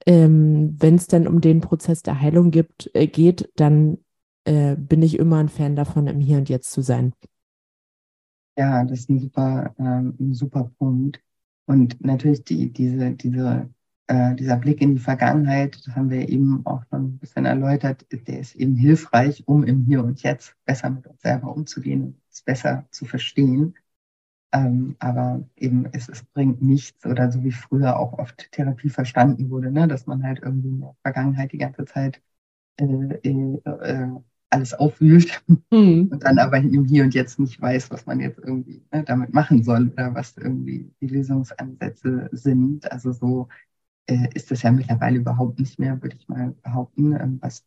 ähm, 0.05 0.75
wenn 0.79 0.95
es 0.95 1.07
dann 1.07 1.27
um 1.27 1.41
den 1.41 1.61
Prozess 1.61 2.03
der 2.03 2.19
Heilung 2.19 2.51
gibt, 2.51 2.89
äh, 2.93 3.07
geht, 3.07 3.51
dann 3.55 3.97
äh, 4.45 4.75
bin 4.75 5.01
ich 5.01 5.19
immer 5.19 5.37
ein 5.37 5.49
Fan 5.49 5.75
davon, 5.75 6.07
im 6.07 6.19
Hier 6.19 6.37
und 6.37 6.49
Jetzt 6.49 6.71
zu 6.71 6.81
sein. 6.81 7.13
Ja, 8.57 8.83
das 8.83 8.99
ist 8.99 9.09
ein 9.09 9.19
super, 9.19 9.73
ähm, 9.77 10.33
super 10.33 10.71
Punkt. 10.77 11.21
Und 11.65 12.03
natürlich 12.03 12.43
die, 12.43 12.73
diese, 12.73 13.11
diese, 13.11 13.69
äh, 14.07 14.35
dieser 14.35 14.57
Blick 14.57 14.81
in 14.81 14.95
die 14.95 15.01
Vergangenheit, 15.01 15.79
das 15.85 15.95
haben 15.95 16.09
wir 16.09 16.27
eben 16.27 16.65
auch 16.65 16.83
schon 16.89 17.05
ein 17.05 17.17
bisschen 17.19 17.45
erläutert, 17.45 18.05
der 18.11 18.39
ist 18.39 18.55
eben 18.55 18.75
hilfreich, 18.75 19.47
um 19.47 19.63
im 19.63 19.85
Hier 19.85 20.03
und 20.03 20.23
Jetzt 20.23 20.55
besser 20.65 20.89
mit 20.89 21.05
uns 21.05 21.21
selber 21.21 21.55
umzugehen, 21.55 22.19
es 22.31 22.41
besser 22.41 22.85
zu 22.91 23.05
verstehen. 23.05 23.75
Ähm, 24.51 24.95
aber 24.97 25.43
eben 25.57 25.85
es, 25.91 26.09
es 26.09 26.23
bringt 26.23 26.61
nichts 26.61 27.05
oder 27.05 27.31
so 27.31 27.43
wie 27.43 27.51
früher 27.51 27.99
auch 27.99 28.13
oft 28.13 28.51
Therapie 28.51 28.89
verstanden 28.89 29.51
wurde, 29.51 29.71
ne? 29.71 29.87
dass 29.87 30.07
man 30.07 30.23
halt 30.23 30.39
irgendwie 30.41 30.69
in 30.69 30.79
der 30.79 30.95
Vergangenheit 31.03 31.51
die 31.51 31.59
ganze 31.59 31.85
Zeit 31.85 32.21
äh, 32.77 32.85
äh, 32.85 33.61
äh 33.63 34.07
alles 34.51 34.73
aufwühlt 34.73 35.43
mhm. 35.69 36.07
und 36.11 36.23
dann 36.23 36.39
aber 36.39 36.57
im 36.57 36.85
Hier 36.85 37.03
und 37.03 37.13
Jetzt 37.13 37.37
nicht 37.37 37.61
weiß, 37.61 37.91
was 37.91 38.07
man 38.07 38.19
jetzt 38.19 38.39
irgendwie 38.39 38.83
ne, 38.91 39.03
damit 39.03 39.31
machen 39.31 39.63
soll 39.63 39.89
oder 39.89 40.15
was 40.15 40.35
irgendwie 40.37 40.91
die 40.99 41.05
Lösungsansätze 41.05 42.29
sind. 42.31 42.91
Also 42.91 43.11
so 43.11 43.47
äh, 44.07 44.27
ist 44.33 44.49
das 44.49 44.63
ja 44.63 44.71
mittlerweile 44.71 45.19
überhaupt 45.19 45.59
nicht 45.59 45.77
mehr, 45.77 46.01
würde 46.01 46.15
ich 46.15 46.27
mal 46.27 46.55
behaupten, 46.63 47.13
ähm, 47.13 47.37
was 47.41 47.63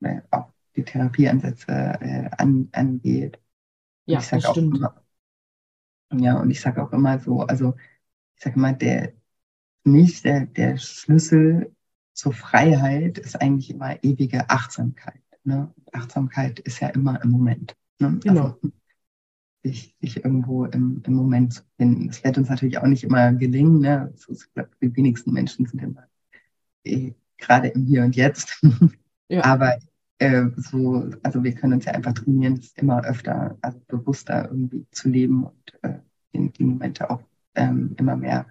äh, 0.00 0.22
auch 0.32 0.52
die 0.74 0.82
Therapieansätze 0.82 2.32
an, 2.36 2.68
angeht. 2.72 3.38
Ja, 4.06 4.20
das 4.28 4.50
stimmt. 4.50 4.78
Immer, 4.78 5.01
ja, 6.20 6.38
und 6.38 6.50
ich 6.50 6.60
sage 6.60 6.82
auch 6.82 6.92
immer 6.92 7.18
so, 7.18 7.42
also 7.42 7.74
ich 8.36 8.42
sage 8.42 8.56
immer, 8.56 8.72
der 8.72 9.12
nicht 9.84 10.24
der, 10.24 10.46
der 10.46 10.76
Schlüssel 10.78 11.74
zur 12.12 12.32
Freiheit 12.32 13.18
ist 13.18 13.40
eigentlich 13.40 13.70
immer 13.70 14.02
ewige 14.02 14.48
Achtsamkeit. 14.50 15.20
Ne? 15.44 15.72
Achtsamkeit 15.92 16.60
ist 16.60 16.80
ja 16.80 16.88
immer 16.88 17.22
im 17.22 17.30
Moment. 17.30 17.76
Ne? 17.98 18.18
Genau. 18.22 18.44
Also, 18.44 18.72
sich, 19.64 19.96
sich 20.00 20.24
irgendwo 20.24 20.64
im, 20.66 21.02
im 21.06 21.14
Moment 21.14 21.54
zu 21.54 21.62
finden. 21.76 22.08
Das 22.08 22.22
wird 22.24 22.36
uns 22.36 22.48
natürlich 22.48 22.78
auch 22.78 22.86
nicht 22.86 23.04
immer 23.04 23.32
gelingen. 23.32 23.80
Ne? 23.80 24.12
ich 24.28 24.52
glaube, 24.54 24.70
die 24.80 24.94
wenigsten 24.96 25.32
Menschen 25.32 25.66
sind 25.66 25.80
immer 25.82 26.08
eh, 26.84 27.14
gerade 27.38 27.68
im 27.68 27.86
Hier 27.86 28.04
und 28.04 28.16
Jetzt. 28.16 28.62
Ja. 29.28 29.44
Aber 29.44 29.78
äh, 30.22 30.50
so, 30.56 31.10
also 31.24 31.42
wir 31.42 31.52
können 31.52 31.74
uns 31.74 31.84
ja 31.84 31.92
einfach 31.92 32.12
trainieren, 32.12 32.54
es 32.54 32.72
immer 32.76 33.04
öfter, 33.04 33.58
also 33.60 33.80
bewusster 33.88 34.48
irgendwie 34.48 34.86
zu 34.92 35.08
leben 35.08 35.44
und 35.44 35.82
äh, 35.82 35.98
die, 36.32 36.50
die 36.52 36.64
Momente 36.64 37.10
auch 37.10 37.22
ähm, 37.56 37.96
immer 37.98 38.16
mehr 38.16 38.46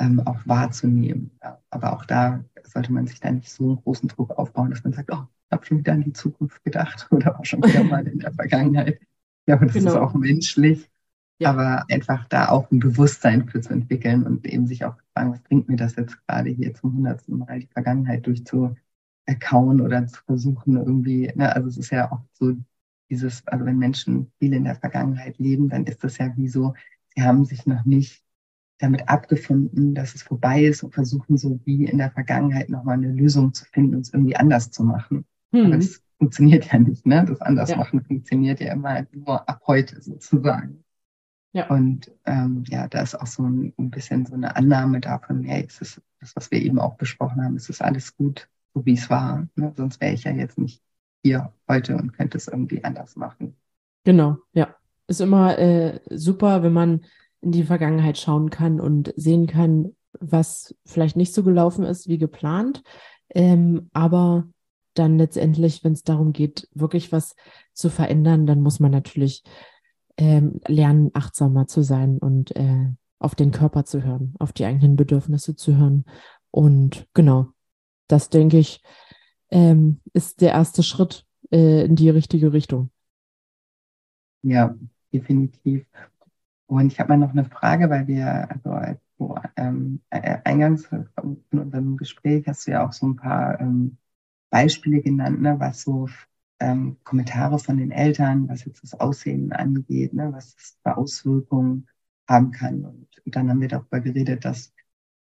ähm, 0.00 0.20
auch 0.26 0.38
wahrzunehmen. 0.44 1.30
Ja. 1.40 1.60
Aber 1.70 1.92
auch 1.92 2.04
da 2.04 2.44
sollte 2.64 2.92
man 2.92 3.06
sich 3.06 3.20
da 3.20 3.30
nicht 3.30 3.50
so 3.50 3.64
einen 3.64 3.76
großen 3.76 4.08
Druck 4.08 4.32
aufbauen, 4.32 4.70
dass 4.70 4.82
man 4.82 4.92
sagt, 4.92 5.12
oh, 5.12 5.22
ich 5.46 5.52
habe 5.52 5.64
schon 5.64 5.78
wieder 5.78 5.92
an 5.92 6.02
die 6.02 6.12
Zukunft 6.12 6.64
gedacht 6.64 7.06
oder 7.12 7.26
war 7.26 7.44
schon 7.44 7.62
wieder 7.62 7.84
mal 7.84 8.06
in 8.06 8.18
der 8.18 8.32
Vergangenheit. 8.32 9.00
Ja, 9.46 9.56
und 9.56 9.68
das 9.68 9.74
genau. 9.74 9.90
ist 9.90 9.96
auch 9.96 10.14
menschlich. 10.14 10.90
Ja. 11.38 11.50
Aber 11.50 11.84
einfach 11.90 12.26
da 12.28 12.48
auch 12.48 12.70
ein 12.70 12.78
Bewusstsein 12.80 13.48
für 13.48 13.60
zu 13.60 13.72
entwickeln 13.72 14.24
und 14.24 14.46
eben 14.46 14.66
sich 14.66 14.84
auch 14.84 14.96
fragen, 15.12 15.32
was 15.32 15.42
bringt 15.42 15.68
mir 15.68 15.76
das 15.76 15.96
jetzt 15.96 16.16
gerade 16.26 16.50
hier 16.50 16.74
zum 16.74 16.94
hundertsten 16.94 17.38
Mal 17.38 17.60
die 17.60 17.66
Vergangenheit 17.66 18.26
durchzu, 18.26 18.76
erkauen 19.26 19.80
oder 19.80 20.06
zu 20.06 20.22
versuchen 20.24 20.76
irgendwie, 20.76 21.32
ne, 21.34 21.54
also 21.54 21.68
es 21.68 21.76
ist 21.76 21.90
ja 21.90 22.10
auch 22.12 22.20
so 22.32 22.54
dieses, 23.10 23.46
also 23.46 23.64
wenn 23.64 23.78
Menschen 23.78 24.32
viel 24.38 24.52
in 24.52 24.64
der 24.64 24.76
Vergangenheit 24.76 25.38
leben, 25.38 25.68
dann 25.68 25.84
ist 25.84 26.04
das 26.04 26.18
ja 26.18 26.32
wie 26.36 26.48
so, 26.48 26.74
sie 27.14 27.22
haben 27.22 27.44
sich 27.44 27.66
noch 27.66 27.84
nicht 27.84 28.22
damit 28.78 29.08
abgefunden, 29.08 29.94
dass 29.94 30.14
es 30.14 30.22
vorbei 30.22 30.64
ist 30.64 30.82
und 30.82 30.94
versuchen 30.94 31.36
so 31.36 31.60
wie 31.64 31.84
in 31.84 31.98
der 31.98 32.10
Vergangenheit 32.10 32.68
nochmal 32.68 32.96
eine 32.96 33.12
Lösung 33.12 33.54
zu 33.54 33.64
finden 33.66 33.94
und 33.94 34.00
es 34.02 34.12
irgendwie 34.12 34.36
anders 34.36 34.70
zu 34.70 34.82
machen. 34.82 35.24
Hm. 35.52 35.66
Aber 35.66 35.76
das 35.76 36.02
funktioniert 36.18 36.70
ja 36.72 36.78
nicht, 36.78 37.06
ne? 37.06 37.24
Das 37.26 37.40
Andersmachen 37.40 38.00
ja. 38.00 38.04
funktioniert 38.04 38.60
ja 38.60 38.72
immer 38.72 39.06
nur 39.12 39.48
ab 39.48 39.62
heute 39.66 40.02
sozusagen. 40.02 40.84
Ja. 41.52 41.68
Und 41.68 42.10
ähm, 42.24 42.64
ja, 42.66 42.88
da 42.88 43.00
ist 43.00 43.14
auch 43.14 43.28
so 43.28 43.44
ein, 43.44 43.72
ein 43.78 43.90
bisschen 43.90 44.26
so 44.26 44.34
eine 44.34 44.56
Annahme 44.56 45.00
davon, 45.00 45.44
hey, 45.44 45.64
es 45.66 45.80
ist 45.80 46.02
das, 46.20 46.34
was 46.34 46.50
wir 46.50 46.60
eben 46.60 46.80
auch 46.80 46.96
besprochen 46.96 47.44
haben, 47.44 47.54
es 47.54 47.68
ist 47.68 47.80
alles 47.80 48.16
gut, 48.16 48.48
so 48.74 48.84
wie 48.84 48.94
es 48.94 49.08
war. 49.08 49.46
Ne? 49.54 49.72
Sonst 49.76 50.00
wäre 50.00 50.14
ich 50.14 50.24
ja 50.24 50.32
jetzt 50.32 50.58
nicht 50.58 50.82
hier 51.22 51.52
heute 51.68 51.96
und 51.96 52.12
könnte 52.12 52.36
es 52.36 52.48
irgendwie 52.48 52.84
anders 52.84 53.16
machen. 53.16 53.56
Genau, 54.04 54.36
ja. 54.52 54.74
Ist 55.06 55.20
immer 55.20 55.58
äh, 55.58 56.00
super, 56.10 56.62
wenn 56.62 56.72
man 56.72 57.04
in 57.42 57.52
die 57.52 57.64
Vergangenheit 57.64 58.16
schauen 58.16 58.48
kann 58.48 58.80
und 58.80 59.12
sehen 59.16 59.46
kann, 59.46 59.94
was 60.18 60.74
vielleicht 60.86 61.16
nicht 61.16 61.34
so 61.34 61.42
gelaufen 61.42 61.84
ist 61.84 62.08
wie 62.08 62.18
geplant. 62.18 62.82
Ähm, 63.28 63.90
aber 63.92 64.48
dann 64.94 65.18
letztendlich, 65.18 65.84
wenn 65.84 65.92
es 65.92 66.04
darum 66.04 66.32
geht, 66.32 66.68
wirklich 66.72 67.12
was 67.12 67.36
zu 67.74 67.90
verändern, 67.90 68.46
dann 68.46 68.62
muss 68.62 68.80
man 68.80 68.92
natürlich 68.92 69.42
ähm, 70.16 70.60
lernen, 70.66 71.10
achtsamer 71.12 71.66
zu 71.66 71.82
sein 71.82 72.18
und 72.18 72.54
äh, 72.56 72.86
auf 73.18 73.34
den 73.34 73.50
Körper 73.50 73.84
zu 73.84 74.02
hören, 74.02 74.34
auf 74.38 74.52
die 74.52 74.64
eigenen 74.64 74.96
Bedürfnisse 74.96 75.56
zu 75.56 75.76
hören. 75.76 76.04
Und 76.50 77.06
genau, 77.14 77.48
das 78.08 78.28
denke 78.28 78.58
ich, 78.58 78.82
ähm, 79.50 80.00
ist 80.12 80.40
der 80.40 80.52
erste 80.52 80.82
Schritt 80.82 81.26
äh, 81.50 81.84
in 81.84 81.96
die 81.96 82.10
richtige 82.10 82.52
Richtung. 82.52 82.90
Ja, 84.42 84.74
definitiv. 85.12 85.86
Und 86.66 86.92
ich 86.92 86.98
habe 86.98 87.10
mal 87.10 87.18
noch 87.18 87.30
eine 87.30 87.44
Frage, 87.44 87.88
weil 87.90 88.06
wir, 88.06 88.50
also 88.50 88.98
so, 89.18 89.38
ähm, 89.56 90.00
äh, 90.10 90.38
eingangs 90.44 90.88
in 90.90 91.58
unserem 91.58 91.96
Gespräch 91.96 92.46
hast 92.46 92.66
du 92.66 92.72
ja 92.72 92.86
auch 92.86 92.92
so 92.92 93.06
ein 93.06 93.16
paar 93.16 93.60
ähm, 93.60 93.96
Beispiele 94.50 95.02
genannt, 95.02 95.40
ne, 95.40 95.58
was 95.58 95.82
so 95.82 96.08
ähm, 96.60 96.96
Kommentare 97.04 97.58
von 97.58 97.76
den 97.76 97.90
Eltern, 97.90 98.48
was 98.48 98.64
jetzt 98.64 98.82
das 98.82 98.98
Aussehen 98.98 99.52
angeht, 99.52 100.14
ne, 100.14 100.32
was 100.32 100.54
das 100.56 100.78
für 100.82 100.96
Auswirkungen 100.96 101.88
haben 102.28 102.50
kann. 102.50 102.84
Und 102.84 103.08
dann 103.26 103.50
haben 103.50 103.60
wir 103.60 103.68
darüber 103.68 104.00
geredet, 104.00 104.44
dass 104.44 104.72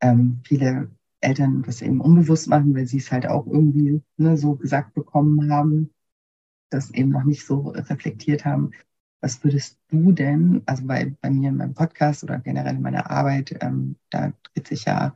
ähm, 0.02 0.42
viele 0.44 0.92
Eltern 1.28 1.64
das 1.64 1.82
eben 1.82 2.02
unbewusst 2.02 2.48
machen, 2.48 2.74
weil 2.76 2.88
sie 2.88 2.98
es 2.98 3.12
halt 3.12 3.28
auch 3.28 3.46
irgendwie 3.46 4.02
ne, 4.18 4.38
so 4.38 4.56
gesagt 4.56 4.94
bekommen 4.94 5.52
haben, 5.52 5.94
das 6.70 6.92
eben 6.92 7.10
noch 7.10 7.24
nicht 7.24 7.46
so 7.46 7.70
reflektiert 7.70 8.46
haben. 8.46 8.72
Was 9.22 9.44
würdest 9.44 9.80
du 9.90 10.12
denn, 10.12 10.62
also 10.66 10.86
bei, 10.86 11.16
bei 11.22 11.30
mir 11.30 11.50
in 11.50 11.58
meinem 11.58 11.74
Podcast 11.74 12.24
oder 12.24 12.40
generell 12.40 12.76
in 12.76 12.82
meiner 12.82 13.10
Arbeit, 13.10 13.58
ähm, 13.62 13.96
da 14.10 14.32
dreht 14.54 14.68
sich 14.68 14.86
ja 14.86 15.16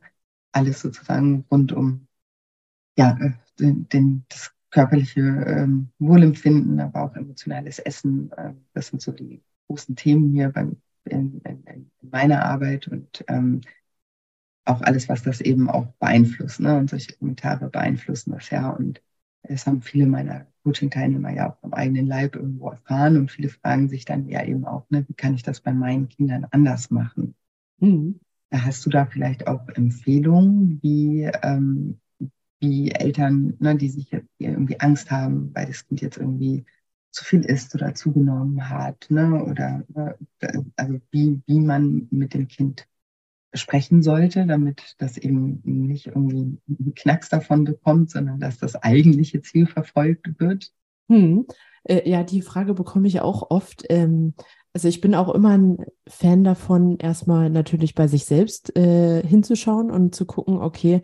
alles 0.52 0.82
sozusagen 0.82 1.46
rund 1.52 1.72
um 1.72 2.08
ja, 2.98 3.18
den, 3.60 3.88
den, 3.90 4.26
das 4.30 4.52
körperliche 4.70 5.22
ähm, 5.22 5.90
Wohlempfinden, 6.00 6.80
aber 6.80 7.04
auch 7.04 7.16
emotionales 7.16 7.80
Essen. 7.80 8.32
Äh, 8.34 8.54
das 8.74 8.88
sind 8.88 9.02
so 9.02 9.12
die 9.12 9.44
großen 9.68 9.96
Themen 9.96 10.32
hier 10.34 10.50
beim, 10.50 10.82
in, 11.06 11.42
in, 11.42 11.64
in 11.64 11.92
meiner 12.02 12.46
Arbeit. 12.46 12.88
Und 12.88 13.24
ähm, 13.28 13.62
auch 14.66 14.82
alles, 14.82 15.10
was 15.10 15.24
das 15.24 15.42
eben 15.42 15.70
auch 15.70 15.88
beeinflusst. 16.00 16.60
Ne? 16.60 16.78
Und 16.78 16.90
solche 16.90 17.14
Kommentare 17.14 17.70
beeinflussen 17.70 18.32
das 18.32 18.50
ja. 18.50 18.70
Und 18.70 19.02
das 19.44 19.66
haben 19.66 19.82
viele 19.82 20.06
meiner 20.06 20.48
Coaching-Teilnehmer 20.64 21.32
ja 21.32 21.52
auch 21.52 21.64
am 21.64 21.74
eigenen 21.74 22.08
Leib 22.08 22.36
irgendwo 22.36 22.70
erfahren 22.70 23.18
und 23.18 23.32
viele 23.32 23.50
fragen 23.50 23.90
sich 23.90 24.06
dann 24.06 24.28
ja 24.30 24.44
eben 24.44 24.66
auch, 24.66 24.86
ne, 24.90 25.06
wie 25.08 25.14
kann 25.14 25.34
ich 25.34 25.44
das 25.44 25.62
bei 25.62 25.74
meinen 25.74 26.10
Kindern 26.10 26.46
anders 26.52 26.92
machen? 26.92 27.36
Mhm. 27.80 28.20
Hast 28.52 28.86
du 28.86 28.90
da 28.90 29.06
vielleicht 29.06 29.48
auch 29.48 29.68
Empfehlungen, 29.70 30.80
wie, 30.82 31.24
ähm, 31.42 32.00
wie 32.60 32.92
Eltern, 32.92 33.56
ne, 33.60 33.76
die 33.76 33.90
sich 33.90 34.12
jetzt 34.12 34.30
irgendwie 34.38 34.80
Angst 34.80 35.10
haben, 35.10 35.52
weil 35.56 35.66
das 35.66 35.88
Kind 35.88 36.02
jetzt 36.02 36.18
irgendwie 36.18 36.66
zu 37.12 37.26
viel 37.26 37.42
isst 37.42 37.74
oder 37.76 37.96
zugenommen 37.96 38.70
hat, 38.70 39.08
ne, 39.10 39.44
oder 39.44 39.84
ne, 39.88 40.16
also 40.76 41.00
wie, 41.10 41.42
wie 41.48 41.60
man 41.60 42.08
mit 42.12 42.34
dem 42.34 42.48
Kind 42.48 42.88
sprechen 43.54 44.02
sollte, 44.02 44.46
damit 44.46 44.96
das 44.98 45.18
eben 45.18 45.62
nicht 45.64 46.08
irgendwie 46.08 46.60
einen 46.68 46.94
Knacks 46.96 47.30
davon 47.30 47.66
bekommt, 47.66 48.10
sondern 48.12 48.40
dass 48.40 48.58
das 48.58 48.76
eigentliche 48.76 49.42
Ziel 49.42 49.68
verfolgt 49.68 50.40
wird? 50.40 50.72
Hm. 51.10 51.46
Äh, 51.84 52.10
ja, 52.10 52.24
die 52.24 52.42
Frage 52.42 52.74
bekomme 52.74 53.08
ich 53.08 53.22
auch 53.22 53.50
oft. 53.50 53.84
Ähm, 53.90 54.34
also 54.74 54.88
ich 54.88 55.02
bin 55.02 55.16
auch 55.16 55.34
immer 55.34 55.58
ein 55.58 55.86
Fan 56.08 56.44
davon, 56.44 56.98
erstmal 56.98 57.50
natürlich 57.50 57.94
bei 57.94 58.08
sich 58.08 58.26
selbst 58.26 58.76
äh, 58.78 59.22
hinzuschauen 59.26 59.92
und 59.92 60.16
zu 60.16 60.26
gucken, 60.26 60.62
okay, 60.62 61.02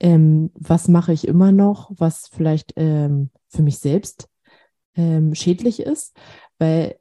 ähm, 0.00 0.50
was 0.54 0.86
mache 0.86 1.12
ich 1.12 1.26
immer 1.26 1.50
noch, 1.50 1.90
was 1.96 2.28
vielleicht 2.28 2.74
ähm, 2.76 3.30
für 3.48 3.62
mich 3.62 3.78
selbst 3.78 4.28
ähm, 4.94 5.34
schädlich 5.34 5.80
ist, 5.80 6.16
weil 6.58 6.96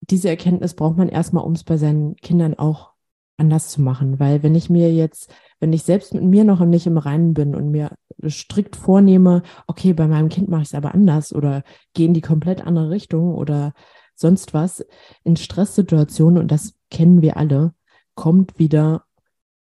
diese 0.00 0.30
Erkenntnis 0.30 0.74
braucht 0.74 0.96
man 0.96 1.08
erstmal, 1.08 1.44
um 1.44 1.52
es 1.52 1.64
bei 1.64 1.76
seinen 1.76 2.16
Kindern 2.16 2.54
auch 2.54 2.92
anders 3.38 3.68
zu 3.70 3.80
machen. 3.80 4.20
Weil 4.20 4.42
wenn 4.42 4.54
ich 4.54 4.68
mir 4.68 4.92
jetzt, 4.92 5.32
wenn 5.60 5.72
ich 5.72 5.82
selbst 5.84 6.12
mit 6.14 6.24
mir 6.24 6.44
noch 6.44 6.60
nicht 6.60 6.86
im 6.86 6.98
Reinen 6.98 7.34
bin 7.34 7.54
und 7.54 7.70
mir 7.70 7.92
strikt 8.28 8.76
vornehme, 8.76 9.42
okay, 9.66 9.92
bei 9.92 10.06
meinem 10.06 10.28
Kind 10.28 10.48
mache 10.48 10.62
ich 10.62 10.68
es 10.68 10.74
aber 10.74 10.94
anders 10.94 11.32
oder 11.32 11.62
gehe 11.94 12.06
in 12.06 12.14
die 12.14 12.20
komplett 12.20 12.66
andere 12.66 12.90
Richtung 12.90 13.34
oder 13.34 13.72
sonst 14.14 14.52
was, 14.52 14.84
in 15.22 15.36
Stresssituationen, 15.36 16.38
und 16.42 16.50
das 16.50 16.74
kennen 16.90 17.22
wir 17.22 17.36
alle, 17.36 17.72
kommt 18.14 18.58
wieder 18.58 19.04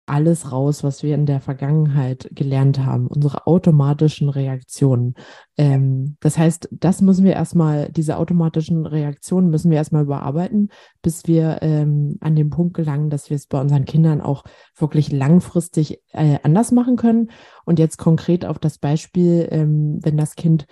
alles 0.07 0.53
raus, 0.53 0.85
was 0.85 1.03
wir 1.03 1.15
in 1.15 1.27
der 1.27 1.41
Vergangenheit 1.41 2.29
gelernt 2.33 2.79
haben, 2.79 3.09
unsere 3.09 3.47
automatischen 3.47 4.29
Reaktionen. 4.29 5.15
Ähm, 5.57 6.17
das 6.21 6.39
heißt, 6.39 6.69
das 6.71 7.03
müssen 7.03 7.25
wir 7.25 7.33
erstmal, 7.33 7.91
diese 7.91 8.17
automatischen 8.17 8.87
Reaktionen 8.87 9.51
müssen 9.51 9.71
wir 9.71 9.79
erstmal 9.79 10.05
überarbeiten, 10.05 10.71
bis 11.03 11.27
wir 11.27 11.59
ähm, 11.63 12.19
an 12.21 12.37
den 12.37 12.51
Punkt 12.51 12.75
gelangen, 12.75 13.11
dass 13.11 13.31
wir 13.31 13.35
es 13.35 13.47
bei 13.47 13.61
unseren 13.61 13.85
Kindern 13.85 14.21
auch 14.21 14.45
wirklich 14.77 15.11
langfristig 15.11 16.01
äh, 16.13 16.39
anders 16.43 16.71
machen 16.71 16.97
können. 16.97 17.31
Und 17.65 17.79
jetzt 17.81 17.99
konkret 17.99 18.47
auf 18.47 18.61
das 18.61 18.79
Beispiel, 18.79 19.49
ähm, 19.51 19.99
wenn 20.03 20.17
das 20.17 20.37
Kind 20.37 20.67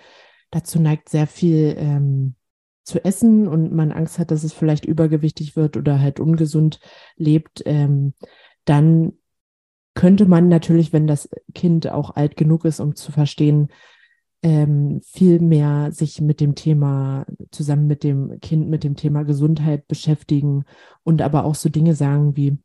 dazu 0.49 0.79
neigt, 0.79 1.09
sehr 1.09 1.27
viel 1.27 1.75
ähm, 1.77 2.35
zu 2.83 3.03
essen 3.03 3.47
und 3.47 3.73
man 3.73 3.91
Angst 3.91 4.19
hat, 4.19 4.31
dass 4.31 4.43
es 4.43 4.53
vielleicht 4.53 4.85
übergewichtig 4.85 5.55
wird 5.57 5.75
oder 5.75 5.99
halt 5.99 6.19
ungesund 6.19 6.79
lebt, 7.17 7.63
ähm, 7.65 8.13
dann 8.63 9.13
könnte 9.95 10.25
man 10.25 10.47
natürlich, 10.49 10.93
wenn 10.93 11.07
das 11.07 11.29
Kind 11.55 11.89
auch 11.89 12.15
alt 12.15 12.37
genug 12.37 12.65
ist, 12.65 12.79
um 12.79 12.95
zu 12.95 13.11
verstehen, 13.11 13.69
ähm, 14.43 15.01
viel 15.03 15.39
mehr 15.39 15.91
sich 15.91 16.21
mit 16.21 16.39
dem 16.39 16.53
Thema, 16.53 17.25
zusammen 17.49 17.87
mit 17.87 18.03
dem 18.03 18.39
Kind, 18.41 18.69
mit 18.69 18.83
dem 18.83 18.95
Thema 18.95 19.23
Gesundheit 19.23 19.87
beschäftigen 19.87 20.65
und 21.03 21.23
aber 21.23 21.45
auch 21.45 21.55
so 21.55 21.69
Dinge 21.69 21.95
sagen 21.95 22.35
wie, 22.35 22.57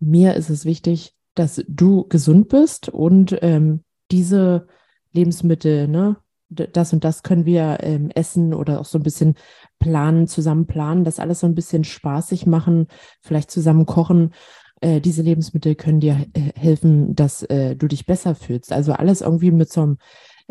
mir 0.00 0.34
ist 0.34 0.50
es 0.50 0.66
wichtig, 0.66 1.14
dass 1.34 1.64
du 1.68 2.06
gesund 2.08 2.48
bist 2.48 2.90
und 2.90 3.38
ähm, 3.40 3.82
diese 4.10 4.66
Lebensmittel, 5.12 5.88
ne, 5.88 6.16
das 6.48 6.92
und 6.92 7.02
das 7.04 7.22
können 7.22 7.46
wir 7.46 7.78
ähm, 7.80 8.10
essen 8.10 8.52
oder 8.54 8.80
auch 8.80 8.84
so 8.84 8.98
ein 8.98 9.02
bisschen 9.02 9.34
planen, 9.78 10.26
zusammen 10.26 10.66
planen, 10.66 11.04
das 11.04 11.18
alles 11.18 11.40
so 11.40 11.46
ein 11.46 11.54
bisschen 11.54 11.84
spaßig 11.84 12.46
machen, 12.46 12.88
vielleicht 13.22 13.50
zusammen 13.50 13.86
kochen 13.86 14.32
äh, 14.80 15.00
diese 15.00 15.22
Lebensmittel 15.22 15.74
können 15.74 16.00
dir 16.00 16.26
äh, 16.34 16.52
helfen, 16.54 17.14
dass 17.14 17.42
äh, 17.44 17.76
du 17.76 17.88
dich 17.88 18.06
besser 18.06 18.34
fühlst. 18.34 18.72
Also 18.72 18.92
alles 18.92 19.20
irgendwie 19.20 19.50
mit 19.50 19.72
so 19.72 19.82
einem 19.82 19.98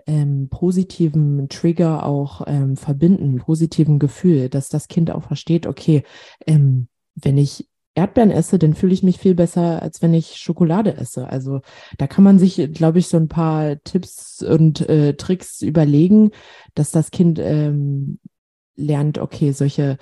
ähm, 0.07 0.49
positiven 0.49 1.47
Trigger 1.49 2.05
auch 2.05 2.41
ähm, 2.47 2.75
verbinden, 2.75 3.37
positiven 3.37 3.99
Gefühl, 3.99 4.49
dass 4.49 4.69
das 4.69 4.87
Kind 4.87 5.11
auch 5.11 5.23
versteht, 5.23 5.67
okay, 5.67 6.03
ähm, 6.45 6.87
wenn 7.15 7.37
ich 7.37 7.69
Erdbeeren 7.97 8.31
esse, 8.31 8.59
dann 8.59 8.73
fühle 8.73 8.93
ich 8.93 9.03
mich 9.03 9.19
viel 9.19 9.35
besser, 9.35 9.81
als 9.81 10.01
wenn 10.01 10.13
ich 10.13 10.35
Schokolade 10.35 10.97
esse. 10.97 11.29
Also 11.29 11.61
da 11.97 12.07
kann 12.07 12.25
man 12.25 12.39
sich, 12.39 12.73
glaube 12.73 12.99
ich, 12.99 13.07
so 13.07 13.15
ein 13.15 13.29
paar 13.29 13.81
Tipps 13.85 14.43
und 14.43 14.81
äh, 14.89 15.13
Tricks 15.13 15.61
überlegen, 15.61 16.31
dass 16.73 16.91
das 16.91 17.09
Kind 17.09 17.39
ähm, 17.39 18.19
lernt, 18.75 19.17
okay, 19.17 19.53
solche 19.53 19.97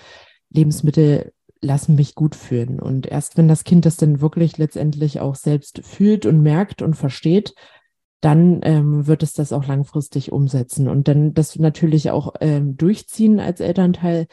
Lebensmittel 0.49 1.33
lassen 1.63 1.95
mich 1.95 2.15
gut 2.15 2.35
fühlen. 2.35 2.79
Und 2.79 3.07
erst 3.07 3.37
wenn 3.37 3.47
das 3.47 3.63
Kind 3.63 3.85
das 3.85 3.97
dann 3.97 4.21
wirklich 4.21 4.57
letztendlich 4.57 5.19
auch 5.19 5.35
selbst 5.35 5.81
fühlt 5.83 6.25
und 6.25 6.41
merkt 6.41 6.81
und 6.81 6.95
versteht, 6.95 7.53
dann 8.21 8.61
ähm, 8.63 9.07
wird 9.07 9.21
es 9.21 9.33
das 9.33 9.51
auch 9.51 9.67
langfristig 9.67 10.31
umsetzen 10.31 10.87
und 10.87 11.09
dann 11.09 11.33
das 11.33 11.59
natürlich 11.59 12.09
auch 12.09 12.35
ähm, 12.39 12.77
durchziehen 12.77 13.41
als 13.41 13.59
Elternteil. 13.59 14.27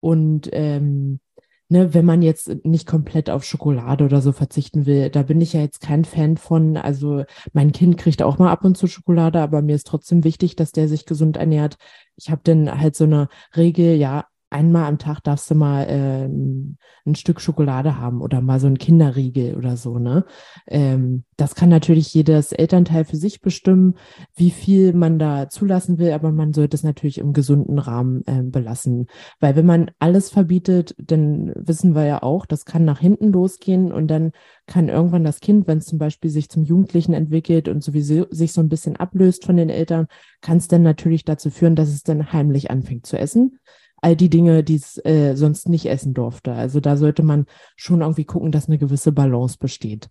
Und 0.00 0.48
ähm, 0.52 1.20
ne, 1.68 1.94
wenn 1.94 2.04
man 2.04 2.22
jetzt 2.22 2.64
nicht 2.64 2.86
komplett 2.86 3.30
auf 3.30 3.44
Schokolade 3.44 4.04
oder 4.04 4.20
so 4.20 4.32
verzichten 4.32 4.86
will, 4.86 5.10
da 5.10 5.22
bin 5.22 5.40
ich 5.40 5.52
ja 5.52 5.60
jetzt 5.60 5.80
kein 5.80 6.04
Fan 6.04 6.36
von. 6.36 6.76
Also 6.76 7.24
mein 7.52 7.72
Kind 7.72 7.98
kriegt 7.98 8.22
auch 8.22 8.38
mal 8.38 8.50
ab 8.50 8.64
und 8.64 8.76
zu 8.76 8.88
Schokolade, 8.88 9.40
aber 9.40 9.62
mir 9.62 9.76
ist 9.76 9.86
trotzdem 9.86 10.24
wichtig, 10.24 10.56
dass 10.56 10.72
der 10.72 10.88
sich 10.88 11.06
gesund 11.06 11.36
ernährt. 11.36 11.76
Ich 12.16 12.30
habe 12.30 12.40
dann 12.44 12.80
halt 12.80 12.96
so 12.96 13.04
eine 13.04 13.28
Regel, 13.56 13.94
ja, 13.94 14.26
einmal 14.50 14.84
am 14.84 14.98
Tag 14.98 15.20
darfst 15.20 15.50
du 15.50 15.54
mal 15.54 15.82
äh, 15.84 16.26
ein 16.26 17.14
Stück 17.14 17.40
Schokolade 17.40 17.98
haben 17.98 18.20
oder 18.20 18.40
mal 18.40 18.60
so 18.60 18.66
ein 18.66 18.78
Kinderriegel 18.78 19.56
oder 19.56 19.76
so, 19.76 19.98
ne? 19.98 20.24
Ähm, 20.66 21.24
das 21.36 21.54
kann 21.54 21.68
natürlich 21.68 22.14
jedes 22.14 22.52
Elternteil 22.52 23.04
für 23.04 23.16
sich 23.16 23.40
bestimmen, 23.40 23.94
wie 24.34 24.50
viel 24.50 24.92
man 24.92 25.18
da 25.18 25.48
zulassen 25.48 25.98
will, 25.98 26.12
aber 26.12 26.32
man 26.32 26.52
sollte 26.52 26.76
es 26.76 26.84
natürlich 26.84 27.18
im 27.18 27.32
gesunden 27.32 27.78
Rahmen 27.78 28.22
äh, 28.26 28.42
belassen. 28.42 29.06
Weil 29.40 29.56
wenn 29.56 29.66
man 29.66 29.90
alles 29.98 30.30
verbietet, 30.30 30.94
dann 30.98 31.52
wissen 31.56 31.94
wir 31.94 32.04
ja 32.06 32.22
auch, 32.22 32.46
das 32.46 32.64
kann 32.64 32.84
nach 32.84 33.00
hinten 33.00 33.32
losgehen 33.32 33.92
und 33.92 34.08
dann 34.08 34.32
kann 34.66 34.88
irgendwann 34.88 35.24
das 35.24 35.40
Kind, 35.40 35.66
wenn 35.66 35.78
es 35.78 35.86
zum 35.86 35.98
Beispiel 35.98 36.30
sich 36.30 36.48
zum 36.48 36.62
Jugendlichen 36.62 37.14
entwickelt 37.14 37.68
und 37.68 37.82
sowieso 37.82 38.26
sich 38.30 38.52
so 38.52 38.60
ein 38.60 38.68
bisschen 38.68 38.96
ablöst 38.96 39.44
von 39.44 39.56
den 39.56 39.70
Eltern, 39.70 40.06
kann 40.40 40.58
es 40.58 40.68
dann 40.68 40.82
natürlich 40.82 41.24
dazu 41.24 41.50
führen, 41.50 41.76
dass 41.76 41.88
es 41.88 42.02
dann 42.02 42.32
heimlich 42.32 42.70
anfängt 42.70 43.06
zu 43.06 43.18
essen 43.18 43.58
all 44.02 44.16
die 44.16 44.30
Dinge, 44.30 44.62
die 44.62 44.76
es 44.76 44.98
äh, 45.04 45.34
sonst 45.34 45.68
nicht 45.68 45.86
essen 45.86 46.14
durfte. 46.14 46.52
Also 46.52 46.80
da 46.80 46.96
sollte 46.96 47.22
man 47.22 47.46
schon 47.76 48.00
irgendwie 48.00 48.24
gucken, 48.24 48.52
dass 48.52 48.68
eine 48.68 48.78
gewisse 48.78 49.12
Balance 49.12 49.58
besteht. 49.58 50.08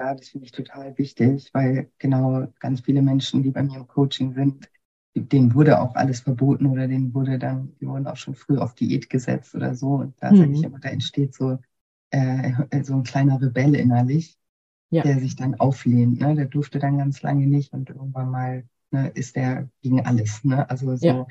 Ja, 0.00 0.14
das 0.14 0.28
finde 0.28 0.46
ich 0.46 0.52
total 0.52 0.96
wichtig, 0.98 1.50
weil 1.52 1.90
genau 1.98 2.48
ganz 2.58 2.80
viele 2.80 3.02
Menschen, 3.02 3.42
die 3.42 3.50
bei 3.50 3.62
mir 3.62 3.76
im 3.76 3.86
Coaching 3.86 4.34
sind, 4.34 4.68
denen 5.14 5.54
wurde 5.54 5.80
auch 5.80 5.94
alles 5.94 6.20
verboten 6.20 6.66
oder 6.66 6.88
denen 6.88 7.14
wurde 7.14 7.38
dann, 7.38 7.74
die 7.80 7.86
wurden 7.86 8.06
auch 8.06 8.16
schon 8.16 8.34
früh 8.34 8.58
auf 8.58 8.74
Diät 8.74 9.10
gesetzt 9.10 9.54
oder 9.54 9.74
so. 9.74 9.94
Und 9.94 10.14
da 10.20 10.32
mhm. 10.32 10.36
sage 10.36 10.52
ich 10.52 10.62
immer, 10.64 10.80
da 10.80 10.88
entsteht 10.88 11.34
so, 11.34 11.58
äh, 12.10 12.52
so 12.82 12.94
ein 12.94 13.04
kleiner 13.04 13.40
Rebell 13.40 13.74
innerlich, 13.74 14.38
ja. 14.90 15.02
der 15.02 15.20
sich 15.20 15.36
dann 15.36 15.54
auflehnt. 15.54 16.20
Ne? 16.20 16.34
Der 16.34 16.46
durfte 16.46 16.78
dann 16.78 16.98
ganz 16.98 17.22
lange 17.22 17.46
nicht 17.46 17.72
und 17.72 17.90
irgendwann 17.90 18.30
mal 18.30 18.64
ne, 18.90 19.08
ist 19.14 19.36
der 19.36 19.68
gegen 19.82 20.04
alles. 20.04 20.44
Ne? 20.44 20.68
Also 20.68 20.96
so, 20.96 21.06
ja. 21.06 21.26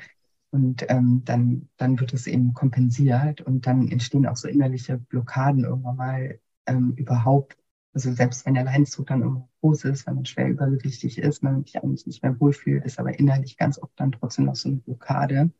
Und 0.52 0.84
ähm, 0.90 1.22
dann, 1.24 1.68
dann 1.78 1.98
wird 1.98 2.12
es 2.12 2.26
eben 2.26 2.54
kompensiert 2.54 3.40
und 3.40 3.66
dann 3.66 3.88
entstehen 3.88 4.26
auch 4.26 4.36
so 4.36 4.48
innerliche 4.48 4.98
Blockaden 4.98 5.64
irgendwann 5.64 5.96
mal 5.96 6.40
ähm, 6.66 6.92
überhaupt. 6.96 7.56
Also 7.94 8.12
selbst 8.12 8.46
wenn 8.46 8.54
der 8.54 8.64
Leidensdruck 8.64 9.06
dann 9.06 9.22
immer 9.22 9.48
groß 9.60 9.84
ist, 9.86 10.06
wenn 10.06 10.16
man 10.16 10.26
schwer 10.26 10.48
übergewichtig 10.50 11.18
ist, 11.18 11.42
man 11.42 11.64
sich 11.64 11.82
eigentlich 11.82 12.06
nicht 12.06 12.22
mehr 12.22 12.38
wohlfühlt, 12.38 12.84
ist 12.84 12.98
aber 12.98 13.18
innerlich 13.18 13.56
ganz 13.56 13.78
oft 13.78 13.98
dann 13.98 14.12
trotzdem 14.12 14.44
noch 14.46 14.56
so 14.56 14.68
eine 14.68 14.78
Blockade, 14.78 15.50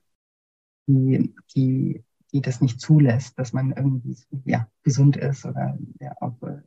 die, 0.86 1.34
die, 1.55 2.05
die 2.32 2.40
das 2.43 2.61
nicht 2.61 2.80
zulässt, 2.80 3.38
dass 3.38 3.53
man 3.53 3.72
irgendwie 3.72 4.16
ja, 4.45 4.68
gesund 4.82 5.16
ist 5.16 5.47
oder 5.47 5.78
ja, 6.01 6.14
auch 6.20 6.40
äh, 6.43 6.62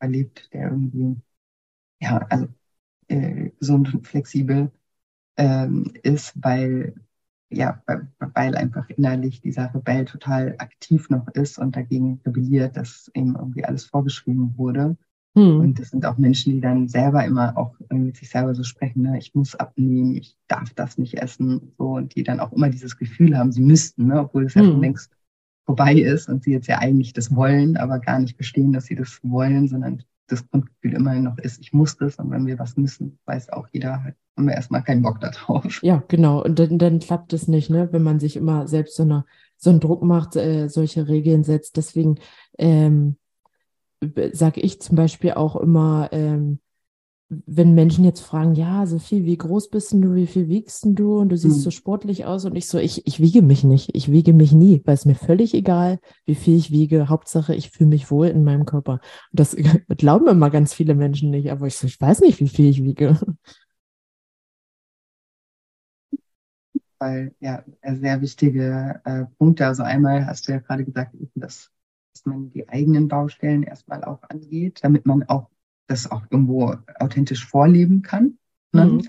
erlebt, 0.00 0.52
der 0.52 0.70
irgendwie 0.70 1.16
ja, 2.00 2.18
also 2.28 2.48
äh, 3.08 3.50
gesund 3.58 3.94
und 3.94 4.06
flexibel 4.06 4.72
ähm, 5.36 5.94
ist, 6.02 6.34
weil 6.42 6.94
ja, 7.50 7.82
weil 8.34 8.54
einfach 8.56 8.88
innerlich 8.90 9.40
dieser 9.40 9.74
Rebell 9.74 10.04
total 10.04 10.54
aktiv 10.58 11.08
noch 11.08 11.28
ist 11.28 11.58
und 11.58 11.76
dagegen 11.76 12.20
rebelliert, 12.26 12.76
dass 12.76 13.10
ihm 13.14 13.36
irgendwie 13.38 13.64
alles 13.64 13.84
vorgeschrieben 13.84 14.54
wurde. 14.56 14.96
Hm. 15.34 15.60
Und 15.60 15.78
das 15.78 15.90
sind 15.90 16.04
auch 16.04 16.18
Menschen, 16.18 16.52
die 16.52 16.60
dann 16.60 16.88
selber 16.88 17.24
immer 17.24 17.56
auch 17.56 17.74
mit 17.90 18.16
sich 18.16 18.28
selber 18.28 18.54
so 18.54 18.64
sprechen, 18.64 19.02
ne? 19.02 19.18
ich 19.18 19.34
muss 19.34 19.54
abnehmen, 19.54 20.16
ich 20.16 20.36
darf 20.46 20.74
das 20.74 20.98
nicht 20.98 21.14
essen, 21.14 21.72
so 21.78 21.92
und 21.94 22.14
die 22.14 22.22
dann 22.22 22.40
auch 22.40 22.52
immer 22.52 22.68
dieses 22.68 22.96
Gefühl 22.96 23.36
haben, 23.36 23.52
sie 23.52 23.62
müssten, 23.62 24.06
ne? 24.06 24.20
obwohl 24.20 24.44
es 24.44 24.54
hm. 24.54 24.62
ja 24.62 24.70
schon 24.70 24.80
längst 24.80 25.12
vorbei 25.64 25.94
ist 25.94 26.28
und 26.28 26.42
sie 26.42 26.52
jetzt 26.52 26.66
ja 26.66 26.78
eigentlich 26.78 27.12
das 27.12 27.34
wollen, 27.34 27.76
aber 27.76 27.98
gar 27.98 28.18
nicht 28.18 28.36
verstehen, 28.36 28.72
dass 28.72 28.86
sie 28.86 28.94
das 28.94 29.20
wollen, 29.22 29.68
sondern 29.68 30.02
das 30.28 30.48
Grundgefühl 30.48 30.94
immer 30.94 31.14
noch 31.14 31.38
ist, 31.38 31.60
ich 31.60 31.72
muss 31.72 31.96
das 31.96 32.16
und 32.16 32.30
wenn 32.30 32.46
wir 32.46 32.58
was 32.58 32.76
müssen, 32.76 33.18
weiß 33.24 33.50
auch 33.50 33.66
jeder, 33.72 34.04
haben 34.36 34.46
wir 34.46 34.54
erstmal 34.54 34.82
keinen 34.84 35.02
Bock 35.02 35.20
darauf. 35.20 35.82
Ja, 35.82 36.02
genau. 36.08 36.42
Und 36.44 36.58
dann, 36.58 36.78
dann 36.78 37.00
klappt 37.00 37.32
es 37.32 37.48
nicht, 37.48 37.70
ne? 37.70 37.88
wenn 37.92 38.02
man 38.02 38.20
sich 38.20 38.36
immer 38.36 38.68
selbst 38.68 38.96
so, 38.96 39.02
eine, 39.02 39.24
so 39.56 39.70
einen 39.70 39.80
Druck 39.80 40.02
macht, 40.02 40.36
äh, 40.36 40.68
solche 40.68 41.08
Regeln 41.08 41.44
setzt. 41.44 41.76
Deswegen 41.76 42.20
ähm, 42.58 43.16
sage 44.32 44.60
ich 44.60 44.80
zum 44.80 44.96
Beispiel 44.96 45.32
auch 45.32 45.56
immer, 45.56 46.08
ähm, 46.12 46.60
wenn 47.30 47.74
Menschen 47.74 48.04
jetzt 48.04 48.20
fragen, 48.20 48.54
ja, 48.54 48.86
Sophie, 48.86 49.26
wie 49.26 49.36
groß 49.36 49.68
bist 49.68 49.92
du, 49.92 50.14
wie 50.14 50.26
viel 50.26 50.48
wiegst 50.48 50.86
du 50.86 51.18
und 51.18 51.28
du 51.28 51.36
siehst 51.36 51.58
mhm. 51.58 51.62
so 51.62 51.70
sportlich 51.70 52.24
aus 52.24 52.46
und 52.46 52.56
ich 52.56 52.68
so, 52.68 52.78
ich, 52.78 53.06
ich 53.06 53.20
wiege 53.20 53.42
mich 53.42 53.64
nicht, 53.64 53.94
ich 53.94 54.10
wiege 54.10 54.32
mich 54.32 54.52
nie, 54.52 54.80
weil 54.86 54.94
es 54.94 55.04
mir 55.04 55.14
völlig 55.14 55.52
egal, 55.52 55.98
wie 56.24 56.34
viel 56.34 56.56
ich 56.56 56.70
wiege, 56.70 57.10
Hauptsache 57.10 57.54
ich 57.54 57.70
fühle 57.70 57.90
mich 57.90 58.10
wohl 58.10 58.28
in 58.28 58.44
meinem 58.44 58.64
Körper. 58.64 58.92
Und 58.92 59.40
das 59.40 59.54
glauben 59.88 60.26
immer 60.26 60.48
ganz 60.48 60.72
viele 60.72 60.94
Menschen 60.94 61.30
nicht, 61.30 61.50
aber 61.50 61.66
ich 61.66 61.76
so, 61.76 61.86
ich 61.86 62.00
weiß 62.00 62.20
nicht, 62.20 62.40
wie 62.40 62.48
viel 62.48 62.70
ich 62.70 62.82
wiege. 62.82 63.18
Weil, 66.98 67.34
ja, 67.40 67.62
sehr 67.84 68.22
wichtige 68.22 69.00
äh, 69.04 69.26
Punkte, 69.36 69.66
also 69.66 69.82
einmal 69.82 70.26
hast 70.26 70.48
du 70.48 70.52
ja 70.52 70.58
gerade 70.58 70.84
gesagt, 70.84 71.14
dass, 71.34 71.70
dass 72.14 72.24
man 72.24 72.50
die 72.50 72.68
eigenen 72.68 73.06
Baustellen 73.06 73.62
erstmal 73.62 74.02
auch 74.02 74.22
angeht, 74.22 74.80
damit 74.82 75.04
man 75.04 75.22
auch 75.24 75.50
das 75.88 76.10
auch 76.10 76.22
irgendwo 76.30 76.76
authentisch 77.00 77.46
vorleben 77.46 78.02
kann. 78.02 78.38
Ne? 78.72 78.84
Mhm. 78.86 79.08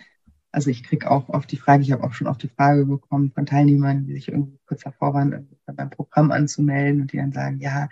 Also 0.51 0.71
ich 0.71 0.83
kriege 0.83 1.11
auch 1.11 1.29
oft 1.29 1.51
die 1.51 1.57
Frage, 1.57 1.83
ich 1.83 1.91
habe 1.91 2.03
auch 2.03 2.13
schon 2.13 2.27
oft 2.27 2.41
die 2.41 2.47
Frage 2.47 2.85
bekommen 2.85 3.31
von 3.31 3.45
Teilnehmern, 3.45 4.07
die 4.07 4.13
sich 4.13 4.29
irgendwie 4.29 4.59
kurz 4.65 4.81
davor 4.81 5.13
waren, 5.13 5.47
beim 5.65 5.89
Programm 5.91 6.31
anzumelden 6.31 7.01
und 7.01 7.13
die 7.13 7.17
dann 7.17 7.31
sagen, 7.31 7.59
ja, 7.59 7.87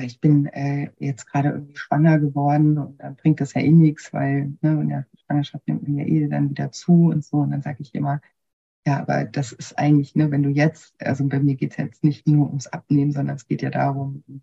ich 0.00 0.20
bin 0.20 0.46
äh, 0.46 0.90
jetzt 0.98 1.26
gerade 1.26 1.50
irgendwie 1.50 1.76
schwanger 1.76 2.18
geworden 2.18 2.78
und 2.78 2.98
dann 2.98 3.14
bringt 3.16 3.40
das 3.40 3.54
ja 3.54 3.60
eh 3.60 3.70
nichts, 3.70 4.12
weil 4.12 4.54
ne, 4.62 4.80
in 4.80 4.88
der 4.88 5.06
Schwangerschaft 5.24 5.68
nimmt 5.68 5.82
man 5.86 5.98
ja 5.98 6.06
eh 6.06 6.28
dann 6.28 6.50
wieder 6.50 6.72
zu 6.72 7.10
und 7.10 7.24
so. 7.24 7.38
Und 7.38 7.50
dann 7.50 7.62
sage 7.62 7.82
ich 7.82 7.94
immer, 7.94 8.20
ja, 8.86 9.00
aber 9.00 9.24
das 9.24 9.52
ist 9.52 9.78
eigentlich, 9.78 10.14
ne, 10.16 10.30
wenn 10.30 10.42
du 10.42 10.50
jetzt, 10.50 10.94
also 11.00 11.26
bei 11.28 11.38
mir 11.40 11.56
geht 11.56 11.72
es 11.72 11.76
jetzt 11.76 12.04
nicht 12.04 12.26
nur 12.26 12.48
ums 12.48 12.66
Abnehmen, 12.66 13.12
sondern 13.12 13.36
es 13.36 13.46
geht 13.46 13.62
ja 13.62 13.70
darum, 13.70 14.24
ein, 14.28 14.42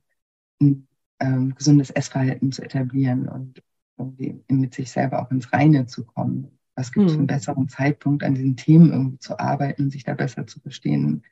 ein 0.62 0.88
ähm, 1.20 1.56
gesundes 1.56 1.90
Essverhalten 1.90 2.52
zu 2.52 2.64
etablieren 2.64 3.28
und 3.28 3.62
irgendwie 4.00 4.44
mit 4.48 4.74
sich 4.74 4.92
selber 4.92 5.22
auch 5.22 5.32
ins 5.32 5.52
Reine 5.54 5.86
zu 5.86 6.06
kommen. 6.06 6.58
Was 6.76 6.92
gibt 6.92 7.08
es 7.08 7.14
mhm. 7.14 7.20
einen 7.20 7.28
besseren 7.28 7.68
Zeitpunkt, 7.68 8.24
an 8.24 8.36
diesen 8.36 8.56
Themen 8.56 8.92
irgendwie 8.92 9.20
zu 9.20 9.38
arbeiten 9.38 9.92
sich 9.92 10.06
da 10.06 10.14
besser 10.14 10.48
zu 10.48 10.60
verstehen 10.62 11.24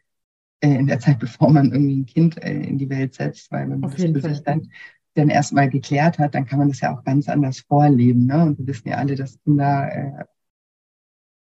äh, 0.59 0.76
in 0.76 0.88
der 0.88 0.99
Zeit, 0.99 1.20
bevor 1.20 1.49
man 1.51 1.72
irgendwie 1.72 1.97
ein 2.01 2.05
Kind 2.05 2.41
äh, 2.43 2.53
in 2.53 2.78
die 2.78 2.89
Welt 2.89 3.13
setzt, 3.13 3.51
weil 3.51 3.70
wenn 3.70 3.80
man 3.80 3.91
das 3.91 4.01
für 4.01 4.22
sich 4.22 4.43
dann, 4.43 4.70
dann 5.13 5.30
erstmal 5.30 5.70
geklärt 5.70 6.20
hat, 6.20 6.36
dann 6.36 6.45
kann 6.45 6.59
man 6.59 6.68
das 6.68 6.82
ja 6.82 6.95
auch 6.95 7.03
ganz 7.03 7.30
anders 7.30 7.61
vorleben. 7.61 8.26
Ne? 8.26 8.43
Und 8.43 8.59
wir 8.59 8.68
wissen 8.68 8.89
ja 8.89 8.97
alle, 8.97 9.15
dass 9.15 9.41
Kinder 9.43 9.89
äh, 9.91 10.26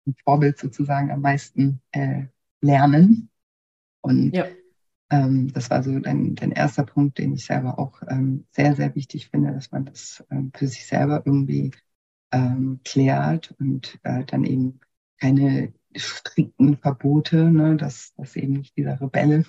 ein 0.06 0.14
Vorbild 0.24 0.58
sozusagen 0.58 1.10
am 1.10 1.20
meisten 1.20 1.80
äh, 1.92 2.24
lernen. 2.60 3.30
Und 4.00 4.30
ja. 4.32 4.46
Ähm, 5.10 5.52
das 5.52 5.70
war 5.70 5.82
so 5.82 5.98
dein, 5.98 6.34
dein 6.34 6.52
erster 6.52 6.84
Punkt, 6.84 7.18
den 7.18 7.32
ich 7.34 7.46
selber 7.46 7.78
auch 7.78 8.02
ähm, 8.08 8.44
sehr, 8.50 8.74
sehr 8.76 8.94
wichtig 8.94 9.28
finde, 9.28 9.52
dass 9.52 9.70
man 9.72 9.86
das 9.86 10.24
ähm, 10.30 10.52
für 10.54 10.66
sich 10.66 10.86
selber 10.86 11.22
irgendwie 11.24 11.70
ähm, 12.32 12.80
klärt 12.84 13.54
und 13.58 13.98
äh, 14.02 14.24
dann 14.24 14.44
eben 14.44 14.80
keine 15.18 15.72
strikten 15.96 16.76
Verbote, 16.76 17.50
ne, 17.50 17.76
dass, 17.76 18.12
dass 18.16 18.36
eben 18.36 18.54
nicht 18.54 18.76
dieser 18.76 19.00
Rebelle. 19.00 19.44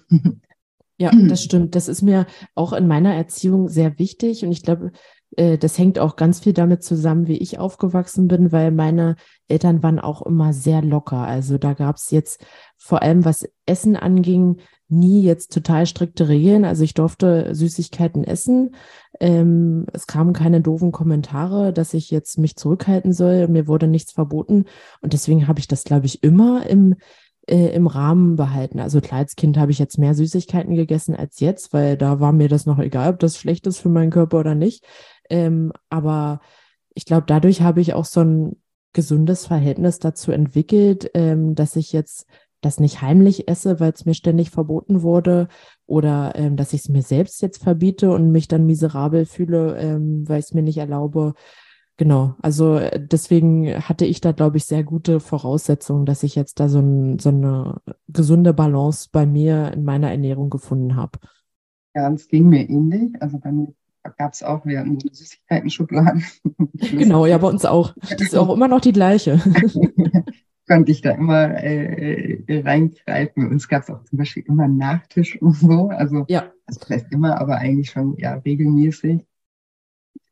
Ja, 0.98 1.12
das 1.28 1.44
stimmt. 1.44 1.76
Das 1.76 1.88
ist 1.88 2.02
mir 2.02 2.26
auch 2.56 2.74
in 2.74 2.88
meiner 2.88 3.14
Erziehung 3.14 3.68
sehr 3.68 4.00
wichtig 4.00 4.44
und 4.46 4.52
ich 4.52 4.64
glaube, 4.64 4.92
das 5.32 5.78
hängt 5.78 6.00
auch 6.00 6.16
ganz 6.16 6.40
viel 6.40 6.54
damit 6.54 6.84
zusammen, 6.84 7.28
wie 7.28 7.38
ich 7.38 7.60
aufgewachsen 7.60 8.28
bin, 8.28 8.52
weil 8.52 8.72
meine 8.72 9.16
Eltern 9.48 9.84
waren 9.84 10.00
auch 10.00 10.24
immer 10.24 10.54
sehr 10.54 10.82
locker. 10.82 11.20
Also 11.20 11.58
da 11.58 11.74
gab 11.74 11.98
es 11.98 12.10
jetzt 12.10 12.44
vor 12.78 13.04
allem, 13.04 13.26
was 13.26 13.48
Essen 13.66 13.96
anging, 13.96 14.58
nie 14.90 15.22
jetzt 15.22 15.54
total 15.54 15.86
strikte 15.86 16.28
Regeln. 16.28 16.66
Also 16.66 16.84
ich 16.84 16.96
durfte 16.96 17.54
Süßigkeiten 17.54 18.24
essen. 18.24 18.76
Ähm, 19.20 19.86
es 19.94 20.08
kamen 20.08 20.34
keine 20.34 20.62
doofen 20.62 20.92
Kommentare, 20.92 21.72
dass 21.72 21.94
ich 21.94 22.10
jetzt 22.12 22.38
mich 22.40 22.56
zurückhalten 22.56 23.14
soll. 23.14 23.48
Mir 23.48 23.68
wurde 23.68 23.88
nichts 23.88 24.12
verboten. 24.12 24.66
Und 25.02 25.14
deswegen 25.14 25.48
habe 25.48 25.60
ich 25.60 25.68
das, 25.68 25.84
glaube 25.84 26.08
ich, 26.08 26.24
immer 26.24 26.66
im, 26.68 26.96
äh, 27.48 27.68
im 27.68 27.86
Rahmen 27.86 28.36
behalten. 28.36 28.80
Also 28.80 29.00
klar, 29.00 29.20
als 29.20 29.36
Kind 29.36 29.58
habe 29.58 29.72
ich 29.72 29.80
jetzt 29.80 30.00
mehr 30.00 30.16
Süßigkeiten 30.16 30.76
gegessen 30.76 31.16
als 31.16 31.40
jetzt, 31.40 31.72
weil 31.72 31.96
da 31.96 32.20
war 32.20 32.32
mir 32.32 32.50
das 32.50 32.66
noch 32.66 32.80
egal, 32.80 33.14
ob 33.14 33.20
das 33.20 33.38
schlecht 33.38 33.68
ist 33.68 33.78
für 33.78 33.90
meinen 33.90 34.12
Körper 34.12 34.40
oder 34.40 34.56
nicht. 34.56 34.84
Ähm, 35.30 35.72
aber 35.90 36.42
ich 36.94 37.06
glaube, 37.06 37.26
dadurch 37.28 37.62
habe 37.62 37.82
ich 37.82 37.94
auch 37.94 38.06
so 38.06 38.22
ein 38.22 38.56
gesundes 38.94 39.46
Verhältnis 39.46 40.00
dazu 40.00 40.32
entwickelt, 40.32 41.12
ähm, 41.14 41.56
dass 41.56 41.76
ich 41.76 41.94
jetzt 41.94 42.28
das 42.62 42.80
nicht 42.80 43.02
heimlich 43.02 43.48
esse, 43.48 43.80
weil 43.80 43.94
es 43.94 44.06
mir 44.06 44.14
ständig 44.14 44.50
verboten 44.50 45.02
wurde 45.02 45.48
oder 45.86 46.34
ähm, 46.36 46.58
dass 46.58 46.74
ich 46.74 46.82
es 46.82 46.90
mir 46.90 47.04
selbst 47.04 47.42
jetzt 47.42 47.64
verbiete 47.64 48.12
und 48.12 48.32
mich 48.32 48.48
dann 48.48 48.66
miserabel 48.66 49.26
fühle, 49.26 49.78
ähm, 49.78 50.28
weil 50.28 50.40
ich 50.40 50.48
es 50.48 50.54
mir 50.54 50.64
nicht 50.64 50.78
erlaube. 50.78 51.34
Genau, 51.96 52.36
also 52.42 52.76
äh, 52.76 53.00
deswegen 53.00 53.68
hatte 53.88 54.06
ich 54.06 54.22
da, 54.22 54.32
glaube 54.32 54.58
ich, 54.58 54.66
sehr 54.66 54.84
gute 54.84 55.20
Voraussetzungen, 55.20 56.06
dass 56.06 56.24
ich 56.24 56.36
jetzt 56.36 56.60
da 56.60 56.68
so, 56.70 56.80
ein, 56.80 57.20
so 57.20 57.30
eine 57.30 57.82
gesunde 58.08 58.54
Balance 58.54 59.10
bei 59.12 59.26
mir 59.26 59.72
in 59.74 59.84
meiner 59.84 60.12
Ernährung 60.12 60.50
gefunden 60.50 60.96
habe. 60.96 61.20
Ja, 61.96 62.12
es 62.12 62.28
ging 62.28 62.50
mir 62.50 62.70
ähnlich. 62.70 63.22
Also 63.22 63.40
bei 63.40 63.52
mir 63.52 63.74
gab 64.18 64.34
es 64.34 64.44
auch, 64.44 64.66
wir 64.66 64.80
hatten 64.80 65.00
so 65.00 65.10
Süßigkeiten-Schubladen. 65.12 66.24
genau, 66.74 67.26
ja, 67.26 67.38
bei 67.38 67.48
uns 67.48 67.66
auch. 67.66 67.94
Das 68.02 68.22
ist 68.22 68.36
auch 68.36 68.54
immer 68.54 68.68
noch 68.68 68.82
die 68.82 68.94
gleiche. 68.94 69.42
konnte 70.70 70.92
ich 70.92 71.02
da 71.02 71.12
immer 71.12 71.62
äh, 71.62 72.44
äh 72.48 72.62
reingreifen. 72.62 73.48
Und 73.48 73.56
es 73.58 73.68
gab 73.68 73.90
auch 73.90 74.04
zum 74.04 74.20
Beispiel 74.20 74.44
immer 74.48 74.66
einen 74.66 74.78
Nachtisch 74.78 75.42
und 75.42 75.56
so. 75.56 75.90
Also, 75.90 76.26
ja. 76.30 76.54
also 76.66 76.80
vielleicht 76.86 77.12
immer, 77.12 77.42
aber 77.42 77.58
eigentlich 77.58 77.90
schon 77.90 78.16
ja 78.18 78.36
regelmäßig. 78.36 79.26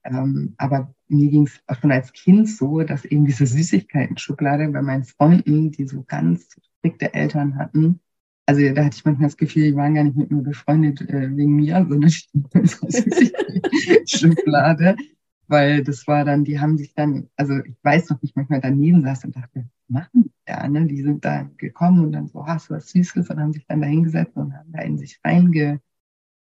Ähm, 0.06 0.54
aber 0.58 0.94
mir 1.08 1.30
ging 1.30 1.48
es 1.48 1.60
auch 1.68 1.76
schon 1.82 1.92
als 1.92 2.14
Kind 2.14 2.50
so, 2.50 2.84
dass 2.84 3.04
eben 3.04 3.26
diese 3.26 3.48
Süßigkeiten-Schublade 3.48 4.70
bei 4.70 4.82
meinen 4.82 5.04
Freunden, 5.04 5.72
die 5.72 5.88
so 5.88 6.04
ganz 6.04 6.56
strikte 6.80 7.14
Eltern 7.14 7.58
hatten, 7.58 8.00
also 8.48 8.74
da 8.74 8.86
hatte 8.86 8.98
ich 8.98 9.06
manchmal 9.06 9.28
das 9.28 9.38
Gefühl, 9.38 9.64
die 9.64 9.76
waren 9.76 9.94
gar 9.94 10.04
nicht 10.04 10.18
mit 10.18 10.32
mir 10.32 10.42
befreundet 10.42 11.02
äh, 11.02 11.36
wegen 11.36 11.56
mir, 11.56 11.86
sondern 11.90 12.10
Schublade 14.08 14.96
weil 15.48 15.84
das 15.84 16.08
war 16.08 16.26
dann, 16.26 16.44
die 16.44 16.60
haben 16.60 16.78
sich 16.78 16.94
dann, 16.94 17.30
also 17.36 17.58
ich 17.64 17.76
weiß 17.82 18.10
noch, 18.10 18.20
ich 18.22 18.36
manchmal 18.36 18.62
daneben 18.62 19.02
saß 19.02 19.26
und 19.26 19.36
dachte, 19.36 19.66
was 19.66 19.90
machen 19.90 20.24
die 20.24 20.32
da, 20.46 20.68
ne? 20.68 20.86
Die 20.86 21.02
sind 21.02 21.24
da 21.24 21.50
gekommen 21.58 22.04
und 22.06 22.12
dann 22.12 22.28
so, 22.28 22.46
hast 22.46 22.70
du 22.70 22.76
was 22.76 22.90
Süßes 22.90 23.30
und 23.30 23.40
haben 23.40 23.54
sich 23.54 23.66
dann 23.66 23.82
da 23.82 23.88
hingesetzt 23.88 24.36
und 24.36 24.54
haben 24.54 24.72
da 24.72 24.82
in 24.82 24.98
sich 24.98 25.20
reinge 25.24 25.80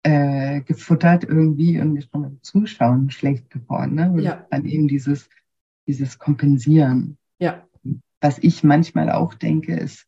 äh, 0.04 0.60
gefuttert 0.60 1.24
irgendwie 1.24 1.80
und 1.80 1.96
ist 1.96 2.10
schon 2.10 2.22
beim 2.22 2.38
Zuschauen 2.42 3.10
schlecht 3.10 3.50
geworden, 3.50 3.94
ne? 3.94 4.12
Und 4.12 4.20
ja. 4.20 4.46
dann 4.50 4.64
eben 4.64 4.86
dieses, 4.86 5.28
dieses 5.86 6.18
Kompensieren. 6.18 7.18
Ja. 7.38 7.66
Was 8.20 8.38
ich 8.38 8.62
manchmal 8.62 9.10
auch 9.10 9.34
denke, 9.34 9.74
ist 9.74 10.06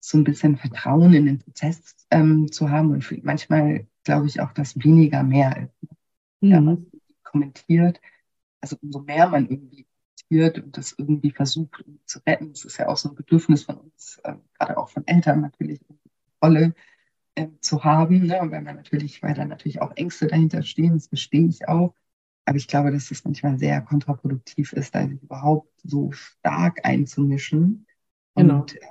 so 0.00 0.18
ein 0.18 0.24
bisschen 0.24 0.56
Vertrauen 0.56 1.12
in 1.12 1.26
den 1.26 1.38
Prozess 1.38 1.94
ähm, 2.10 2.50
zu 2.50 2.70
haben 2.70 2.90
und 2.90 3.24
manchmal 3.24 3.86
glaube 4.02 4.26
ich 4.26 4.40
auch, 4.40 4.52
dass 4.52 4.82
weniger 4.82 5.22
mehr 5.22 5.56
ist. 5.56 5.90
Mhm. 6.40 6.50
Ja, 6.50 6.76
kommentiert, 7.22 8.00
also 8.60 8.76
umso 8.82 9.00
mehr 9.00 9.28
man 9.28 9.48
irgendwie 9.48 9.86
wird 10.28 10.58
und 10.58 10.76
das 10.76 10.94
irgendwie 10.96 11.30
versucht 11.30 11.84
zu 12.06 12.20
retten, 12.26 12.52
das 12.52 12.64
ist 12.64 12.78
ja 12.78 12.88
auch 12.88 12.96
so 12.96 13.10
ein 13.10 13.14
Bedürfnis 13.14 13.64
von 13.64 13.76
uns, 13.76 14.20
äh, 14.24 14.34
gerade 14.58 14.78
auch 14.78 14.88
von 14.88 15.06
Eltern 15.06 15.40
natürlich, 15.40 15.80
Rolle 16.42 16.74
äh, 17.34 17.48
zu 17.60 17.84
haben, 17.84 18.26
ne? 18.26 18.38
weil 18.42 18.62
man 18.62 18.76
natürlich, 18.76 19.22
weil 19.22 19.34
da 19.34 19.44
natürlich 19.44 19.82
auch 19.82 19.96
Ängste 19.96 20.28
dahinter 20.28 20.62
stehen, 20.62 20.94
das 20.94 21.08
verstehe 21.08 21.46
ich 21.46 21.68
auch. 21.68 21.94
Aber 22.44 22.56
ich 22.56 22.66
glaube, 22.66 22.90
dass 22.90 23.10
es 23.10 23.24
manchmal 23.24 23.58
sehr 23.58 23.80
kontraproduktiv 23.82 24.72
ist, 24.72 24.94
da 24.94 25.04
überhaupt 25.04 25.72
so 25.84 26.10
stark 26.12 26.80
einzumischen. 26.84 27.86
Genau. 28.34 28.60
Und 28.60 28.76
äh, 28.76 28.86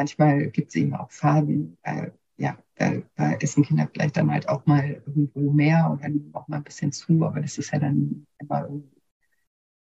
manchmal 0.00 0.46
gibt 0.48 0.70
es 0.70 0.76
eben 0.76 0.94
auch 0.94 1.10
Phasen, 1.10 1.76
äh, 1.82 2.10
ja, 2.38 2.56
da, 2.76 3.02
da 3.16 3.32
essen 3.34 3.64
Kinder 3.64 3.86
vielleicht 3.92 4.16
dann 4.16 4.32
halt 4.32 4.48
auch 4.48 4.64
mal 4.64 5.02
irgendwo 5.06 5.52
mehr 5.52 5.90
und 5.90 6.02
dann 6.02 6.30
auch 6.32 6.48
mal 6.48 6.56
ein 6.56 6.64
bisschen 6.64 6.90
zu, 6.90 7.22
aber 7.26 7.42
das 7.42 7.58
ist 7.58 7.70
ja 7.70 7.78
dann 7.78 8.26
immer 8.38 8.70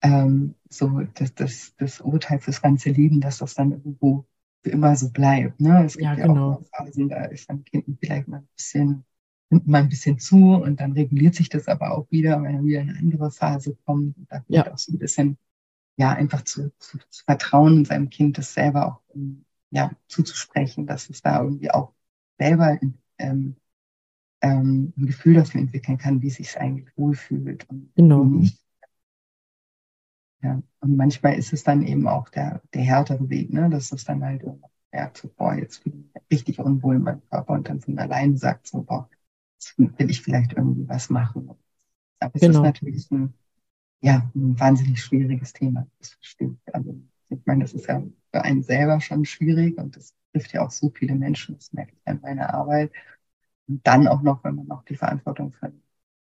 ähm, 0.02 0.56
so 0.68 1.02
das, 1.14 1.34
das, 1.36 1.76
das 1.76 2.00
Urteil 2.00 2.40
fürs 2.40 2.60
ganze 2.60 2.90
Leben, 2.90 3.20
dass 3.20 3.38
das 3.38 3.54
dann 3.54 3.70
irgendwo 3.70 4.26
für 4.64 4.70
immer 4.70 4.96
so 4.96 5.08
bleibt. 5.10 5.60
Ne? 5.60 5.84
Es 5.84 5.92
gibt 5.92 6.02
ja, 6.02 6.14
ja 6.14 6.26
genau. 6.26 6.54
auch 6.54 6.62
Phasen, 6.64 7.08
da 7.08 7.26
ist 7.26 7.48
dann 7.48 7.64
Kind 7.64 7.86
vielleicht 8.00 8.26
mal 8.26 8.38
ein 8.38 8.48
bisschen, 8.56 9.04
nimmt 9.50 9.68
mal 9.68 9.82
ein 9.82 9.88
bisschen 9.88 10.18
zu 10.18 10.54
und 10.54 10.80
dann 10.80 10.92
reguliert 10.94 11.36
sich 11.36 11.48
das 11.48 11.68
aber 11.68 11.96
auch 11.96 12.10
wieder, 12.10 12.42
wenn 12.42 12.56
dann 12.56 12.66
wieder 12.66 12.80
eine 12.80 12.98
andere 12.98 13.30
Phase 13.30 13.76
kommt 13.86 14.16
und 14.16 14.26
da 14.32 14.42
ja. 14.48 14.72
auch 14.72 14.78
so 14.78 14.92
ein 14.92 14.98
bisschen 14.98 15.38
ja 15.96 16.10
einfach 16.10 16.42
zu, 16.42 16.72
zu, 16.80 16.98
zu 17.08 17.24
vertrauen, 17.24 17.84
seinem 17.84 18.10
Kind 18.10 18.36
das 18.36 18.52
selber 18.52 18.86
auch 18.88 19.14
ja, 19.70 19.90
zuzusprechen, 20.08 20.86
dass 20.86 21.10
es 21.10 21.22
da 21.22 21.42
irgendwie 21.42 21.70
auch 21.70 21.92
selber 22.38 22.78
ähm, 23.18 23.56
ähm, 24.40 24.92
ein 24.96 25.06
Gefühl 25.06 25.34
dafür 25.34 25.60
entwickeln 25.60 25.98
kann, 25.98 26.22
wie 26.22 26.28
es 26.28 26.36
sich 26.36 26.58
eigentlich 26.58 26.96
wohlfühlt 26.96 27.68
und 27.68 27.92
genau. 27.94 28.24
nicht 28.24 28.62
Ja. 30.42 30.62
Und 30.80 30.96
manchmal 30.96 31.34
ist 31.36 31.52
es 31.52 31.64
dann 31.64 31.82
eben 31.82 32.06
auch 32.06 32.28
der, 32.28 32.62
der 32.72 32.82
härtere 32.82 33.28
Weg, 33.28 33.52
ne? 33.52 33.68
dass 33.68 33.92
es 33.92 34.04
dann 34.04 34.22
halt 34.24 34.44
merkt, 34.92 35.18
so, 35.18 35.28
boah, 35.36 35.54
jetzt 35.54 35.78
fühle 35.78 35.96
ich 35.96 36.14
mich 36.14 36.22
richtig 36.30 36.58
unwohl 36.60 36.96
in 36.96 37.02
meinem 37.02 37.22
Körper 37.28 37.54
und 37.54 37.68
dann 37.68 37.80
von 37.80 37.98
allein 37.98 38.36
sagt, 38.36 38.68
so, 38.68 38.82
boah, 38.82 39.08
jetzt 39.56 39.78
will 39.78 40.10
ich 40.10 40.22
vielleicht 40.22 40.52
irgendwie 40.52 40.88
was 40.88 41.10
machen. 41.10 41.50
Aber 42.20 42.34
es 42.34 42.40
genau. 42.40 42.60
ist 42.60 42.62
natürlich 42.62 43.10
ein, 43.10 43.34
ja, 44.00 44.30
ein 44.34 44.58
wahnsinnig 44.58 45.02
schwieriges 45.02 45.52
Thema. 45.52 45.86
Das 45.98 46.10
verstehe 46.14 46.56
ich. 46.64 46.74
Also, 46.74 46.94
ich 47.30 47.40
meine, 47.44 47.64
das 47.64 47.74
ist 47.74 47.86
ja 47.86 48.02
für 48.32 48.42
einen 48.42 48.62
selber 48.62 49.00
schon 49.00 49.24
schwierig 49.24 49.78
und 49.78 49.96
das 49.96 50.14
trifft 50.32 50.52
ja 50.52 50.64
auch 50.64 50.70
so 50.70 50.90
viele 50.90 51.14
Menschen. 51.14 51.56
Das 51.56 51.72
merke 51.72 51.92
ich 51.92 52.06
an 52.06 52.20
meiner 52.22 52.54
Arbeit. 52.54 52.92
Und 53.66 53.86
dann 53.86 54.08
auch 54.08 54.22
noch, 54.22 54.42
wenn 54.44 54.54
man 54.54 54.66
noch 54.66 54.84
die 54.84 54.96
Verantwortung 54.96 55.52
für 55.52 55.72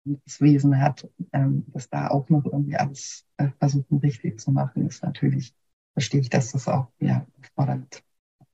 das 0.05 0.40
Wesen 0.40 0.80
hat, 0.80 1.09
ähm, 1.32 1.64
dass 1.68 1.88
da 1.88 2.09
auch 2.09 2.28
noch 2.28 2.44
irgendwie 2.44 2.76
alles 2.76 3.26
äh, 3.36 3.48
versuchen 3.59 3.98
richtig 3.98 4.40
zu 4.40 4.51
machen, 4.51 4.86
ist 4.86 5.03
natürlich, 5.03 5.55
verstehe 5.92 6.20
ich, 6.20 6.30
dass 6.30 6.53
das 6.53 6.68
auch 6.68 6.88
ja, 7.01 7.26
fordernd 7.55 8.03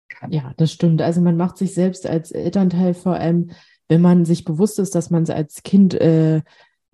kann. 0.08 0.30
Ja, 0.32 0.52
das 0.56 0.72
stimmt. 0.72 1.02
Also 1.02 1.20
man 1.20 1.36
macht 1.36 1.56
sich 1.58 1.74
selbst 1.74 2.06
als 2.06 2.30
Elternteil 2.30 2.94
vor 2.94 3.14
allem, 3.14 3.50
wenn 3.88 4.00
man 4.00 4.24
sich 4.24 4.44
bewusst 4.44 4.78
ist, 4.78 4.94
dass 4.94 5.10
man 5.10 5.22
es 5.22 5.30
als 5.30 5.62
Kind 5.62 5.94
äh, 5.94 6.42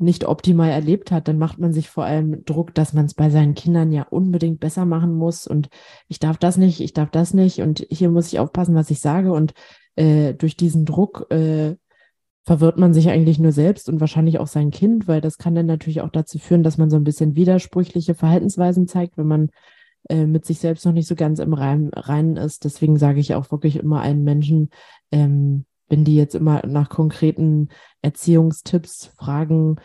nicht 0.02 0.26
optimal 0.26 0.70
erlebt 0.70 1.10
hat, 1.10 1.28
dann 1.28 1.38
macht 1.38 1.58
man 1.58 1.72
sich 1.72 1.88
vor 1.88 2.04
allem 2.04 2.44
Druck, 2.44 2.74
dass 2.74 2.92
man 2.92 3.06
es 3.06 3.14
bei 3.14 3.30
seinen 3.30 3.54
Kindern 3.54 3.92
ja 3.92 4.02
unbedingt 4.02 4.60
besser 4.60 4.84
machen 4.84 5.14
muss 5.14 5.46
und 5.46 5.68
ich 6.08 6.18
darf 6.18 6.36
das 6.38 6.56
nicht, 6.56 6.80
ich 6.80 6.92
darf 6.92 7.10
das 7.10 7.34
nicht 7.34 7.60
und 7.60 7.86
hier 7.90 8.10
muss 8.10 8.32
ich 8.32 8.38
aufpassen, 8.38 8.74
was 8.74 8.90
ich 8.90 9.00
sage 9.00 9.32
und 9.32 9.54
äh, 9.96 10.34
durch 10.34 10.56
diesen 10.56 10.84
Druck 10.84 11.26
äh, 11.30 11.76
verwirrt 12.44 12.78
man 12.78 12.92
sich 12.92 13.08
eigentlich 13.08 13.38
nur 13.38 13.52
selbst 13.52 13.88
und 13.88 14.00
wahrscheinlich 14.00 14.38
auch 14.38 14.48
sein 14.48 14.70
Kind, 14.70 15.06
weil 15.06 15.20
das 15.20 15.38
kann 15.38 15.54
dann 15.54 15.66
natürlich 15.66 16.00
auch 16.00 16.10
dazu 16.10 16.38
führen, 16.38 16.62
dass 16.62 16.78
man 16.78 16.90
so 16.90 16.96
ein 16.96 17.04
bisschen 17.04 17.36
widersprüchliche 17.36 18.14
Verhaltensweisen 18.14 18.88
zeigt, 18.88 19.16
wenn 19.16 19.28
man 19.28 19.50
äh, 20.08 20.26
mit 20.26 20.44
sich 20.44 20.58
selbst 20.58 20.84
noch 20.84 20.92
nicht 20.92 21.06
so 21.06 21.14
ganz 21.14 21.38
im 21.38 21.54
Reinen 21.54 22.36
ist. 22.36 22.64
Deswegen 22.64 22.96
sage 22.96 23.20
ich 23.20 23.34
auch 23.34 23.52
wirklich 23.52 23.76
immer 23.76 24.02
allen 24.02 24.24
Menschen, 24.24 24.70
ähm, 25.12 25.64
wenn 25.92 26.04
die 26.04 26.16
jetzt 26.16 26.34
immer 26.34 26.66
nach 26.66 26.88
konkreten 26.88 27.68
Erziehungstipps 28.00 29.12
fragen, 29.18 29.76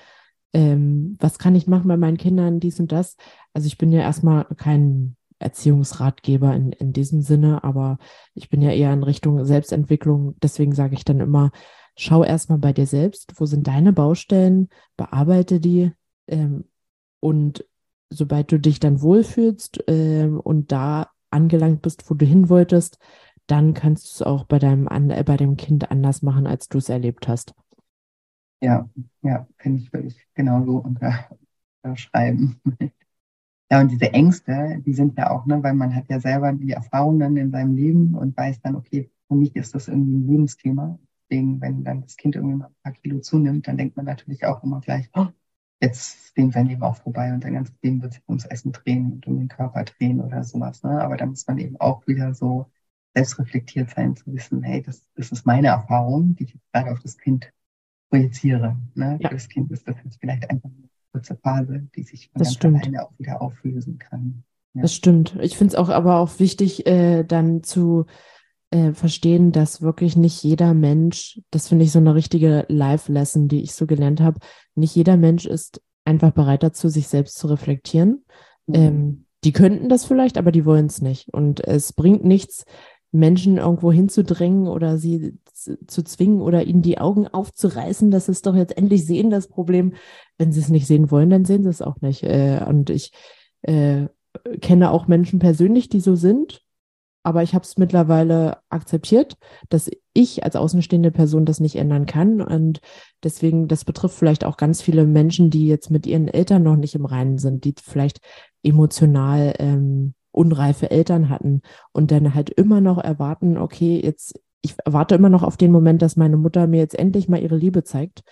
ähm, 0.53 1.18
was 1.20 1.38
kann 1.38 1.53
ich 1.53 1.68
machen 1.68 1.89
bei 1.89 1.97
meinen 1.97 2.16
Kindern, 2.16 2.62
dies 2.62 2.80
und 2.80 2.93
das. 2.93 3.18
Also 3.53 3.68
ich 3.68 3.78
bin 3.78 3.91
ja 3.91 3.99
erstmal 3.99 4.45
kein 4.55 5.18
Erziehungsratgeber 5.39 6.55
in, 6.55 6.72
in 6.72 6.93
diesem 6.93 7.22
Sinne, 7.22 7.62
aber 7.66 7.97
ich 8.34 8.49
bin 8.49 8.62
ja 8.62 8.72
eher 8.72 8.93
in 8.93 9.03
Richtung 9.03 9.43
Selbstentwicklung. 9.43 10.38
Deswegen 10.41 10.74
sage 10.74 10.95
ich 10.95 11.03
dann 11.03 11.20
immer, 11.20 11.51
schau 11.97 12.24
erstmal 12.24 12.60
bei 12.60 12.72
dir 12.72 12.88
selbst, 12.88 13.34
wo 13.36 13.45
sind 13.45 13.68
deine 13.68 13.91
Baustellen, 13.91 14.70
bearbeite 14.95 15.60
die 15.60 15.91
ähm, 16.28 16.64
und 17.20 17.66
sobald 18.10 18.49
du 18.53 18.62
dich 18.62 18.80
dann 18.80 19.01
wohlfühlst 19.01 19.84
ähm, 19.88 20.39
und 20.39 20.72
da 20.72 21.10
angelangt 21.32 21.82
bist, 21.82 22.10
wo 22.10 22.14
du 22.14 22.26
hin 22.26 22.47
wolltest, 22.47 22.97
dann 23.47 23.73
kannst 23.73 24.05
du 24.05 24.09
es 24.09 24.21
auch 24.21 24.45
bei 24.45 24.59
deinem 24.59 24.87
äh, 25.11 25.23
bei 25.23 25.37
dem 25.37 25.57
Kind 25.57 25.91
anders 25.91 26.21
machen, 26.21 26.47
als 26.47 26.69
du 26.69 26.77
es 26.77 26.89
erlebt 26.89 27.27
hast. 27.27 27.53
Ja, 28.61 28.89
ja, 29.21 29.47
finde 29.57 29.81
ich 29.81 29.93
wirklich 29.93 30.27
genauso 30.33 30.77
unterschreiben. 31.83 32.61
Ja, 33.71 33.81
und 33.81 33.91
diese 33.91 34.13
Ängste, 34.13 34.81
die 34.85 34.93
sind 34.93 35.17
ja 35.17 35.29
auch, 35.29 35.45
ne, 35.45 35.61
weil 35.63 35.73
man 35.73 35.93
hat 35.93 36.05
ja 36.09 36.19
selber 36.21 36.53
die 36.53 36.71
Erfahrungen 36.71 37.35
in 37.35 37.51
seinem 37.51 37.75
Leben 37.75 38.15
und 38.15 38.37
weiß 38.37 38.61
dann, 38.61 38.75
okay, 38.77 39.11
für 39.27 39.35
mich 39.35 39.55
ist 39.57 39.75
das 39.75 39.89
irgendwie 39.89 40.15
ein 40.15 40.27
Lebensthema. 40.27 40.99
Deswegen, 41.29 41.59
wenn 41.61 41.83
dann 41.83 42.01
das 42.01 42.15
Kind 42.15 42.35
irgendwie 42.35 42.55
mal 42.55 42.67
ein 42.67 42.75
paar 42.83 42.93
Kilo 42.93 43.19
zunimmt, 43.19 43.67
dann 43.67 43.77
denkt 43.77 43.97
man 43.97 44.05
natürlich 44.05 44.45
auch 44.45 44.63
immer 44.63 44.79
gleich, 44.81 45.09
oh, 45.15 45.27
jetzt 45.81 46.27
ist 46.27 46.37
dem 46.37 46.51
Leben 46.51 46.81
auch 46.83 46.95
vorbei 46.97 47.33
und 47.33 47.43
dein 47.43 47.55
ganzes 47.55 47.75
Leben 47.81 48.01
wird 48.01 48.13
sich 48.13 48.23
ums 48.29 48.45
Essen 48.45 48.71
drehen 48.71 49.11
und 49.13 49.27
um 49.27 49.37
den 49.37 49.47
Körper 49.49 49.83
drehen 49.83 50.21
oder 50.21 50.43
sowas. 50.45 50.83
Ne? 50.83 51.01
Aber 51.01 51.17
da 51.17 51.25
muss 51.25 51.45
man 51.47 51.57
eben 51.57 51.75
auch 51.77 52.07
wieder 52.07 52.33
so 52.33 52.67
selbstreflektiert 53.16 53.89
sein, 53.89 54.16
zu 54.16 54.34
wissen, 54.34 54.64
hey, 54.64 54.82
das, 54.82 55.08
das 55.16 55.32
ist 55.32 55.45
meine 55.45 55.68
Erfahrung, 55.68 56.36
die 56.36 56.45
ich 56.45 56.53
jetzt 56.53 56.72
gerade 56.72 56.91
auf 56.91 56.99
das 56.99 57.18
Kind 57.18 57.51
projiziere. 58.10 58.78
Ne? 58.95 59.18
Ja. 59.22 59.30
Das 59.30 59.49
Kind 59.49 59.72
ist 59.72 59.88
das 59.88 59.95
jetzt 60.03 60.20
vielleicht 60.20 60.49
einfach 60.49 60.70
eine 60.70 60.89
kurze 61.12 61.36
Phase, 61.36 61.88
die 61.95 62.03
sich 62.03 62.30
von 62.30 62.39
das 62.39 62.49
ganz 62.49 62.55
stimmt. 62.55 62.84
alleine 62.84 63.03
auch 63.03 63.12
wieder 63.18 63.41
auflösen 63.41 63.97
kann. 63.97 64.43
Ja. 64.74 64.84
Das 64.84 64.93
stimmt. 64.93 65.38
Ich 65.41 65.58
finde 65.58 65.74
es 65.74 65.76
auch 65.76 65.89
aber 65.89 66.18
auch 66.18 66.39
wichtig, 66.39 66.86
äh, 66.86 67.24
dann 67.24 67.64
zu 67.64 68.05
äh, 68.70 68.93
verstehen, 68.93 69.51
dass 69.51 69.82
wirklich 69.82 70.16
nicht 70.16 70.43
jeder 70.43 70.74
Mensch, 70.74 71.41
das 71.51 71.70
finde 71.70 71.86
ich 71.86 71.91
so 71.91 71.99
eine 71.99 72.16
richtige 72.16 72.66
Life-Lesson, 72.68 73.47
die 73.47 73.62
ich 73.62 73.74
so 73.74 73.88
gelernt 73.88 74.22
habe, 74.22 74.39
nicht 74.76 74.95
jeder 74.95 75.18
Mensch 75.18 75.45
ist 75.45 75.82
einfach 76.05 76.32
bereit 76.32 76.64
dazu, 76.64 76.89
sich 76.89 77.08
selbst 77.08 77.38
zu 77.38 77.47
reflektieren. 77.47 78.26
Mhm. 78.68 78.76
Ähm, 78.76 79.26
die 79.43 79.53
könnten 79.53 79.88
das 79.88 80.05
vielleicht, 80.05 80.38
aber 80.38 80.51
die 80.51 80.66
wollen 80.66 80.88
es 80.88 81.01
nicht. 81.01 81.34
Und 81.34 81.66
es 81.66 81.93
bringt 81.93 82.26
nichts, 82.26 82.66
Menschen 83.12 83.58
irgendwo 83.58 83.91
hinzudrängen 83.91 84.68
oder 84.68 84.97
sie 84.97 85.38
zu 85.53 86.03
zwingen 86.03 86.41
oder 86.41 86.64
ihnen 86.66 86.82
die 86.82 86.99
Augen 86.99 87.28
aufzureißen, 87.28 88.12
dass 88.12 88.28
sie 88.28 88.34
es 88.34 88.41
doch 88.41 88.55
jetzt 88.55 88.78
endlich 88.78 89.05
sehen, 89.05 89.30
das 89.30 89.47
Problem. 89.47 89.93
Wenn 90.38 90.51
sie 90.51 90.60
es 90.60 90.70
nicht 90.70 90.88
sehen 90.88 91.10
wollen, 91.10 91.30
dann 91.30 91.45
sehen 91.45 91.64
sie 91.64 91.70
es 91.70 91.82
auch 91.82 92.01
nicht. 92.01 92.24
Äh, 92.24 92.64
und 92.68 92.89
ich 92.89 93.12
äh, 93.64 94.08
kenne 94.62 94.91
auch 94.91 95.08
Menschen 95.08 95.39
persönlich, 95.39 95.89
die 95.89 95.99
so 95.99 96.16
sind 96.16 96.62
aber 97.28 97.43
ich 97.43 97.53
habe 97.53 97.66
es 97.66 97.78
mittlerweile 97.78 98.60
akzeptiert, 98.70 99.36
dass 99.68 99.91
ich 100.14 100.45
als 100.45 100.55
außenstehende 100.55 101.12
Person 101.12 101.43
das 101.43 101.60
nicht 101.60 101.76
ändern 101.76 102.05
kann. 102.05 102.39
Und 102.41 102.80
deswegen, 103.22 103.68
das 103.68 103.84
betrifft 103.84 104.18
vielleicht 104.18 104.45
auch 104.45 104.55
ganz 104.55 104.82
viele 104.82 105.05
Menschen, 105.05 105.49
die 105.49 105.68
jetzt 105.68 105.91
mit 105.91 106.08
ihren 106.08 106.30
Eltern 106.30 106.64
noch 106.64 106.78
nicht 106.78 106.95
im 106.95 107.05
Reinen 107.05 107.38
sind, 107.38 107.66
die 107.66 107.76
vielleicht 107.84 108.22
emotional 108.64 109.55
ähm, 109.60 110.14
unreife 110.38 110.91
Eltern 110.91 111.29
hatten 111.29 111.61
und 111.91 112.11
dann 112.11 112.33
halt 112.33 112.49
immer 112.49 112.81
noch 112.81 112.97
erwarten, 112.97 113.57
okay, 113.57 113.99
jetzt, 114.03 114.39
ich 114.61 114.75
erwarte 114.85 115.15
immer 115.15 115.29
noch 115.29 115.43
auf 115.43 115.57
den 115.57 115.71
Moment, 115.71 116.01
dass 116.01 116.15
meine 116.15 116.38
Mutter 116.38 116.67
mir 116.67 116.79
jetzt 116.79 116.97
endlich 116.97 117.27
mal 117.27 117.41
ihre 117.41 117.57
Liebe 117.57 117.83
zeigt. 117.83 118.23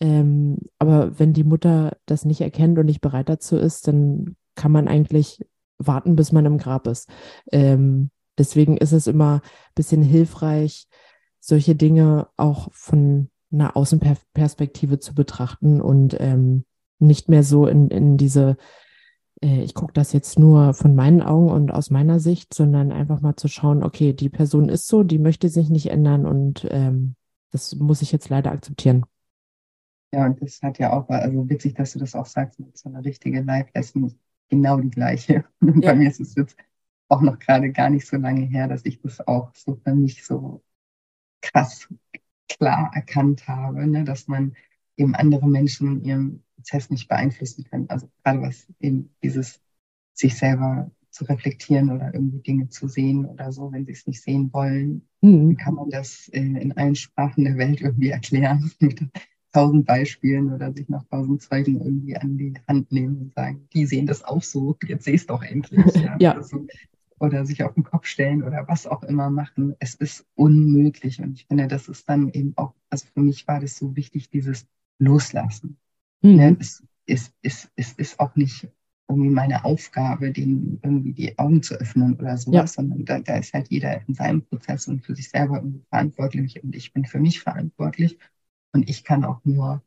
Ähm, 0.00 0.58
aber 0.78 1.18
wenn 1.18 1.32
die 1.32 1.44
Mutter 1.44 1.96
das 2.06 2.24
nicht 2.24 2.40
erkennt 2.40 2.78
und 2.78 2.86
nicht 2.86 3.00
bereit 3.00 3.28
dazu 3.28 3.56
ist, 3.56 3.88
dann 3.88 4.36
kann 4.54 4.72
man 4.72 4.88
eigentlich 4.88 5.44
warten, 5.78 6.16
bis 6.16 6.32
man 6.32 6.46
im 6.46 6.58
Grab 6.58 6.86
ist. 6.86 7.08
Ähm, 7.52 8.10
Deswegen 8.40 8.78
ist 8.78 8.92
es 8.92 9.06
immer 9.06 9.42
ein 9.42 9.74
bisschen 9.74 10.00
hilfreich, 10.00 10.88
solche 11.40 11.74
Dinge 11.74 12.28
auch 12.38 12.68
von 12.72 13.28
einer 13.52 13.76
Außenperspektive 13.76 14.98
zu 14.98 15.14
betrachten 15.14 15.82
und 15.82 16.16
ähm, 16.18 16.64
nicht 16.98 17.28
mehr 17.28 17.42
so 17.42 17.66
in, 17.66 17.88
in 17.88 18.16
diese, 18.16 18.56
äh, 19.42 19.62
ich 19.62 19.74
gucke 19.74 19.92
das 19.92 20.12
jetzt 20.12 20.38
nur 20.38 20.74
von 20.74 20.94
meinen 20.94 21.22
Augen 21.22 21.50
und 21.50 21.70
aus 21.72 21.90
meiner 21.90 22.20
Sicht, 22.20 22.54
sondern 22.54 22.92
einfach 22.92 23.20
mal 23.20 23.36
zu 23.36 23.48
schauen, 23.48 23.82
okay, 23.82 24.12
die 24.12 24.28
Person 24.28 24.68
ist 24.68 24.88
so, 24.88 25.02
die 25.02 25.18
möchte 25.18 25.48
sich 25.48 25.70
nicht 25.70 25.90
ändern 25.90 26.26
und 26.26 26.66
ähm, 26.70 27.14
das 27.50 27.74
muss 27.76 28.02
ich 28.02 28.12
jetzt 28.12 28.28
leider 28.28 28.52
akzeptieren. 28.52 29.04
Ja, 30.12 30.26
und 30.26 30.42
das 30.42 30.60
hat 30.62 30.78
ja 30.78 30.92
auch, 30.92 31.08
also 31.08 31.48
witzig, 31.48 31.74
dass 31.74 31.92
du 31.92 31.98
das 32.00 32.14
auch 32.14 32.26
sagst, 32.26 32.58
mit 32.58 32.76
so 32.76 32.88
einer 32.88 33.04
richtige 33.04 33.42
Live-Lesson, 33.42 34.18
genau 34.48 34.78
die 34.80 34.90
gleiche. 34.90 35.44
Ja. 35.60 35.92
Bei 35.92 35.94
mir 35.94 36.08
ist 36.08 36.20
es 36.20 36.34
jetzt 36.34 36.56
auch 37.08 37.20
noch 37.20 37.38
gerade 37.38 37.70
gar 37.72 37.90
nicht 37.90 38.06
so 38.06 38.16
lange 38.16 38.42
her, 38.46 38.68
dass 38.68 38.84
ich 38.84 39.00
das 39.00 39.26
auch 39.26 39.54
so 39.54 39.76
für 39.84 39.94
mich 39.94 40.24
so 40.24 40.62
krass 41.40 41.88
klar 42.48 42.90
erkannt 42.94 43.46
habe, 43.48 43.86
ne, 43.86 44.04
dass 44.04 44.28
man 44.28 44.54
eben 45.00 45.14
andere 45.14 45.48
Menschen 45.48 45.88
in 45.88 46.04
ihrem 46.04 46.42
Prozess 46.54 46.90
nicht 46.90 47.08
beeinflussen 47.08 47.64
kann. 47.64 47.86
Also 47.88 48.08
gerade 48.22 48.42
was 48.42 48.66
eben 48.80 49.10
dieses 49.22 49.60
sich 50.12 50.36
selber 50.36 50.90
zu 51.10 51.24
reflektieren 51.24 51.90
oder 51.90 52.12
irgendwie 52.14 52.40
Dinge 52.40 52.68
zu 52.68 52.86
sehen 52.86 53.24
oder 53.26 53.50
so, 53.50 53.72
wenn 53.72 53.84
sie 53.84 53.92
es 53.92 54.06
nicht 54.06 54.22
sehen 54.22 54.50
wollen, 54.52 55.08
mhm. 55.22 55.56
kann 55.56 55.74
man 55.74 55.90
das 55.90 56.28
in, 56.28 56.56
in, 56.56 56.76
allen 56.76 56.94
Sprachen 56.94 57.44
der 57.44 57.56
Welt 57.56 57.80
irgendwie 57.80 58.10
erklären 58.10 58.70
mit 58.78 59.00
tausend 59.52 59.86
Beispielen 59.86 60.52
oder 60.52 60.72
sich 60.72 60.88
nach 60.88 61.04
tausend 61.10 61.42
Zeugen 61.42 61.80
irgendwie 61.80 62.16
an 62.16 62.38
die 62.38 62.54
Hand 62.68 62.92
nehmen 62.92 63.16
und 63.16 63.34
sagen, 63.34 63.66
die 63.72 63.86
sehen 63.86 64.06
das 64.06 64.22
auch 64.22 64.42
so, 64.42 64.76
jetzt 64.86 65.04
seh 65.04 65.14
es 65.14 65.26
doch 65.26 65.42
endlich. 65.42 65.84
Ja. 65.96 66.16
ja. 66.20 66.32
Also, 66.36 66.66
oder 67.18 67.44
sich 67.44 67.62
auf 67.64 67.74
den 67.74 67.84
Kopf 67.84 68.06
stellen 68.06 68.42
oder 68.42 68.66
was 68.66 68.86
auch 68.86 69.02
immer 69.02 69.28
machen. 69.28 69.74
Es 69.78 69.94
ist 69.94 70.26
unmöglich. 70.36 71.20
Und 71.20 71.34
ich 71.34 71.46
finde, 71.46 71.68
das 71.68 71.88
ist 71.88 72.08
dann 72.08 72.30
eben 72.30 72.54
auch, 72.56 72.72
also 72.88 73.06
für 73.12 73.20
mich 73.20 73.46
war 73.46 73.60
das 73.60 73.76
so 73.76 73.94
wichtig, 73.94 74.30
dieses 74.30 74.66
Loslassen. 75.00 75.78
Mhm. 76.22 76.36
Ne? 76.36 76.56
Es, 76.60 76.82
es, 77.06 77.32
es, 77.42 77.70
es 77.76 77.92
ist 77.94 78.20
auch 78.20 78.36
nicht 78.36 78.68
irgendwie 79.08 79.30
meine 79.30 79.64
Aufgabe, 79.64 80.30
denen 80.30 80.78
irgendwie 80.84 81.12
die 81.12 81.36
Augen 81.38 81.62
zu 81.62 81.74
öffnen 81.74 82.14
oder 82.14 82.36
sowas, 82.36 82.54
ja. 82.54 82.66
sondern 82.66 83.04
da, 83.04 83.18
da 83.18 83.38
ist 83.38 83.52
halt 83.52 83.68
jeder 83.68 84.06
in 84.06 84.14
seinem 84.14 84.42
Prozess 84.42 84.86
und 84.86 85.04
für 85.04 85.16
sich 85.16 85.28
selber 85.28 85.56
irgendwie 85.56 85.84
verantwortlich 85.88 86.62
und 86.62 86.76
ich 86.76 86.92
bin 86.92 87.04
für 87.04 87.18
mich 87.18 87.40
verantwortlich 87.40 88.18
und 88.72 88.88
ich 88.88 89.02
kann 89.02 89.24
auch 89.24 89.40
nur 89.44 89.82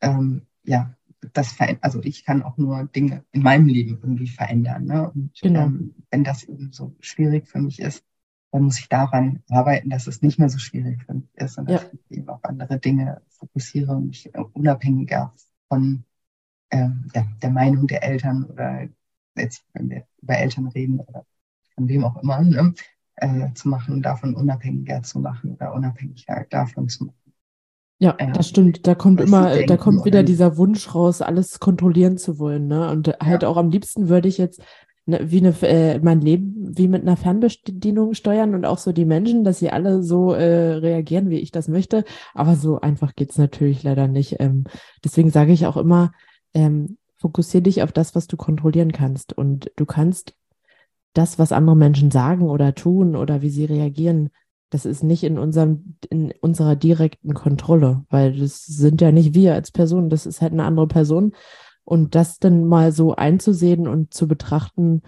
ähm, 0.00 0.42
ja 0.62 0.96
das 1.32 1.56
also 1.80 2.02
ich 2.02 2.24
kann 2.24 2.42
auch 2.42 2.56
nur 2.56 2.84
Dinge 2.84 3.24
in 3.32 3.42
meinem 3.42 3.66
Leben 3.66 3.98
irgendwie 4.02 4.28
verändern. 4.28 4.84
Ne? 4.84 5.10
Und 5.10 5.32
genau. 5.40 5.64
ähm, 5.64 5.94
wenn 6.10 6.24
das 6.24 6.44
eben 6.44 6.72
so 6.72 6.94
schwierig 7.00 7.48
für 7.48 7.60
mich 7.60 7.80
ist, 7.80 8.04
dann 8.54 8.62
muss 8.62 8.78
ich 8.78 8.88
daran 8.88 9.42
arbeiten, 9.50 9.90
dass 9.90 10.06
es 10.06 10.22
nicht 10.22 10.38
mehr 10.38 10.48
so 10.48 10.58
schwierig 10.58 11.02
für 11.02 11.14
mich 11.14 11.28
ist 11.34 11.58
und 11.58 11.68
ja. 11.68 11.78
dass 11.78 11.92
ich 11.92 12.18
eben 12.18 12.28
auf 12.28 12.44
andere 12.44 12.78
Dinge 12.78 13.20
fokussiere 13.28 13.90
und 13.96 14.06
mich 14.06 14.30
unabhängiger 14.52 15.34
von 15.66 16.04
ähm, 16.70 17.08
ja, 17.12 17.26
der 17.42 17.50
Meinung 17.50 17.88
der 17.88 18.04
Eltern 18.04 18.44
oder 18.44 18.86
jetzt, 19.36 19.64
wenn 19.72 19.90
wir 19.90 20.04
über 20.22 20.36
Eltern 20.36 20.68
reden 20.68 21.00
oder 21.00 21.26
von 21.74 21.88
wem 21.88 22.04
auch 22.04 22.22
immer, 22.22 22.42
ne, 22.42 22.74
äh, 23.16 23.52
zu 23.54 23.68
machen, 23.68 24.02
davon 24.02 24.36
unabhängiger 24.36 25.02
zu 25.02 25.18
machen 25.18 25.54
oder 25.54 25.74
unabhängiger 25.74 26.46
davon 26.48 26.88
zu 26.88 27.06
machen. 27.06 27.24
Ja, 27.98 28.16
ja, 28.20 28.30
das 28.30 28.48
stimmt. 28.48 28.86
Da 28.86 28.94
kommt 28.94 29.20
immer, 29.20 29.64
da 29.66 29.76
kommt 29.76 30.04
wieder 30.04 30.22
dieser 30.22 30.56
Wunsch 30.56 30.94
raus, 30.94 31.22
alles 31.22 31.58
kontrollieren 31.58 32.18
zu 32.18 32.38
wollen. 32.38 32.68
Ne? 32.68 32.88
Und 32.90 33.08
halt 33.20 33.42
ja. 33.42 33.48
auch 33.48 33.56
am 33.56 33.70
liebsten 33.70 34.08
würde 34.08 34.28
ich 34.28 34.38
jetzt 34.38 34.62
wie 35.06 35.38
eine, 35.38 35.54
äh, 35.62 35.98
mein 35.98 36.20
Leben 36.20 36.76
wie 36.76 36.88
mit 36.88 37.02
einer 37.02 37.16
Fernbedienung 37.16 38.14
steuern 38.14 38.54
und 38.54 38.64
auch 38.64 38.78
so 38.78 38.92
die 38.92 39.04
Menschen, 39.04 39.44
dass 39.44 39.58
sie 39.58 39.70
alle 39.70 40.02
so 40.02 40.32
äh, 40.32 40.74
reagieren, 40.74 41.30
wie 41.30 41.38
ich 41.38 41.52
das 41.52 41.68
möchte. 41.68 42.04
Aber 42.32 42.56
so 42.56 42.80
einfach 42.80 43.14
geht's 43.14 43.36
natürlich 43.36 43.82
leider 43.82 44.08
nicht. 44.08 44.36
Ähm, 44.40 44.64
deswegen 45.04 45.30
sage 45.30 45.52
ich 45.52 45.66
auch 45.66 45.76
immer, 45.76 46.12
ähm, 46.54 46.96
fokussiere 47.16 47.62
dich 47.62 47.82
auf 47.82 47.92
das, 47.92 48.14
was 48.14 48.26
du 48.26 48.36
kontrollieren 48.36 48.92
kannst. 48.92 49.36
Und 49.36 49.70
du 49.76 49.84
kannst 49.84 50.34
das, 51.12 51.38
was 51.38 51.52
andere 51.52 51.76
Menschen 51.76 52.10
sagen 52.10 52.48
oder 52.48 52.74
tun 52.74 53.14
oder 53.14 53.42
wie 53.42 53.50
sie 53.50 53.64
reagieren, 53.66 54.30
das 54.70 54.86
ist 54.86 55.04
nicht 55.04 55.22
in 55.22 55.38
unserem, 55.38 55.96
in 56.10 56.32
unserer 56.40 56.74
direkten 56.74 57.32
Kontrolle, 57.34 58.04
weil 58.10 58.36
das 58.36 58.64
sind 58.64 59.00
ja 59.00 59.12
nicht 59.12 59.32
wir 59.32 59.54
als 59.54 59.70
Person, 59.70 60.10
das 60.10 60.26
ist 60.26 60.40
halt 60.40 60.52
eine 60.52 60.64
andere 60.64 60.88
Person. 60.88 61.32
Und 61.84 62.14
das 62.14 62.38
dann 62.38 62.64
mal 62.64 62.92
so 62.92 63.14
einzusehen 63.14 63.86
und 63.86 64.14
zu 64.14 64.26
betrachten, 64.26 65.02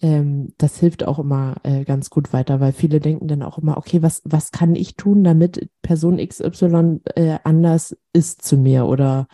ähm, 0.00 0.52
das 0.58 0.78
hilft 0.78 1.04
auch 1.04 1.18
immer 1.18 1.56
äh, 1.62 1.84
ganz 1.84 2.10
gut 2.10 2.32
weiter, 2.32 2.60
weil 2.60 2.72
viele 2.72 3.00
denken 3.00 3.26
dann 3.26 3.42
auch 3.42 3.58
immer, 3.58 3.78
okay, 3.78 4.02
was, 4.02 4.22
was 4.24 4.50
kann 4.50 4.74
ich 4.74 4.96
tun, 4.96 5.24
damit 5.24 5.70
Person 5.82 6.18
XY 6.18 7.00
äh, 7.14 7.38
anders 7.42 7.96
ist 8.12 8.42
zu 8.42 8.56
mir 8.56 8.86
oder 8.86 9.28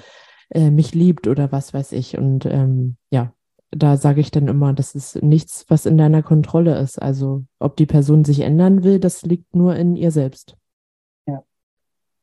äh, 0.51 0.71
mich 0.71 0.95
liebt 0.95 1.27
oder 1.27 1.51
was 1.51 1.75
weiß 1.75 1.93
ich. 1.93 2.19
Und 2.19 2.47
ähm, 2.47 2.97
ja, 3.11 3.33
da 3.71 3.97
sage 3.97 4.21
ich 4.21 4.31
dann 4.31 4.49
immer, 4.49 4.73
das 4.73 4.95
ist 4.95 5.23
nichts, 5.23 5.65
was 5.69 5.87
in 5.87 5.97
deiner 5.97 6.23
Kontrolle 6.23 6.79
ist. 6.79 7.01
Also 7.01 7.45
ob 7.59 7.77
die 7.77 7.87
Person 7.87 8.25
sich 8.25 8.41
ändern 8.41 8.85
will, 8.85 8.99
das 9.01 9.23
liegt 9.23 9.55
nur 9.55 9.77
in 9.77 9.97
ihr 9.97 10.11
selbst. 10.11 10.57
Ja, 11.27 11.43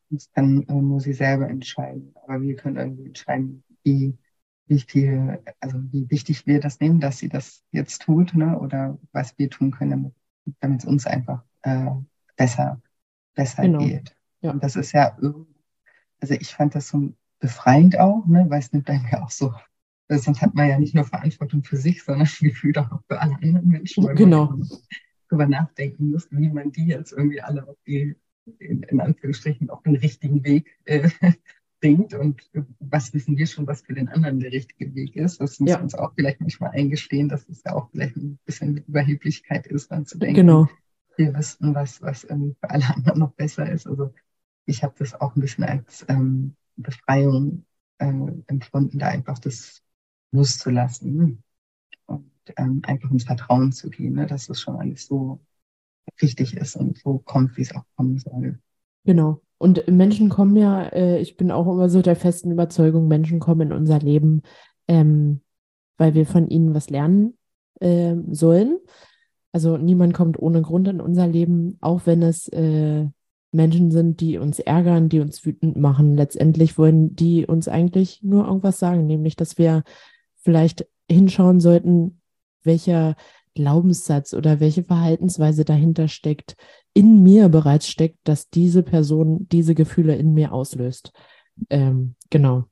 das 0.09 0.29
kann 0.33 0.63
äh, 0.67 0.73
nur 0.73 0.99
sie 0.99 1.13
selber 1.13 1.49
entscheiden. 1.49 2.13
Aber 2.25 2.41
wir 2.41 2.55
können 2.55 2.77
irgendwie 2.77 3.07
entscheiden, 3.07 3.63
wie, 3.83 4.17
wie 4.67 4.79
viel, 4.79 5.39
also 5.59 5.77
wie 5.91 6.09
wichtig 6.09 6.45
wir 6.45 6.59
das 6.59 6.79
nehmen, 6.79 6.99
dass 6.99 7.19
sie 7.19 7.29
das 7.29 7.63
jetzt 7.71 8.01
tut, 8.01 8.33
ne? 8.33 8.59
oder 8.59 8.97
was 9.11 9.37
wir 9.37 9.49
tun 9.49 9.71
können, 9.71 10.13
damit 10.59 10.81
es 10.81 10.85
uns 10.85 11.05
einfach 11.05 11.43
äh, 11.61 11.91
besser, 12.35 12.81
besser 13.33 13.63
genau. 13.63 13.79
geht. 13.79 14.15
Ja. 14.41 14.51
Und 14.51 14.63
das 14.63 14.75
ist 14.75 14.91
ja 14.91 15.17
also 16.19 16.33
ich 16.33 16.53
fand 16.53 16.73
das 16.75 16.87
so 16.87 17.13
befreiend 17.39 17.99
auch, 17.99 18.25
ne? 18.25 18.45
weil 18.49 18.59
es 18.59 18.73
nimmt 18.73 18.89
einem 18.89 19.05
ja 19.11 19.23
auch 19.23 19.31
so 19.31 19.53
Sonst 20.09 20.41
hat 20.41 20.55
man 20.55 20.69
ja 20.69 20.79
nicht 20.79 20.95
nur 20.95 21.03
Verantwortung 21.03 21.63
für 21.63 21.77
sich, 21.77 22.03
sondern 22.03 22.27
gefühlt 22.39 22.77
auch 22.77 23.01
für 23.07 23.19
alle 23.19 23.35
anderen 23.35 23.67
Menschen. 23.67 24.05
Weil 24.05 24.15
genau. 24.15 24.45
Man 24.45 24.69
darüber 25.29 25.47
nachdenken 25.47 26.11
muss, 26.11 26.27
wie 26.31 26.49
man 26.49 26.71
die 26.71 26.87
jetzt 26.87 27.11
irgendwie 27.11 27.41
alle 27.41 27.67
auf 27.67 27.75
die, 27.85 28.15
in, 28.59 28.83
in 28.83 29.01
Anführungsstrichen, 29.01 29.69
auf 29.69 29.83
den 29.83 29.97
richtigen 29.97 30.43
Weg 30.45 30.77
äh, 30.85 31.09
bringt 31.79 32.13
und 32.13 32.49
was 32.79 33.13
wissen 33.13 33.37
wir 33.37 33.45
schon, 33.45 33.67
was 33.67 33.81
für 33.81 33.93
den 33.93 34.09
anderen 34.09 34.39
der 34.39 34.51
richtige 34.51 34.93
Weg 34.95 35.15
ist. 35.15 35.39
Das 35.39 35.59
muss 35.59 35.69
ja. 35.69 35.79
uns 35.79 35.95
auch 35.95 36.13
vielleicht 36.15 36.41
manchmal 36.41 36.71
eingestehen, 36.71 37.29
dass 37.29 37.47
es 37.47 37.63
ja 37.63 37.73
auch 37.73 37.89
vielleicht 37.91 38.15
ein 38.15 38.39
bisschen 38.45 38.77
Überheblichkeit 38.77 39.67
ist, 39.67 39.91
dann 39.91 40.05
zu 40.05 40.17
denken, 40.17 40.35
genau. 40.35 40.69
wir 41.17 41.33
wissen, 41.35 41.75
was, 41.75 42.01
was 42.01 42.27
ähm, 42.29 42.55
für 42.59 42.69
alle 42.69 42.87
anderen 42.95 43.19
noch 43.19 43.33
besser 43.33 43.69
ist. 43.69 43.87
Also 43.87 44.13
ich 44.65 44.83
habe 44.83 44.95
das 44.97 45.13
auch 45.19 45.35
ein 45.35 45.41
bisschen 45.41 45.63
als 45.63 46.05
ähm, 46.09 46.55
Befreiung 46.75 47.65
äh, 47.99 48.31
empfunden, 48.47 48.99
da 48.99 49.07
einfach 49.07 49.39
das 49.39 49.81
loszulassen 50.31 51.43
und 52.05 52.31
ähm, 52.57 52.81
einfach 52.85 53.11
ins 53.11 53.23
Vertrauen 53.23 53.71
zu 53.71 53.89
gehen, 53.89 54.13
ne, 54.13 54.25
dass 54.25 54.47
das 54.47 54.59
schon 54.59 54.75
alles 54.77 55.05
so 55.05 55.39
richtig 56.21 56.55
ist 56.55 56.75
und 56.75 56.97
so 56.97 57.19
kommt, 57.19 57.57
wie 57.57 57.61
es 57.61 57.75
auch 57.75 57.85
kommen 57.95 58.17
soll. 58.17 58.59
Genau. 59.05 59.41
Und 59.57 59.87
Menschen 59.87 60.29
kommen 60.29 60.55
ja, 60.55 60.83
äh, 60.83 61.19
ich 61.19 61.37
bin 61.37 61.51
auch 61.51 61.67
immer 61.67 61.89
so 61.89 62.01
der 62.01 62.15
festen 62.15 62.51
Überzeugung, 62.51 63.07
Menschen 63.07 63.39
kommen 63.39 63.69
in 63.69 63.73
unser 63.73 63.99
Leben, 63.99 64.43
ähm, 64.87 65.41
weil 65.97 66.13
wir 66.13 66.25
von 66.25 66.47
ihnen 66.47 66.75
was 66.75 66.89
lernen 66.89 67.37
äh, 67.79 68.15
sollen. 68.29 68.77
Also 69.51 69.77
niemand 69.77 70.13
kommt 70.13 70.39
ohne 70.39 70.61
Grund 70.61 70.87
in 70.87 71.01
unser 71.01 71.27
Leben, 71.27 71.77
auch 71.81 72.01
wenn 72.05 72.21
es 72.21 72.47
äh, 72.49 73.07
Menschen 73.51 73.91
sind, 73.91 74.19
die 74.19 74.37
uns 74.37 74.59
ärgern, 74.59 75.09
die 75.09 75.19
uns 75.19 75.43
wütend 75.45 75.77
machen. 75.77 76.15
Letztendlich 76.15 76.77
wollen 76.77 77.15
die 77.15 77.45
uns 77.45 77.67
eigentlich 77.67 78.21
nur 78.21 78.45
irgendwas 78.45 78.77
sagen, 78.77 79.07
nämlich, 79.07 79.35
dass 79.35 79.57
wir 79.57 79.83
vielleicht 80.35 80.85
hinschauen 81.09 81.59
sollten, 81.59 82.21
welcher 82.63 83.15
Glaubenssatz 83.55 84.33
oder 84.33 84.59
welche 84.59 84.83
Verhaltensweise 84.83 85.65
dahinter 85.65 86.07
steckt, 86.07 86.55
in 86.97 87.21
mir 87.21 87.47
bereits 87.47 87.87
steckt, 87.87 88.17
dass 88.23 88.49
diese 88.49 88.81
Person 88.81 89.47
diese 89.51 89.75
Gefühle 89.75 90.15
in 90.15 90.33
mir 90.33 90.51
auslöst. 90.51 91.13
Ähm, 91.69 92.15
genau. 92.31 92.65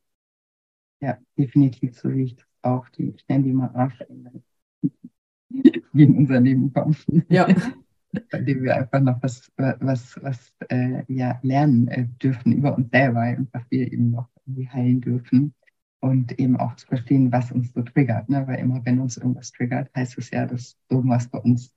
Ja, 1.00 1.20
definitiv 1.38 1.96
so 2.00 2.12
wie 2.12 2.24
ich 2.24 2.36
das 2.36 2.48
auch. 2.64 2.90
Die, 2.90 3.16
die 3.30 3.54
mal 3.54 3.70
Arschengel, 3.76 4.42
die 5.50 6.04
in 6.04 6.18
unser 6.18 6.42
Leben 6.42 6.74
kommen. 6.74 6.96
Ja. 7.30 7.48
Bei 8.32 8.42
dem 8.42 8.64
wir 8.64 8.78
einfach 8.78 9.02
noch 9.02 9.22
was, 9.22 9.52
was, 9.58 10.18
was 10.24 10.52
äh, 10.70 11.04
ja, 11.08 11.38
lernen 11.44 11.88
äh, 11.90 12.08
dürfen 12.24 12.54
über 12.54 12.76
uns 12.76 12.90
selber 12.90 13.36
und 13.38 13.54
was 13.54 13.64
wir 13.70 13.92
eben 13.92 14.10
noch 14.10 14.30
irgendwie 14.46 14.70
heilen 14.70 15.02
dürfen 15.02 15.54
und 16.00 16.40
eben 16.40 16.58
auch 16.58 16.76
zu 16.78 16.88
verstehen, 16.88 17.32
was 17.32 17.52
uns 17.52 17.74
so 17.74 17.84
triggert. 17.84 18.30
Ne? 18.30 18.48
Weil 18.48 18.60
immer, 18.60 18.84
wenn 18.86 19.00
uns 19.00 19.18
irgendwas 19.18 19.52
triggert, 19.52 19.92
heißt 19.96 20.18
es 20.18 20.32
ja, 20.32 20.48
dass 20.48 20.78
irgendwas 20.90 21.28
bei 21.28 21.40
uns 21.40 21.75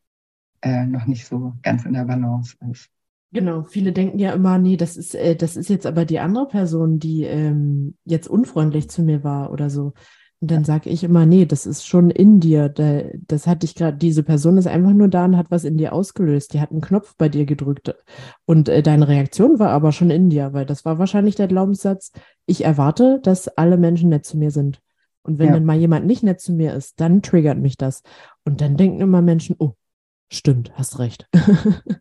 äh, 0.63 0.87
noch 0.87 1.07
nicht 1.07 1.27
so 1.27 1.55
ganz 1.63 1.85
in 1.85 1.93
der 1.93 2.05
Balance 2.05 2.57
ist. 2.71 2.91
Genau, 3.31 3.63
viele 3.63 3.93
denken 3.93 4.19
ja 4.19 4.33
immer, 4.33 4.59
nee, 4.59 4.77
das 4.77 4.97
ist, 4.97 5.15
äh, 5.15 5.37
das 5.37 5.57
ist 5.57 5.69
jetzt 5.69 5.87
aber 5.87 6.05
die 6.05 6.19
andere 6.19 6.49
Person, 6.49 6.99
die 6.99 7.25
ähm, 7.25 7.95
jetzt 8.05 8.29
unfreundlich 8.29 8.89
zu 8.89 9.03
mir 9.03 9.23
war 9.23 9.53
oder 9.53 9.69
so. 9.69 9.93
Und 10.41 10.53
dann 10.53 10.65
sage 10.65 10.89
ich 10.89 11.03
immer, 11.03 11.27
nee, 11.27 11.47
das 11.47 11.67
ist 11.67 11.87
schon 11.87 12.11
in 12.11 12.39
dir. 12.39 12.69
Das 13.27 13.47
hat 13.49 13.65
dich 13.65 13.75
gerade, 13.75 13.97
diese 13.97 14.23
Person 14.23 14.57
ist 14.57 14.69
einfach 14.69 14.93
nur 14.93 15.09
da 15.09 15.25
und 15.25 15.37
hat 15.37 15.51
was 15.51 15.65
in 15.65 15.77
dir 15.77 15.93
ausgelöst. 15.93 16.55
Die 16.55 16.61
hat 16.61 16.71
einen 16.71 16.81
Knopf 16.81 17.17
bei 17.19 17.29
dir 17.29 17.45
gedrückt. 17.45 17.95
Und 18.47 18.69
äh, 18.69 18.83
deine 18.83 19.09
Reaktion 19.09 19.59
war 19.59 19.71
aber 19.71 19.91
schon 19.91 20.11
in 20.11 20.31
dir, 20.31 20.53
weil 20.53 20.65
das 20.65 20.85
war 20.85 20.99
wahrscheinlich 20.99 21.35
der 21.35 21.49
Glaubenssatz, 21.49 22.13
ich 22.47 22.65
erwarte, 22.65 23.21
dass 23.23 23.49
alle 23.49 23.77
Menschen 23.77 24.11
nett 24.11 24.25
zu 24.25 24.39
mir 24.39 24.53
sind. 24.53 24.81
Und 25.23 25.39
wenn 25.39 25.49
ja. 25.49 25.55
dann 25.55 25.65
mal 25.65 25.77
jemand 25.77 26.07
nicht 26.07 26.23
nett 26.23 26.41
zu 26.41 26.53
mir 26.53 26.73
ist, 26.73 27.01
dann 27.01 27.21
triggert 27.21 27.59
mich 27.59 27.77
das. 27.77 28.03
Und 28.45 28.61
dann 28.61 28.77
denken 28.77 29.01
immer 29.01 29.23
Menschen, 29.23 29.57
oh, 29.59 29.75
stimmt, 30.31 30.73
hast 30.77 30.99
recht. 30.99 31.29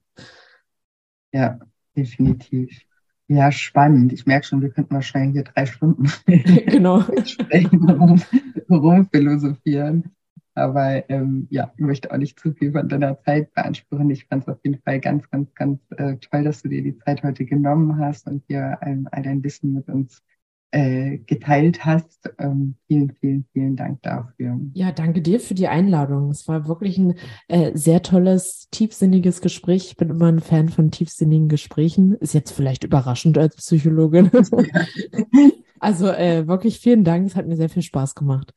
ja, 1.32 1.60
definitiv. 1.96 2.88
Ja, 3.30 3.52
spannend. 3.52 4.14
Ich 4.14 4.26
merke 4.26 4.46
schon, 4.46 4.62
wir 4.62 4.70
könnten 4.70 4.94
wahrscheinlich 4.94 5.34
hier 5.34 5.44
drei 5.44 5.66
Stunden 5.66 6.10
genau. 6.26 7.02
sprechen, 7.26 7.90
rum, 7.90 8.22
rum 8.70 9.10
philosophieren. 9.12 10.16
Aber 10.54 11.08
ähm, 11.10 11.48
ja, 11.52 11.72
ich 11.78 11.86
möchte 11.86 12.12
auch 12.12 12.18
nicht 12.18 12.40
zu 12.40 12.54
viel 12.54 12.72
von 12.72 12.88
deiner 12.88 13.22
Zeit 13.22 13.54
beanspruchen. 13.54 14.10
Ich 14.10 14.26
fand 14.26 14.44
es 14.44 14.50
auf 14.50 14.58
jeden 14.64 14.82
Fall 14.82 15.00
ganz, 15.00 15.30
ganz, 15.30 15.54
ganz 15.54 15.80
äh, 15.98 16.16
toll, 16.18 16.46
dass 16.46 16.64
du 16.64 16.70
dir 16.70 16.82
die 16.82 16.98
Zeit 16.98 17.22
heute 17.22 17.46
genommen 17.46 18.00
hast 18.00 18.28
und 18.28 18.44
hier 18.48 18.80
ähm, 18.82 19.08
all 19.12 19.22
dein 19.22 19.44
Wissen 19.44 19.74
mit 19.74 19.88
uns 19.88 20.24
äh, 20.72 21.20
geteilt 21.20 21.86
hast. 21.86 22.30
Ähm, 22.38 22.76
vielen, 22.88 23.12
vielen, 23.20 23.46
vielen 23.54 23.76
Dank 23.76 24.02
dafür. 24.02 24.60
Ja, 24.74 24.92
danke 24.92 25.22
dir 25.22 25.40
für 25.40 25.54
die 25.54 25.68
Einladung. 25.68 26.30
Es 26.30 26.48
war 26.48 26.68
wirklich 26.68 26.98
ein 26.98 27.16
äh, 27.48 27.72
sehr 27.74 28.02
tolles, 28.02 28.68
tiefsinniges 28.72 29.42
Gespräch. 29.42 29.88
Ich 29.88 29.98
bin 29.98 30.10
immer 30.10 30.28
ein 30.28 30.40
Fan 30.40 30.70
von 30.70 30.92
tiefsinnigen 30.92 31.48
Gesprächen. 31.48 32.14
Ist 32.16 32.34
jetzt 32.34 32.52
vielleicht 32.52 32.84
überraschend 32.84 33.38
als 33.38 33.56
Psychologin. 33.56 34.30
also 35.80 36.08
äh, 36.08 36.48
wirklich 36.48 36.80
vielen 36.80 37.04
Dank. 37.04 37.28
Es 37.28 37.36
hat 37.36 37.48
mir 37.48 37.56
sehr 37.56 37.70
viel 37.70 37.84
Spaß 37.84 38.16
gemacht. 38.16 38.54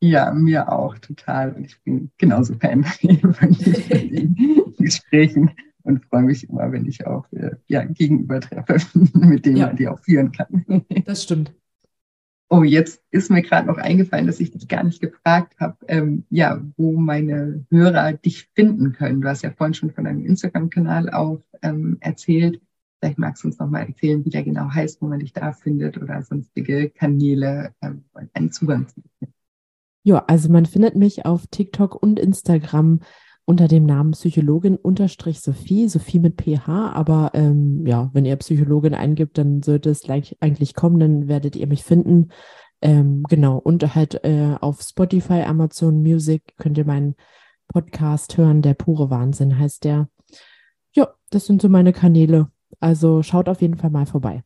Ja, 0.00 0.32
mir 0.34 0.70
auch 0.70 0.98
total. 0.98 1.54
Und 1.54 1.64
ich 1.64 1.82
bin 1.82 2.10
genauso 2.18 2.54
Fan 2.54 2.84
von 3.32 3.50
diesen 3.52 4.74
Gesprächen 4.78 5.50
und 5.84 6.04
freue 6.06 6.22
mich 6.22 6.48
immer, 6.48 6.72
wenn 6.72 6.86
ich 6.86 7.06
auch 7.06 7.30
äh, 7.32 7.52
ja, 7.68 7.84
Gegenüber 7.84 8.40
treffe, 8.40 8.78
mit 9.14 9.46
denen 9.46 9.58
ja. 9.58 9.66
man 9.68 9.76
die 9.76 9.88
auch 9.88 10.00
führen 10.00 10.32
kann. 10.32 10.64
das 11.04 11.22
stimmt. 11.22 11.54
Oh, 12.50 12.62
jetzt 12.62 13.02
ist 13.10 13.30
mir 13.30 13.42
gerade 13.42 13.66
noch 13.66 13.78
eingefallen, 13.78 14.26
dass 14.26 14.40
ich 14.40 14.50
dich 14.50 14.68
gar 14.68 14.84
nicht 14.84 15.00
gefragt 15.00 15.58
habe, 15.58 15.76
ähm, 15.88 16.24
ja, 16.30 16.62
wo 16.76 16.92
meine 16.92 17.64
Hörer 17.70 18.12
dich 18.12 18.48
finden 18.54 18.92
können. 18.92 19.20
Du 19.20 19.28
hast 19.28 19.42
ja 19.42 19.50
vorhin 19.50 19.74
schon 19.74 19.90
von 19.90 20.04
deinem 20.04 20.24
Instagram-Kanal 20.24 21.10
auch 21.10 21.40
ähm, 21.62 21.96
erzählt. 22.00 22.60
Vielleicht 23.00 23.18
magst 23.18 23.42
du 23.42 23.48
uns 23.48 23.58
noch 23.58 23.68
mal 23.68 23.86
erzählen, 23.86 24.24
wie 24.24 24.30
der 24.30 24.44
genau 24.44 24.70
heißt, 24.70 25.02
wo 25.02 25.06
man 25.06 25.20
dich 25.20 25.32
da 25.32 25.52
findet 25.52 25.96
oder 25.96 26.22
sonstige 26.22 26.90
Kanäle, 26.90 27.74
ähm, 27.82 28.04
einen 28.34 28.52
Zugang 28.52 28.88
zu 28.88 29.00
finden. 29.18 29.34
Ja, 30.06 30.22
also 30.26 30.50
man 30.50 30.66
findet 30.66 30.96
mich 30.96 31.24
auf 31.24 31.46
TikTok 31.46 32.00
und 32.00 32.18
Instagram 32.18 33.00
unter 33.46 33.68
dem 33.68 33.84
Namen 33.84 34.12
Psychologin 34.12 34.76
unterstrich 34.76 35.40
Sophie, 35.40 35.88
Sophie 35.88 36.18
mit 36.18 36.40
PH, 36.40 36.92
aber 36.94 37.32
ähm, 37.34 37.86
ja, 37.86 38.10
wenn 38.12 38.24
ihr 38.24 38.36
Psychologin 38.36 38.94
eingibt, 38.94 39.36
dann 39.38 39.62
sollte 39.62 39.90
es 39.90 40.02
gleich 40.02 40.36
eigentlich 40.40 40.74
kommen, 40.74 40.98
dann 40.98 41.28
werdet 41.28 41.56
ihr 41.56 41.66
mich 41.66 41.84
finden. 41.84 42.30
Ähm, 42.80 43.24
genau, 43.28 43.58
und 43.58 43.94
halt 43.94 44.24
äh, 44.24 44.56
auf 44.60 44.82
Spotify, 44.82 45.42
Amazon 45.42 46.02
Music 46.02 46.54
könnt 46.58 46.78
ihr 46.78 46.84
meinen 46.84 47.14
Podcast 47.68 48.36
hören. 48.36 48.62
Der 48.62 48.74
pure 48.74 49.10
Wahnsinn 49.10 49.58
heißt 49.58 49.84
der. 49.84 50.08
Ja, 50.92 51.08
das 51.30 51.46
sind 51.46 51.62
so 51.62 51.68
meine 51.68 51.92
Kanäle. 51.92 52.50
Also 52.80 53.22
schaut 53.22 53.48
auf 53.48 53.62
jeden 53.62 53.76
Fall 53.76 53.90
mal 53.90 54.06
vorbei. 54.06 54.42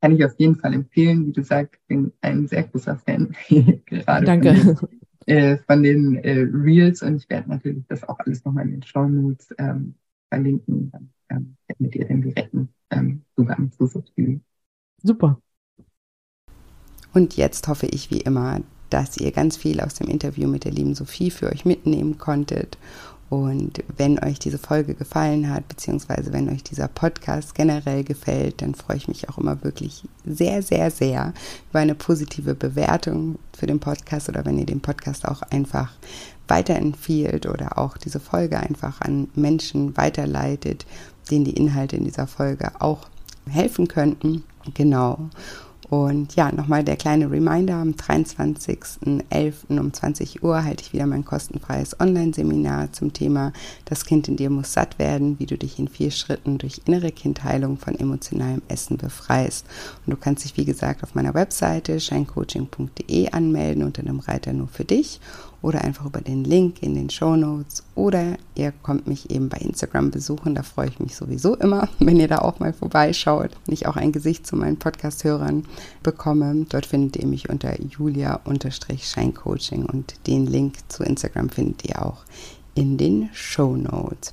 Kann 0.00 0.14
ich 0.14 0.24
auf 0.24 0.38
jeden 0.38 0.56
Fall 0.56 0.74
empfehlen. 0.74 1.26
Wie 1.26 1.32
gesagt, 1.32 1.80
bin 1.88 2.12
ein 2.20 2.46
sehr 2.46 2.62
großer 2.62 2.96
Fan. 2.96 3.34
gerade 3.86 4.24
Danke. 4.24 4.76
Von 5.28 5.34
den, 5.34 5.36
äh, 5.36 5.58
von 5.58 5.82
den 5.82 6.16
äh, 6.16 6.46
Reels 6.52 7.02
und 7.02 7.16
ich 7.16 7.28
werde 7.28 7.50
natürlich 7.50 7.84
das 7.88 8.02
auch 8.08 8.18
alles 8.20 8.44
nochmal 8.44 8.64
in 8.64 8.72
den 8.72 8.82
Show 8.82 9.06
Notes 9.06 9.54
ähm, 9.58 9.94
verlinken. 10.30 10.90
Dann 10.90 11.10
ähm, 11.30 11.56
mit 11.78 11.94
ihr 11.94 12.06
den 12.06 12.22
direkten 12.22 12.68
ähm, 12.90 13.22
Zugang 13.36 13.70
zu 13.72 13.86
so 13.86 14.02
viel. 14.14 14.40
Super. 15.02 15.40
Und 17.12 17.36
jetzt 17.36 17.68
hoffe 17.68 17.86
ich 17.86 18.10
wie 18.10 18.20
immer, 18.20 18.60
dass 18.90 19.18
ihr 19.18 19.32
ganz 19.32 19.56
viel 19.56 19.80
aus 19.80 19.94
dem 19.94 20.08
Interview 20.08 20.48
mit 20.48 20.64
der 20.64 20.72
lieben 20.72 20.94
Sophie 20.94 21.30
für 21.30 21.50
euch 21.50 21.64
mitnehmen 21.64 22.18
konntet. 22.18 22.78
Und 23.30 23.84
wenn 23.96 24.18
euch 24.24 24.38
diese 24.38 24.58
Folge 24.58 24.94
gefallen 24.94 25.50
hat, 25.50 25.68
beziehungsweise 25.68 26.32
wenn 26.32 26.48
euch 26.48 26.62
dieser 26.62 26.88
Podcast 26.88 27.54
generell 27.54 28.02
gefällt, 28.02 28.62
dann 28.62 28.74
freue 28.74 28.96
ich 28.96 29.08
mich 29.08 29.28
auch 29.28 29.36
immer 29.36 29.62
wirklich 29.62 30.04
sehr, 30.24 30.62
sehr, 30.62 30.90
sehr 30.90 31.34
über 31.68 31.80
eine 31.80 31.94
positive 31.94 32.54
Bewertung 32.54 33.38
für 33.52 33.66
den 33.66 33.80
Podcast 33.80 34.30
oder 34.30 34.46
wenn 34.46 34.58
ihr 34.58 34.66
den 34.66 34.80
Podcast 34.80 35.28
auch 35.28 35.42
einfach 35.42 35.92
weiterempfiehlt 36.48 37.46
oder 37.46 37.76
auch 37.76 37.98
diese 37.98 38.20
Folge 38.20 38.58
einfach 38.58 39.02
an 39.02 39.28
Menschen 39.34 39.94
weiterleitet, 39.98 40.86
denen 41.30 41.44
die 41.44 41.56
Inhalte 41.56 41.96
in 41.96 42.04
dieser 42.04 42.26
Folge 42.26 42.72
auch 42.80 43.08
helfen 43.46 43.88
könnten. 43.88 44.44
Genau. 44.72 45.28
Und 45.90 46.36
ja, 46.36 46.52
nochmal 46.52 46.84
der 46.84 46.96
kleine 46.96 47.30
Reminder, 47.30 47.76
am 47.76 47.92
23.11. 47.92 49.78
um 49.78 49.92
20 49.92 50.42
Uhr 50.42 50.62
halte 50.62 50.82
ich 50.82 50.92
wieder 50.92 51.06
mein 51.06 51.24
kostenfreies 51.24 51.98
Online-Seminar 51.98 52.92
zum 52.92 53.14
Thema 53.14 53.52
Das 53.86 54.04
Kind 54.04 54.28
in 54.28 54.36
dir 54.36 54.50
muss 54.50 54.74
satt 54.74 54.98
werden, 54.98 55.38
wie 55.38 55.46
du 55.46 55.56
dich 55.56 55.78
in 55.78 55.88
vier 55.88 56.10
Schritten 56.10 56.58
durch 56.58 56.82
innere 56.84 57.10
Kindheilung 57.10 57.78
von 57.78 57.98
emotionalem 57.98 58.60
Essen 58.68 58.98
befreist. 58.98 59.66
Und 60.04 60.10
du 60.10 60.16
kannst 60.16 60.44
dich, 60.44 60.58
wie 60.58 60.66
gesagt, 60.66 61.02
auf 61.02 61.14
meiner 61.14 61.32
Webseite 61.32 62.00
scheincoaching.de 62.00 63.30
anmelden 63.30 63.82
unter 63.82 64.02
dem 64.02 64.20
Reiter 64.20 64.52
nur 64.52 64.68
für 64.68 64.84
dich 64.84 65.20
oder 65.62 65.82
einfach 65.82 66.06
über 66.06 66.20
den 66.20 66.44
Link 66.44 66.82
in 66.82 66.94
den 66.94 67.10
Show 67.10 67.36
Notes 67.36 67.82
oder 67.94 68.36
ihr 68.54 68.72
kommt 68.82 69.06
mich 69.06 69.30
eben 69.30 69.48
bei 69.48 69.58
Instagram 69.58 70.10
besuchen. 70.10 70.54
Da 70.54 70.62
freue 70.62 70.88
ich 70.88 71.00
mich 71.00 71.16
sowieso 71.16 71.56
immer, 71.56 71.88
wenn 71.98 72.20
ihr 72.20 72.28
da 72.28 72.38
auch 72.38 72.60
mal 72.60 72.72
vorbeischaut 72.72 73.50
und 73.66 73.72
ich 73.72 73.86
auch 73.86 73.96
ein 73.96 74.12
Gesicht 74.12 74.46
zu 74.46 74.56
meinen 74.56 74.78
Podcast-Hörern 74.78 75.64
bekomme. 76.02 76.66
Dort 76.68 76.86
findet 76.86 77.16
ihr 77.16 77.26
mich 77.26 77.48
unter 77.48 77.80
julia-scheincoaching 77.80 79.86
und 79.86 80.14
den 80.26 80.46
Link 80.46 80.76
zu 80.88 81.02
Instagram 81.02 81.48
findet 81.48 81.84
ihr 81.86 82.04
auch 82.04 82.24
in 82.74 82.96
den 82.96 83.30
Show 83.32 83.76
Notes. 83.76 84.32